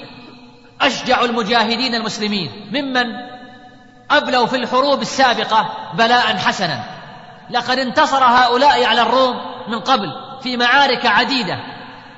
أشجع 0.80 1.24
المجاهدين 1.24 1.94
المسلمين 1.94 2.70
ممن 2.72 3.06
أبلوا 4.10 4.46
في 4.46 4.56
الحروب 4.56 5.02
السابقة 5.02 5.70
بلاء 5.94 6.36
حسنا. 6.36 6.84
لقد 7.50 7.78
انتصر 7.78 8.24
هؤلاء 8.24 8.84
على 8.84 9.02
الروم 9.02 9.36
من 9.68 9.80
قبل 9.80 10.12
في 10.42 10.56
معارك 10.56 11.06
عديدة 11.06 11.58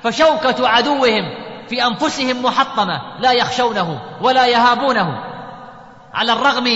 فشوكة 0.03 0.67
عدوهم 0.67 1.23
في 1.69 1.85
أنفسهم 1.85 2.43
محطمة 2.43 3.01
لا 3.19 3.31
يخشونه 3.31 3.99
ولا 4.21 4.47
يهابونه. 4.47 5.23
على 6.13 6.33
الرغم 6.33 6.67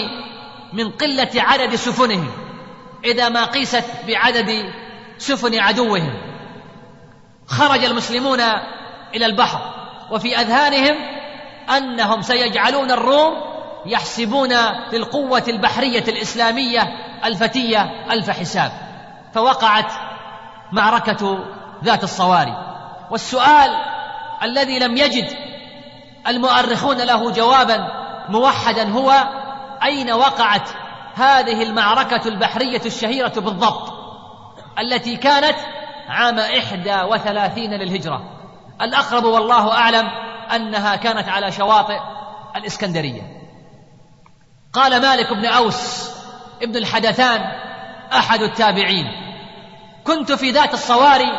من 0.73 0.91
قلة 0.91 1.29
عدد 1.35 1.75
سفنهم 1.75 2.31
إذا 3.05 3.29
ما 3.29 3.45
قيست 3.45 3.85
بعدد 4.07 4.73
سفن 5.17 5.59
عدوهم 5.59 6.13
خرج 7.47 7.83
المسلمون 7.83 8.39
إلى 9.15 9.25
البحر 9.25 9.59
وفي 10.11 10.37
أذهانهم 10.37 10.95
أنهم 11.69 12.21
سيجعلون 12.21 12.91
الروم 12.91 13.33
يحسبون 13.87 14.53
للقوة 14.93 15.43
البحرية 15.47 16.03
الإسلامية 16.07 16.81
الفتية 17.25 17.81
ألف 18.11 18.29
حساب. 18.29 18.71
فوقعت 19.33 19.91
معركة 20.71 21.39
ذات 21.83 22.03
الصواري. 22.03 22.57
والسؤال 23.11 23.69
الذي 24.43 24.79
لم 24.79 24.97
يجد 24.97 25.27
المؤرخون 26.27 26.97
له 26.97 27.31
جوابا 27.31 27.87
موحدا 28.29 28.91
هو 28.91 29.13
أين 29.83 30.11
وقعت 30.11 30.69
هذه 31.15 31.63
المعركة 31.63 32.27
البحرية 32.27 32.81
الشهيرة 32.85 33.33
بالضبط 33.39 33.93
التي 34.79 35.15
كانت 35.15 35.57
عام 36.09 36.39
إحدى 36.39 37.01
وثلاثين 37.01 37.73
للهجرة؟ 37.73 38.21
الأقرب 38.81 39.23
والله 39.23 39.73
أعلم 39.73 40.07
أنها 40.55 40.95
كانت 40.95 41.29
على 41.29 41.51
شواطئ 41.51 41.99
الإسكندرية. 42.55 43.36
قال 44.77 45.01
مالك 45.01 45.33
بن 45.33 45.45
أوس 45.45 46.09
ابن 46.61 46.75
الحدثان 46.75 47.41
أحد 48.13 48.41
التابعين 48.41 49.11
كنت 50.03 50.31
في 50.31 50.51
ذات 50.51 50.73
الصواري 50.73 51.31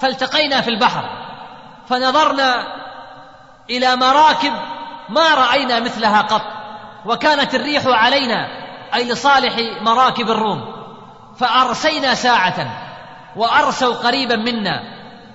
فالتقينا 0.00 0.60
في 0.60 0.68
البحر 0.70 1.04
فنظرنا 1.88 2.66
إلى 3.70 3.96
مراكب 3.96 4.52
ما 5.08 5.34
رأينا 5.34 5.80
مثلها 5.80 6.20
قط 6.22 6.42
وكانت 7.06 7.54
الريح 7.54 7.82
علينا 7.86 8.48
أي 8.94 9.08
لصالح 9.08 9.54
مراكب 9.80 10.30
الروم 10.30 10.74
فأرسينا 11.38 12.14
ساعة 12.14 12.66
وأرسوا 13.36 13.94
قريبا 13.94 14.36
منا 14.36 14.82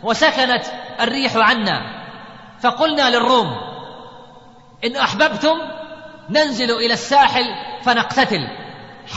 وسكنت 0.03 0.63
الريح 0.99 1.35
عنا 1.35 1.81
فقلنا 2.61 3.09
للروم 3.09 3.55
إن 4.85 4.95
أحببتم 4.95 5.59
ننزل 6.29 6.71
إلى 6.71 6.93
الساحل 6.93 7.45
فنقتتل 7.83 8.47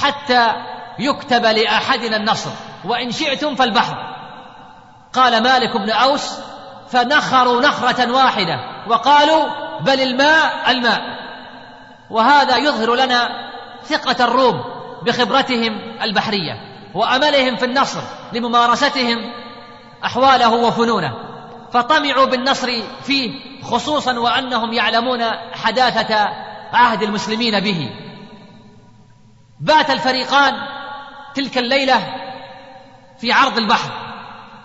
حتى 0.03 0.53
يكتب 0.99 1.45
لأحدنا 1.45 2.17
النصر 2.17 2.51
وإن 2.85 3.13
شئتم 3.13 3.55
فالبحر. 3.55 4.15
قال 5.13 5.43
مالك 5.43 5.77
بن 5.77 5.91
أوس 5.91 6.39
فنخروا 6.91 7.61
نخرة 7.61 8.13
واحدة 8.13 8.61
وقالوا 8.89 9.45
بل 9.81 10.01
الماء 10.01 10.71
الماء. 10.71 11.01
وهذا 12.11 12.57
يظهر 12.57 12.95
لنا 12.95 13.29
ثقة 13.85 14.25
الروم 14.25 14.65
بخبرتهم 15.03 15.81
البحرية 16.03 16.53
وأملهم 16.95 17.57
في 17.57 17.65
النصر 17.65 18.01
لممارستهم 18.33 19.33
أحواله 20.05 20.51
وفنونه. 20.51 21.13
فطمعوا 21.73 22.25
بالنصر 22.25 22.83
فيه 23.03 23.31
خصوصا 23.63 24.19
وأنهم 24.19 24.73
يعلمون 24.73 25.25
حداثة 25.53 26.29
عهد 26.73 27.03
المسلمين 27.03 27.61
به. 27.61 27.91
بات 29.61 29.91
الفريقان 29.91 30.55
تلك 31.35 31.59
الليلة 31.59 32.15
في 33.19 33.33
عرض 33.33 33.59
البحر 33.59 33.91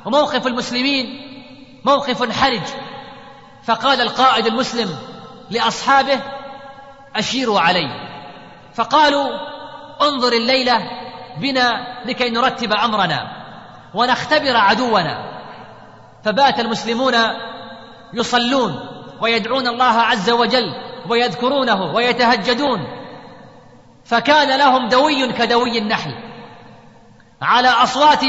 وموقف 0.05 0.47
المسلمين 0.47 1.05
موقف 1.85 2.31
حرج. 2.31 2.63
فقال 3.67 4.01
القائد 4.01 4.45
المسلم 4.45 4.89
لأصحابه 5.49 6.19
أشيروا 7.15 7.59
علي 7.59 7.89
فقالوا 8.75 9.29
انظر 10.01 10.33
الليلة 10.33 10.89
بنا 11.37 11.87
لكي 12.05 12.29
نرتب 12.29 12.73
أمرنا 12.73 13.27
ونختبر 13.93 14.57
عدونا 14.57 15.41
فبات 16.23 16.59
المسلمون 16.59 17.13
يصلون 18.13 18.79
ويدعون 19.21 19.67
الله 19.67 20.01
عز 20.01 20.29
وجل 20.29 20.86
ويذكرونه 21.09 21.93
ويتهجدون. 21.95 22.87
فكان 24.05 24.59
لهم 24.59 24.89
دوي 24.89 25.33
كدوي 25.33 25.77
النحل 25.77 26.13
على 27.41 27.67
أصوات 27.67 28.21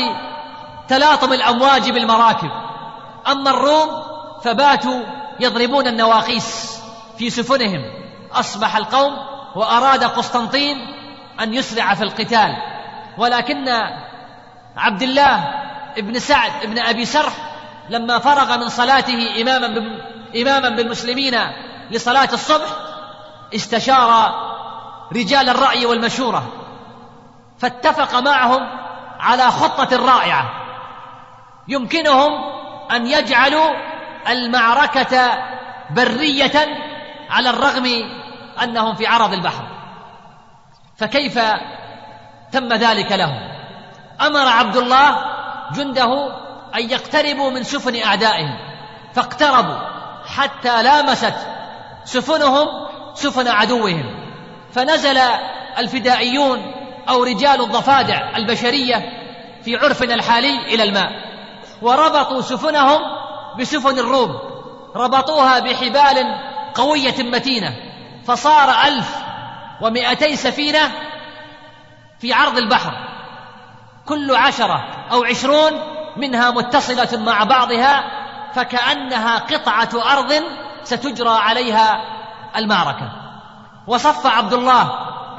تلاطم 0.88 1.32
الأمواج 1.32 1.90
بالمراكب. 1.90 2.50
أما 3.26 3.50
الروم 3.50 3.88
فباتوا 4.44 5.00
يضربون 5.40 5.86
النواقيس 5.86 6.80
في 7.18 7.30
سفنهم. 7.30 7.82
أصبح 8.32 8.76
القوم 8.76 9.12
وأراد 9.56 10.04
قسطنطين 10.04 10.76
أن 11.40 11.54
يسرع 11.54 11.94
في 11.94 12.02
القتال. 12.04 12.56
ولكن 13.18 13.68
عبد 14.76 15.02
الله 15.02 15.44
ابن 15.98 16.18
سعد 16.18 16.50
ابن 16.62 16.78
أبي 16.78 17.04
سرح 17.04 17.32
لما 17.90 18.18
فرغ 18.18 18.58
من 18.58 18.68
صلاته 18.68 19.42
إماما 19.42 19.66
إماما 20.36 20.68
بالمسلمين 20.68 21.34
لصلاة 21.90 22.28
الصبح 22.32 22.68
استشار 23.54 24.32
رجال 25.12 25.48
الرأي 25.48 25.86
والمشورة 25.86 26.52
فاتفق 27.58 28.14
معهم 28.20 28.68
على 29.20 29.50
خطة 29.50 29.96
رائعة 29.96 30.50
يمكنهم 31.68 32.30
أن 32.90 33.06
يجعلوا 33.06 33.70
المعركة 34.28 35.38
برية 35.90 36.68
على 37.30 37.50
الرغم 37.50 38.10
أنهم 38.62 38.94
في 38.94 39.06
عرض 39.06 39.32
البحر. 39.32 39.64
فكيف 40.96 41.38
تم 42.52 42.72
ذلك 42.72 43.12
لهم؟ 43.12 43.40
أمر 44.20 44.48
عبد 44.48 44.76
الله 44.76 45.24
جنده 45.72 46.32
أن 46.74 46.90
يقتربوا 46.90 47.50
من 47.50 47.62
سفن 47.62 48.02
أعدائهم 48.02 48.58
فاقتربوا 49.14 49.78
حتى 50.26 50.82
لامست 50.82 51.34
سفنهم 52.08 52.66
سفن 53.14 53.48
عدوهم. 53.48 54.04
فنزل 54.72 55.18
الفدائيون 55.78 56.74
أو 57.08 57.22
رجال 57.22 57.60
الضفادع 57.60 58.36
البشرية 58.36 58.96
في 59.64 59.76
عرفنا 59.76 60.14
الحالي 60.14 60.74
إلى 60.74 60.82
الماء 60.82 61.10
وربطوا 61.82 62.40
سفنهم 62.40 63.00
بسفن 63.58 63.98
الروم 63.98 64.38
ربطوها 64.96 65.58
بحبال 65.58 66.24
قوية 66.74 67.22
متينة. 67.22 67.76
فصار 68.26 68.70
ألف 68.86 69.16
ومائتي 69.80 70.36
سفينة 70.36 70.90
في 72.20 72.32
عرض 72.32 72.58
البحر. 72.58 72.92
كل 74.06 74.34
عشرة 74.34 75.06
أو 75.12 75.24
عشرون 75.24 75.72
منها 76.16 76.50
متصلة 76.50 77.18
مع 77.24 77.44
بعضها 77.44 78.04
فكأنها 78.54 79.38
قطعة 79.38 80.12
أرض 80.12 80.42
ستجرى 80.84 81.30
عليها 81.30 82.00
المعركة. 82.56 83.12
وصف 83.86 84.26
عبد 84.26 84.52
الله 84.52 84.90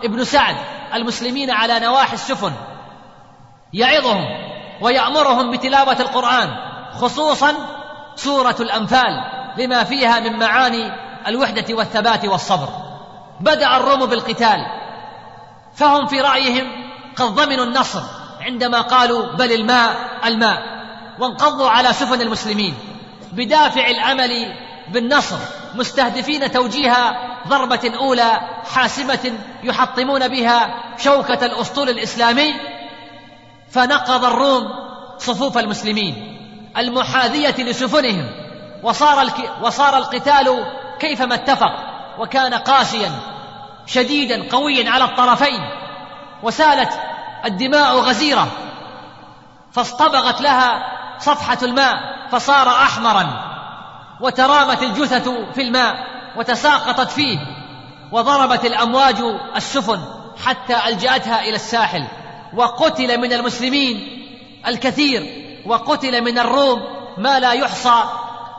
ابن 0.04 0.24
سعد 0.24 0.56
المسلمين 0.94 1.52
على 1.52 1.80
نواحي 1.80 2.14
السفن. 2.14 2.52
يعظهم 3.74 4.26
ويأمرهم 4.82 5.52
بتلاوة 5.52 6.00
القرآن 6.00 6.50
خصوصا 6.94 7.54
سورة 8.16 8.56
الأنفال 8.60 9.24
لما 9.58 9.84
فيها 9.84 10.20
من 10.20 10.40
معاني 10.40 10.92
الوحدة 11.28 11.76
والثبات 11.76 12.26
والصبر. 12.26 12.70
بدأ 13.40 13.78
الروم 13.78 14.06
بالقتال 14.06 14.66
فهم 15.76 16.06
في 16.06 16.22
رأيهم 16.22 16.68
قد 17.16 17.26
ضمنوا 17.26 17.66
النصر 17.66 18.02
عندما 18.42 18.82
قالوا 18.82 19.36
بل 19.36 19.52
الماء 19.52 19.96
الماء. 20.26 20.80
وانقضوا 21.20 21.70
على 21.70 21.94
سفن 21.94 22.22
المسلمين. 22.22 22.76
بدافع 23.32 23.88
الامل 23.88 24.56
بالنصر 24.92 25.38
مستهدفين 25.76 26.52
توجيه 26.52 26.94
ضربة 27.48 27.92
أولى 28.00 28.40
حاسمة 28.74 29.34
يحطمون 29.64 30.28
بها 30.28 30.84
شوكة 30.98 31.46
الأسطول 31.46 31.90
الإسلامي 31.90 32.54
فنقض 33.72 34.26
الروم 34.26 34.68
صفوف 35.18 35.58
المسلمين 35.58 36.38
المحاذية 36.78 37.56
لسفنهم 37.64 38.32
وصار 38.84 39.22
الك... 39.22 39.52
وصار 39.62 39.98
القتال 39.98 40.66
كيفما 41.00 41.36
اتفق 41.36 41.72
وكان 42.20 42.54
قاسيا 42.54 43.12
شديدا 43.86 44.50
قويا 44.52 44.92
على 44.92 45.04
الطرفين 45.04 45.60
وسالت 46.44 47.00
الدماء 47.46 47.96
غزيرة 47.96 48.48
فاصطبغت 49.72 50.42
لها 50.42 50.84
صفحة 51.20 51.58
الماء 51.64 51.96
فصار 52.32 52.70
احمرا. 52.70 53.49
وترامت 54.22 54.84
الجثث 54.84 55.30
في 55.56 55.62
الماء 55.62 55.96
وتساقطت 56.36 57.12
فيه 57.12 57.38
وضربت 58.12 58.66
الأمواج 58.66 59.16
السفن 59.56 60.00
حتى 60.46 60.88
ألجأتها 60.88 61.42
إلى 61.42 61.56
الساحل 61.56 62.08
وقتل 62.54 63.18
من 63.22 63.34
المسلمين 63.34 64.26
الكثير 64.68 65.24
وقتل 65.66 66.22
من 66.24 66.40
الروم 66.40 66.84
ما 67.18 67.40
لا 67.40 67.54
يحصى 67.54 68.04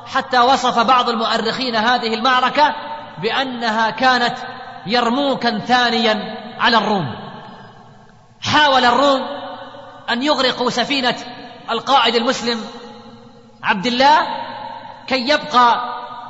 حتى 0.06 0.40
وصف 0.40 0.78
بعض 0.78 1.08
المؤرخين 1.08 1.76
هذه 1.76 2.14
المعركة 2.14 2.74
بأنها 3.22 3.90
كانت 3.90 4.34
يرموكا 4.86 5.58
ثانيا 5.58 6.36
على 6.58 6.78
الروم. 6.78 7.14
حاول 8.40 8.84
الروم 8.84 9.20
أن 10.10 10.22
يغرقوا 10.22 10.70
سفينة 10.70 11.16
القائد 11.70 12.14
المسلم 12.14 12.60
عبد 13.62 13.86
الله 13.86 14.26
كي 15.10 15.28
يبقى 15.28 15.80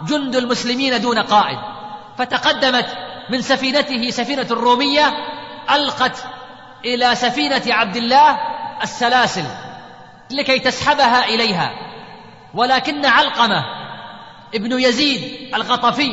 جند 0.09 0.37
المسلمين 0.37 1.01
دون 1.01 1.18
قائد. 1.18 1.59
فتقدمت 2.18 2.87
من 3.31 3.43
سفينته 3.43 4.11
سفينة 4.11 4.47
روميه 4.51 5.12
ألقت 5.70 6.24
إلى 6.85 7.14
سفينة 7.14 7.62
عبد 7.66 7.97
الله 7.97 8.39
السلاسل 8.83 9.45
لكي 10.31 10.59
تسحبها 10.59 11.24
إليها. 11.24 11.70
ولكن 12.55 13.07
علقمة 13.07 13.64
ابن 14.55 14.81
يزيد 14.81 15.55
الغطفي 15.55 16.11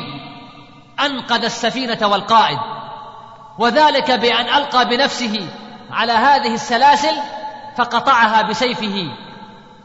أنقذ 0.99 1.43
السفينة 1.43 2.07
والقائد. 2.07 2.59
وذلك 3.59 4.11
بأن 4.11 4.45
ألقى 4.45 4.85
بنفسه 4.85 5.47
على 5.91 6.11
هذه 6.11 6.53
السلاسل 6.53 7.15
فقطعها 7.77 8.41
بسيفه 8.41 9.11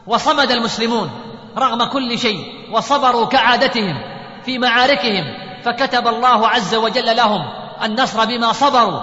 وصمد 0.07 0.51
المسلمون. 0.51 1.22
رغم 1.57 1.83
كل 1.83 2.19
شيء 2.19 2.67
وصبروا 2.71 3.25
كعادتهم 3.25 4.01
في 4.45 4.57
معاركهم 4.57 5.25
فكتب 5.63 6.07
الله 6.07 6.47
عز 6.47 6.75
وجل 6.75 7.15
لهم 7.15 7.41
النصر 7.83 8.25
بما 8.25 8.53
صبروا. 8.53 9.01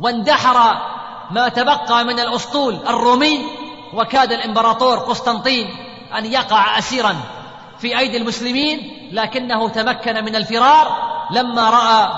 واندحر 0.00 0.76
ما 1.30 1.48
تبقى 1.48 2.04
من 2.04 2.20
الأسطول 2.20 2.78
الرومي 2.88 3.46
وكاد 3.94 4.32
الإمبراطور 4.32 4.98
قسطنطين 4.98 5.76
أن 6.18 6.26
يقع 6.26 6.78
اسيرا 6.78 7.16
في 7.78 7.98
أيدي 7.98 8.16
المسلمين 8.16 9.08
لكنه 9.12 9.68
تمكن 9.68 10.24
من 10.24 10.36
الفرار 10.36 10.96
لما 11.30 11.70
رأى 11.70 12.10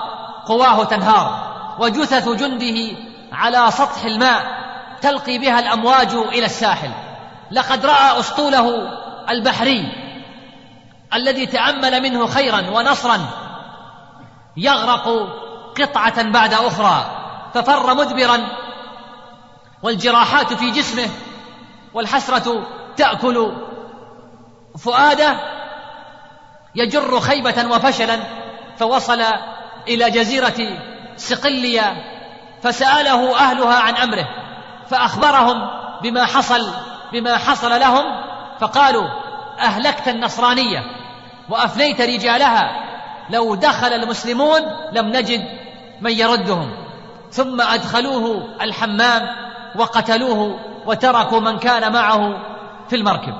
قواه 0.47 0.85
تنهار. 0.85 1.51
وجثث 1.79 2.29
جنده 2.29 2.97
على 3.33 3.71
سطح 3.71 4.05
الماء 4.05 4.61
تلقي 5.03 5.39
بها 5.39 5.59
الأمواج 5.59 6.15
إلى 6.15 6.47
الساحل. 6.47 6.91
لقد 7.51 7.87
رأى 7.87 8.21
أسطوله 8.21 8.93
البحري 9.31 9.93
الذي 11.15 11.47
تأمل 11.47 12.03
منه 12.03 12.27
خيرا 12.27 12.71
ونصرا 12.71 13.19
يغرق 14.57 15.09
قطعة 15.81 16.23
بعد 16.23 16.55
أخرى 16.55 17.11
ففر 17.55 17.95
مدبرا 17.95 18.41
والجراحات 19.83 20.53
في 20.53 20.71
جسمه 20.71 21.09
والحسرة 21.95 22.67
تأكل 22.97 23.53
فؤاده 24.79 25.37
يجر 26.75 27.21
خيبة 27.21 27.67
وفشلا 27.71 28.21
فوصل 28.79 29.23
إلى 29.89 30.11
جزيرة 30.11 30.79
صقليه 31.17 31.97
فسأله 32.63 33.39
أهلها 33.39 33.79
عن 33.79 33.97
أمره 33.97 34.29
فأخبرهم 34.91 35.71
بما 36.03 36.25
حصل 36.25 36.90
بما 37.13 37.37
حصل 37.37 37.81
لهم 37.81 38.05
فقالوا 38.61 39.09
أهلكت 39.59 40.09
النصرانية 40.09 40.85
وأفنيت 41.49 42.01
رجالها 42.01 42.91
لو 43.31 43.55
دخل 43.55 43.93
المسلمون 43.93 44.61
لم 44.93 45.09
نجد 45.09 45.45
من 46.01 46.11
يردهم. 46.11 46.71
ثم 47.31 47.61
أدخلوه 47.61 48.49
الحمام 48.63 49.29
وقتلوه 49.77 50.61
وتركوا 50.87 51.41
من 51.41 51.59
كان 51.59 51.93
معه 51.93 52.43
في 52.89 52.97
المركب. 52.97 53.35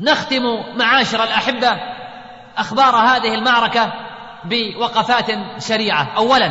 نختم 0.00 0.42
معاشر 0.76 1.24
الأحبة 1.24 1.76
أخبار 2.56 2.96
هذه 2.96 3.34
المعركة 3.34 3.92
بوقفات 4.44 5.26
سريعة. 5.58 6.08
اولا 6.16 6.50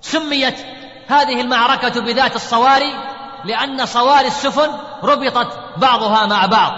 سميت 0.00 0.66
هذه 1.08 1.40
المعركة 1.40 2.00
بذات 2.00 2.36
الصواري 2.36 3.11
لأن 3.44 3.86
صواري 3.86 4.26
السفن 4.26 4.70
ربطت 5.02 5.58
بعضها 5.76 6.26
مع 6.26 6.46
بعض. 6.46 6.72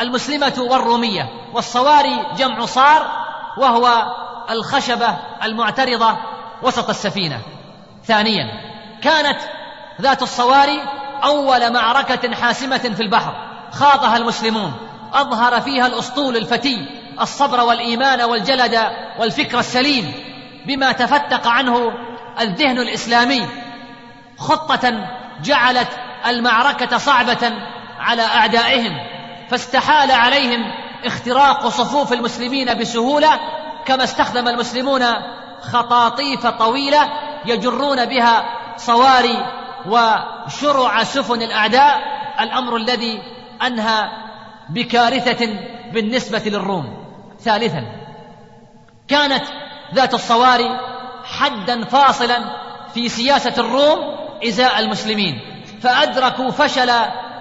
المسلمة 0.00 0.54
والرومية 0.58 1.28
والصواري 1.54 2.26
جمع 2.36 2.66
صار 2.66 3.10
وهو 3.56 4.06
الخشبة 4.50 5.16
المعترضة 5.42 6.16
وسط 6.62 6.88
السفينة. 6.88 7.40
ثانيا 8.04 8.46
كانت 9.02 9.38
ذات 10.00 10.22
الصواري 10.22 10.80
أول 11.24 11.72
معركة 11.72 12.34
حاسمة 12.34 12.78
في 12.78 13.02
البحر 13.02 13.34
خاضها 13.72 14.16
المسلمون. 14.16 14.72
أظهر 15.12 15.60
فيها 15.60 15.86
الأسطول 15.86 16.36
الفتي 16.36 16.86
الصبر 17.20 17.60
والإيمان 17.60 18.20
والجلد 18.20 18.80
والفكر 19.18 19.58
السليم 19.58 20.12
بما 20.66 20.92
تفتق 20.92 21.46
عنه 21.46 21.92
الذهن 22.40 22.78
الإسلامي. 22.78 23.48
خطة 24.38 25.08
جعلت 25.42 25.88
المعركة 26.26 26.98
صعبة 26.98 27.52
على 27.98 28.22
أعدائهم 28.22 28.96
فاستحال 29.48 30.10
عليهم 30.10 30.60
اختراق 31.04 31.68
صفوف 31.68 32.12
المسلمين 32.12 32.78
بسهولة 32.78 33.40
كما 33.86 34.04
استخدم 34.04 34.48
المسلمون 34.48 35.04
خطاطيف 35.60 36.46
طويلة 36.46 37.08
يجرون 37.46 38.04
بها 38.04 38.44
صواري 38.76 39.46
وشرع 39.86 41.02
سفن 41.02 41.42
الأعداء 41.42 41.98
الأمر 42.40 42.76
الذي 42.76 43.22
أنهى 43.66 44.08
بكارثة 44.68 45.46
بالنسبة 45.92 46.42
للروم. 46.46 47.04
ثالثا 47.40 47.84
كانت 49.08 49.44
ذات 49.94 50.14
الصواري 50.14 50.80
حدا 51.24 51.84
فاصلا 51.84 52.38
في 52.94 53.08
سياسة 53.08 53.54
الروم 53.58 54.27
إزاء 54.44 54.78
المسلمين 54.78 55.40
فأدركوا 55.82 56.50
فشل 56.50 56.90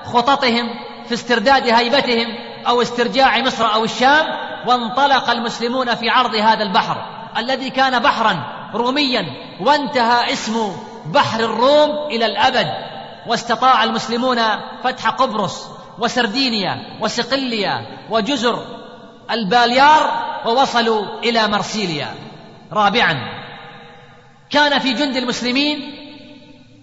خططهم 0.05 0.69
في 1.07 1.13
استرداد 1.13 1.67
هيبتهم 1.67 2.27
أو 2.67 2.81
استرجاع 2.81 3.39
مصر 3.39 3.73
أو 3.73 3.83
الشام 3.83 4.25
وانطلق 4.67 5.29
المسلمون 5.29 5.95
في 5.95 6.09
عرض 6.09 6.35
هذا 6.35 6.63
البحر 6.63 7.05
الذي 7.37 7.69
كان 7.69 7.99
بحرا 7.99 8.43
روميا 8.73 9.25
وانتهى 9.61 10.33
اسم 10.33 10.71
بحر 11.05 11.39
الروم 11.39 12.07
إلى 12.11 12.25
الأبد. 12.25 12.67
واستطاع 13.27 13.83
المسلمون 13.83 14.37
فتح 14.83 15.09
قبرص 15.09 15.67
وسردينيا 15.99 16.97
وصقليا 17.01 17.85
وجزر 18.09 18.65
الباليار 19.31 20.11
ووصلوا 20.45 21.19
إلى 21.23 21.47
مرسيليا. 21.47 22.07
رابعا 22.73 23.17
كان 24.49 24.79
في 24.79 24.93
جند 24.93 25.15
المسلمين 25.15 26.06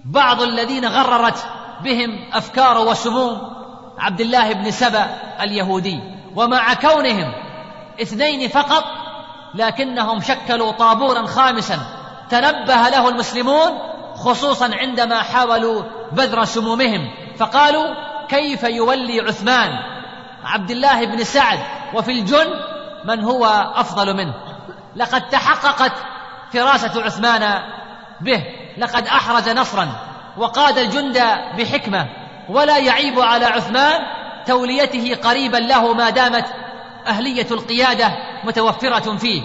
بعض 0.05 0.43
الذين 0.43 0.85
غررت 0.85 1.47
بهم 1.81 2.11
أفكار 2.33 2.79
وسموم 2.79 3.55
عبد 3.99 4.21
الله 4.21 4.53
بن 4.53 4.71
سبأ 4.71 5.07
اليهودي 5.41 6.01
ومع 6.37 6.75
كونهم 6.75 7.33
اثنين 8.03 8.49
فقط 8.49 8.85
لكنهم 9.55 10.21
شكلوا 10.21 10.73
طابورا 10.73 11.27
خامسا. 11.27 11.79
تنبه 12.31 12.89
له 12.89 13.09
المسلمون 13.09 13.71
خصوصا 14.15 14.71
عندما 14.75 15.23
حاولوا 15.23 15.83
بذر 16.13 16.45
سمومهم 16.45 17.11
فقالوا 17.39 17.95
كيف 18.29 18.63
يولي 18.63 19.21
عثمان؟ 19.21 19.71
عبد 20.45 20.71
الله 20.71 21.07
بن 21.07 21.25
سعد 21.25 21.59
وفي 21.95 22.13
الجن 22.13 22.47
من 23.05 23.25
هو 23.25 23.45
أفضل 23.75 24.17
منه؟ 24.17 24.35
لقد 24.97 25.29
تحققت 25.29 25.93
فراسه 26.53 27.03
عثمان 27.03 27.63
به. 28.21 28.64
لقد 28.79 29.07
أحرز 29.07 29.49
نصرا 29.49 29.89
وقاد 30.37 30.79
الجند 30.79 31.23
بحكمة 31.59 32.07
ولا 32.49 32.79
يعيب 32.79 33.21
على 33.21 33.45
عثمان 33.45 34.01
توليته 34.47 35.15
قريبا 35.15 35.57
له 35.57 35.93
ما 35.93 36.11
دامت 36.11 36.47
أهلية 37.07 37.47
القيادة 37.51 38.13
متوفرة 38.45 39.17
فيه. 39.17 39.43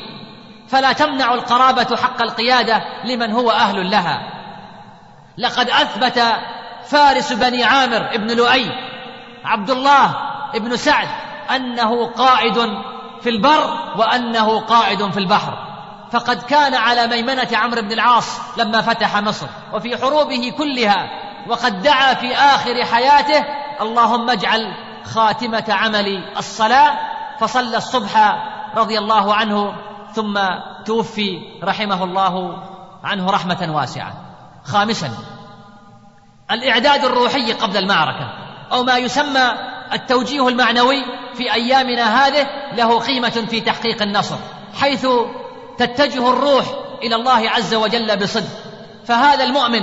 فلا 0.68 0.94
تمنع 0.94 1.34
القرابة 1.34 1.96
حق 1.96 2.22
القيادة 2.22 2.84
لمن 3.06 3.32
هو 3.32 3.52
أهل 3.52 3.92
لها. 3.92 4.20
لقد 5.38 5.70
أثبت 5.70 6.24
فارس 6.86 7.34
بني 7.34 7.64
عامر 7.64 8.18
بن 8.18 8.36
لؤي 8.36 8.72
عبد 9.46 9.70
الله 9.70 10.16
بن 10.54 10.76
سعد 10.76 11.08
أنه 11.56 12.06
قائد 12.06 12.58
في 13.22 13.30
البر 13.30 13.94
وأنه 13.98 14.60
قائد 14.60 15.12
في 15.12 15.18
البحر. 15.18 15.69
فقد 16.12 16.42
كان 16.42 16.76
على 16.76 17.08
ميمنة 17.08 17.48
عمرو 17.54 17.82
بن 17.82 17.92
العاص 17.92 18.40
لما 18.58 18.82
فتح 18.82 19.18
مصر 19.18 19.48
وفي 19.74 19.98
حروبه 19.98 20.54
كلها 20.58 21.10
وقد 21.48 21.82
دعا 21.82 22.14
في 22.14 22.36
آخر 22.36 22.86
حياته 22.86 23.46
اللهم 23.82 24.30
اجعل 24.30 24.74
خاتمة 25.04 25.66
عملي 25.70 26.38
الصلاة 26.38 26.98
فصلى 27.40 27.78
الصبح 27.78 28.38
رضي 28.76 29.00
الله 29.00 29.36
عنه 29.36 29.76
ثم 30.14 30.40
توفي 30.86 31.40
رحمه 31.64 32.04
الله 32.04 32.64
عنه 33.04 33.32
رحمة 33.32 33.68
واسعة. 33.76 34.14
خامسا 34.66 35.10
الإعداد 36.52 37.06
الروحي 37.06 37.54
قبل 37.54 37.78
المعركة 37.78 38.30
أو 38.72 38.84
ما 38.84 38.98
يسمى 38.98 39.54
التوجيه 39.94 40.48
المعنوي 40.48 41.04
في 41.34 41.54
أيامنا 41.54 42.28
هذه 42.28 42.48
له 42.74 43.00
قيمة 43.00 43.30
في 43.50 43.62
تحقيق 43.62 44.02
النصر 44.02 44.36
حيث 44.80 45.08
تتجه 45.80 46.30
الروح 46.30 46.66
إلى 47.04 47.16
الله 47.16 47.50
عز 47.50 47.74
وجل 47.74 48.18
بصدق. 48.18 48.50
فهذا 49.06 49.44
المؤمن 49.44 49.82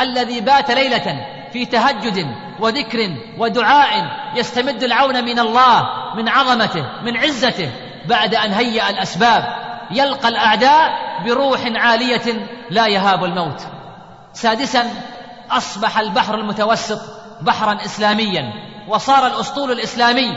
الذي 0.00 0.40
بات 0.40 0.70
ليلة 0.70 1.26
في 1.52 1.66
تهجد 1.66 2.26
وذكر 2.60 3.16
ودعاء 3.38 4.04
يستمد 4.34 4.82
العون 4.82 5.24
من 5.24 5.38
الله 5.38 5.88
من 6.16 6.28
عظمته 6.28 6.84
من 7.02 7.16
عزته 7.16 7.70
بعد 8.06 8.34
أن 8.34 8.52
هيأ 8.52 8.90
الأسباب. 8.90 9.44
يلقى 9.90 10.28
الأعداء 10.28 10.90
بروح 11.24 11.60
عالية 11.74 12.46
لا 12.70 12.86
يهاب 12.86 13.24
الموت. 13.24 13.60
سادسا 14.32 14.90
أصبح 15.50 15.98
البحر 15.98 16.34
المتوسط 16.34 17.00
بحرا 17.40 17.78
اسلاميا 17.84 18.52
وصار 18.88 19.26
الأسطول 19.26 19.72
الإسلامي 19.72 20.32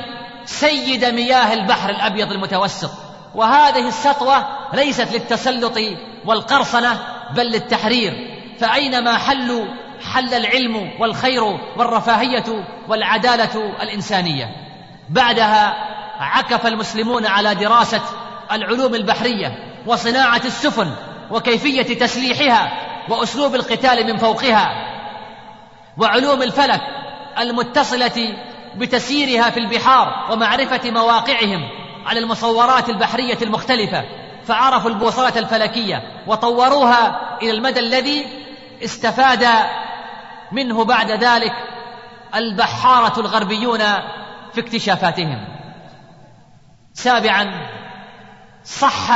سيد 0.45 1.05
مياه 1.05 1.53
البحر 1.53 1.89
الأبيض 1.89 2.31
المتوسط. 2.31 3.08
وهذه 3.35 3.87
السطوة 3.87 4.47
ليست 4.73 5.13
للتسلط 5.13 5.77
والقرصنة 6.25 6.99
بل 7.35 7.45
للتحرير. 7.45 8.35
فأينما 8.59 9.17
حلوا 9.17 9.65
حل 10.13 10.33
العلم 10.33 10.91
والخير 10.99 11.43
والرفاهية 11.77 12.65
والعدالة 12.87 13.73
الإنسانية. 13.81 14.55
بعدها 15.09 15.75
عكف 16.19 16.67
المسلمون 16.67 17.25
على 17.25 17.55
دراسة 17.55 18.01
العلوم 18.51 18.95
البحرية 18.95 19.59
وصناعة 19.85 20.41
السفن 20.45 20.91
وكيفية 21.31 21.99
تسليحها 21.99 22.71
وأسلوب 23.09 23.55
القتال 23.55 24.07
من 24.07 24.17
فوقها 24.17 24.69
وعلوم 25.97 26.41
الفلك 26.41 26.81
المتصلة 27.39 28.37
بتسييرها 28.75 29.49
في 29.49 29.59
البحار 29.59 30.27
ومعرفة 30.31 30.91
مواقعهم. 30.91 31.69
على 32.09 32.19
المصورات 32.19 32.89
البحرية 32.89 33.37
المختلفة 33.41 34.05
فعرفوا 34.43 34.89
البوصلة 34.89 35.39
الفلكية 35.39 36.23
وطوروها 36.27 37.37
إلى 37.41 37.51
المدى 37.51 37.79
الذي 37.79 38.25
استفاد 38.83 39.47
منه 40.51 40.85
بعد 40.85 41.11
ذلك 41.11 41.51
البحارة 42.35 43.19
الغربيون 43.19 43.79
في 44.53 44.59
اكتشافاتهم. 44.59 45.47
سابعا 46.93 47.69
صح 48.63 49.11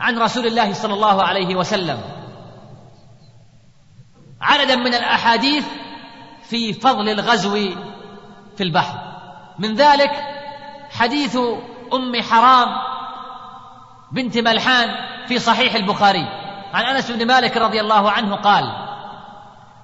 عن 0.00 0.18
رسول 0.18 0.46
الله 0.46 0.72
صلى 0.72 0.94
الله 0.94 1.22
عليه 1.22 1.56
وسلم. 1.56 2.00
عددا 4.40 4.76
من 4.76 4.94
الأحاديث 4.94 5.66
في 6.42 6.72
فضل 6.72 7.08
الغزو 7.08 7.54
في 8.56 8.62
البحر. 8.62 8.98
من 9.58 9.74
ذلك 9.74 10.10
حديث 10.90 11.38
أم 11.94 12.22
حرام 12.22 12.68
بنت 14.12 14.38
ملحان 14.38 14.88
في 15.28 15.38
صحيح 15.38 15.74
البخاري. 15.74 16.26
عن 16.74 16.84
أنس 16.84 17.10
بن 17.10 17.26
مالك 17.26 17.56
رضي 17.56 17.80
الله 17.80 18.10
عنه 18.10 18.36
قال 18.36 18.72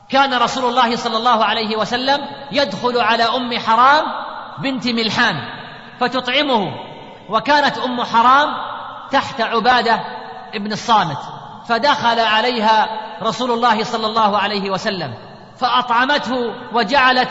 كان 0.08 0.34
رسول 0.34 0.64
الله 0.64 0.96
صلى 0.96 1.16
الله 1.16 1.44
عليه 1.44 1.76
وسلم 1.76 2.20
يدخل 2.52 3.00
على 3.00 3.22
أم 3.22 3.58
حرام 3.58 4.04
بنت 4.58 4.88
ملحان 4.88 5.34
فتطعمه 6.00 6.74
وكانت 7.28 7.78
أم 7.78 8.02
حرام 8.02 8.48
تحت 9.10 9.40
عبادة 9.40 10.00
ابن 10.54 10.72
الصامت 10.72 11.18
فدخل 11.68 12.20
عليها 12.20 12.88
رسول 13.22 13.50
الله 13.50 13.84
صلى 13.84 14.06
الله 14.06 14.38
عليه 14.38 14.70
وسلم 14.70 15.14
فأطعمته 15.56 16.54
وجعلت 16.72 17.30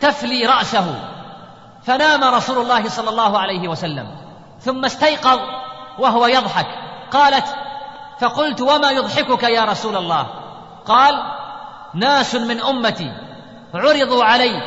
تفلي 0.00 0.46
رأسه. 0.46 1.17
فنام 1.88 2.24
رسول 2.24 2.58
الله 2.58 2.88
صلى 2.88 3.10
الله 3.10 3.38
عليه 3.38 3.68
وسلم. 3.68 4.06
ثم 4.60 4.84
استيقظ 4.84 5.38
وهو 5.98 6.26
يضحك. 6.26 6.66
قالت 7.10 7.44
فقلت 8.20 8.60
وما 8.60 8.90
يضحكك 8.90 9.42
يا 9.42 9.64
رسول 9.64 9.96
الله؟ 9.96 10.26
قال 10.86 11.14
ناس 11.94 12.34
من 12.34 12.60
أمتي 12.60 13.12
عرضوا 13.74 14.24
علي 14.24 14.62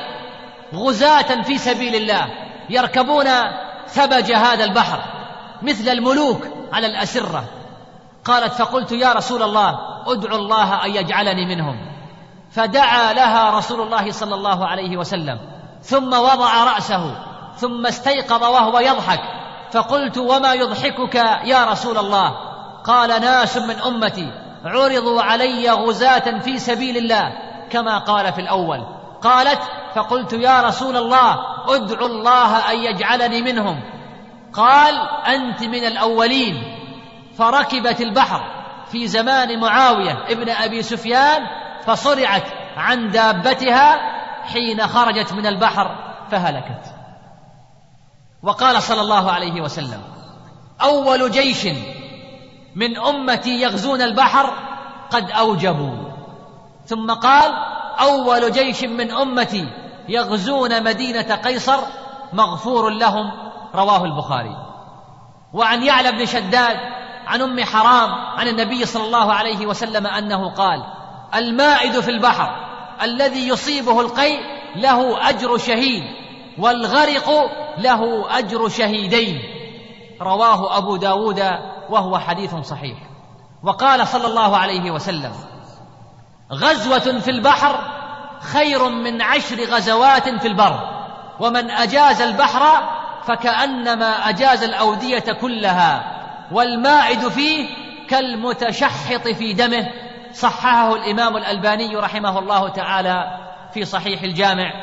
غزاة 0.76 1.42
في 1.42 1.58
سبيل 1.58 1.96
الله 1.96 2.28
يركبون 2.70 3.28
ثبج 3.88 4.32
هذا 4.32 4.64
البحر 4.64 5.00
مثل 5.62 5.90
الملوك 5.90 6.48
على 6.74 6.88
الأسرة. 6.88 7.44
قالت 8.26 8.54
فقلت 8.54 8.92
يا 8.92 9.14
رسول 9.14 9.44
الله 9.44 9.80
ادعو 10.08 10.36
الله 10.36 10.86
أن 10.86 10.96
يجعلني 10.96 11.56
منهم. 11.56 11.92
فدعا 12.52 13.14
لها 13.14 13.58
رسول 13.58 13.82
الله 13.82 14.12
صلى 14.12 14.36
الله 14.36 14.68
عليه 14.68 14.98
وسلم. 14.98 15.51
ثم 15.82 16.14
وضع 16.14 16.64
رأسه 16.64 17.16
ثم 17.56 17.86
استيقظ 17.86 18.44
وهو 18.44 18.80
يضحك. 18.80 19.20
فقلت 19.72 20.18
وما 20.18 20.54
يضحكك 20.54 21.16
يا 21.44 21.66
رسول 21.66 21.98
الله؟ 21.98 22.32
قال 22.84 23.22
ناس 23.22 23.58
من 23.58 23.82
أمتي 23.82 24.32
عرضوا 24.66 25.22
علي 25.22 25.70
غزاة 25.70 26.40
في 26.40 26.60
سبيل 26.60 26.98
الله 26.98 27.34
كما 27.70 27.98
قال 27.98 28.34
في 28.34 28.42
الأول. 28.42 28.86
قالت 29.22 29.62
فقلت 29.96 30.34
يا 30.34 30.62
رسول 30.62 30.98
الله 30.98 31.38
ادعو 31.68 32.06
الله 32.06 32.72
أن 32.72 32.78
يجعلني 32.78 33.42
منهم. 33.42 33.84
قال 34.54 34.96
أنت 35.28 35.64
من 35.64 35.86
الأولين. 35.86 36.78
فركبت 37.38 38.02
البحر 38.02 38.42
في 38.92 39.08
زمان 39.08 39.60
معاوية 39.60 40.26
ابن 40.30 40.50
أبي 40.50 40.82
سفيان 40.82 41.42
فصرعت 41.86 42.44
عن 42.78 43.10
دابتها 43.10 44.11
حين 44.44 44.88
خرجت 44.88 45.34
من 45.34 45.46
البحر 45.46 45.96
فهلكت. 46.32 46.96
وقال 48.44 48.84
صلى 48.84 49.02
الله 49.02 49.32
عليه 49.32 49.62
وسلم 49.62 50.02
أول 50.82 51.32
جيش 51.32 51.68
من 52.76 52.98
أمتي 52.98 53.62
يغزون 53.62 54.02
البحر 54.02 54.54
قد 55.10 55.32
أوجبوا. 55.32 56.12
ثم 56.86 57.12
قال 57.12 57.52
أول 58.00 58.52
جيش 58.52 58.84
من 58.84 59.12
أمتي 59.12 59.70
يغزون 60.10 60.84
مدينة 60.84 61.36
قيصر 61.36 61.80
مغفور 62.34 62.90
لهم 62.90 63.32
رواه 63.76 64.06
البخاري. 64.06 64.58
وعن 65.54 65.84
يعلى 65.84 66.12
بن 66.12 66.26
شداد 66.26 66.78
عن 67.28 67.42
أم 67.42 67.64
حرام 67.64 68.12
عن 68.12 68.48
النبي 68.48 68.86
صلى 68.86 69.06
الله 69.06 69.34
عليه 69.34 69.66
وسلم 69.66 70.08
أنه 70.08 70.50
قال 70.50 70.84
المائد 71.36 72.00
في 72.00 72.12
البحر 72.12 72.71
الذي 73.04 73.48
يصيبه 73.48 74.02
القيء 74.02 74.40
له 74.76 75.30
أجر 75.30 75.58
شهيد 75.58 76.04
والغرق 76.58 77.30
له 77.78 78.26
أجر 78.40 78.70
شهيدين. 78.70 79.42
رواه 80.22 80.78
أبو 80.78 80.96
داود 80.96 81.40
وهو 81.90 82.18
حديث 82.18 82.56
صحيح. 82.56 82.98
وقال 83.64 84.08
صلى 84.08 84.28
الله 84.28 84.58
عليه 84.58 84.92
وسلم 84.92 85.32
غزوة 86.52 87.20
في 87.20 87.32
البحر 87.32 87.80
خير 88.42 88.90
من 88.90 89.22
عشر 89.22 89.64
غزوات 89.64 90.30
في 90.30 90.48
البر 90.48 90.80
ومن 91.40 91.72
أجاز 91.72 92.22
البحر 92.22 92.84
فكأنما 93.28 94.30
أجاز 94.30 94.64
الأودية 94.64 95.34
كلها 95.42 96.04
والمائد 96.52 97.28
فيه 97.28 97.68
كالمتشحط 98.10 99.28
في 99.28 99.54
دمه 99.54 99.88
صححه 100.34 100.96
الإمام 100.96 101.38
الألباني 101.38 101.96
رحمه 101.96 102.40
الله 102.40 102.70
تعالى 102.70 103.24
في 103.74 103.86
صحيح 103.86 104.22
الجامع 104.22 104.74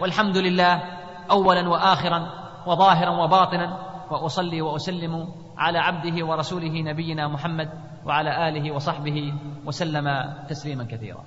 والحمد 0.00 0.36
لله 0.36 0.82
اولا 1.30 1.68
واخرا 1.68 2.26
وظاهرا 2.66 3.10
وباطنا 3.10 3.78
وأصلي 4.10 4.62
وأسلم 4.62 5.28
على 5.58 5.78
عبده 5.78 6.26
ورسوله 6.26 6.82
نبينا 6.82 7.28
محمد 7.28 7.68
وعلى 8.04 8.48
آله 8.48 8.74
وصحبه 8.74 9.32
وسلم 9.66 10.06
تسليما 10.48 10.84
كثيرا. 10.84 11.24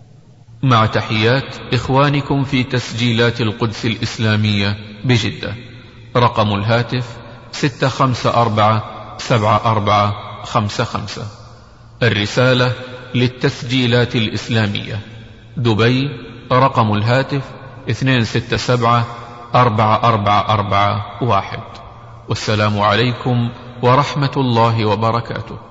مع 0.64 0.86
تحيات 0.86 1.74
إخوانكم 1.74 2.44
في 2.44 2.64
تسجيلات 2.64 3.42
القدس 3.42 3.86
الإسلامية 3.86 4.76
بجدة. 5.06 5.56
رقم 6.18 6.54
الهاتف 6.54 7.18
ستة 7.52 7.88
خمسة 7.88 8.42
أربعة 8.42 8.84
للتسجيلات 13.16 14.16
الإسلامية. 14.16 15.00
دبي 15.58 16.10
رقم 16.52 16.94
الهاتف 16.94 17.42
اثنين 17.90 18.24
ستة 18.24 18.58
سبعة 18.58 19.06
أربعة 19.56 19.96
أربعة 20.04 20.54
أربعة 20.54 21.24
واحد. 21.24 21.64
والسلام 22.30 22.80
عليكم 22.80 23.50
ورحمة 23.82 24.32
الله 24.38 24.86
وبركاته. 24.86 25.71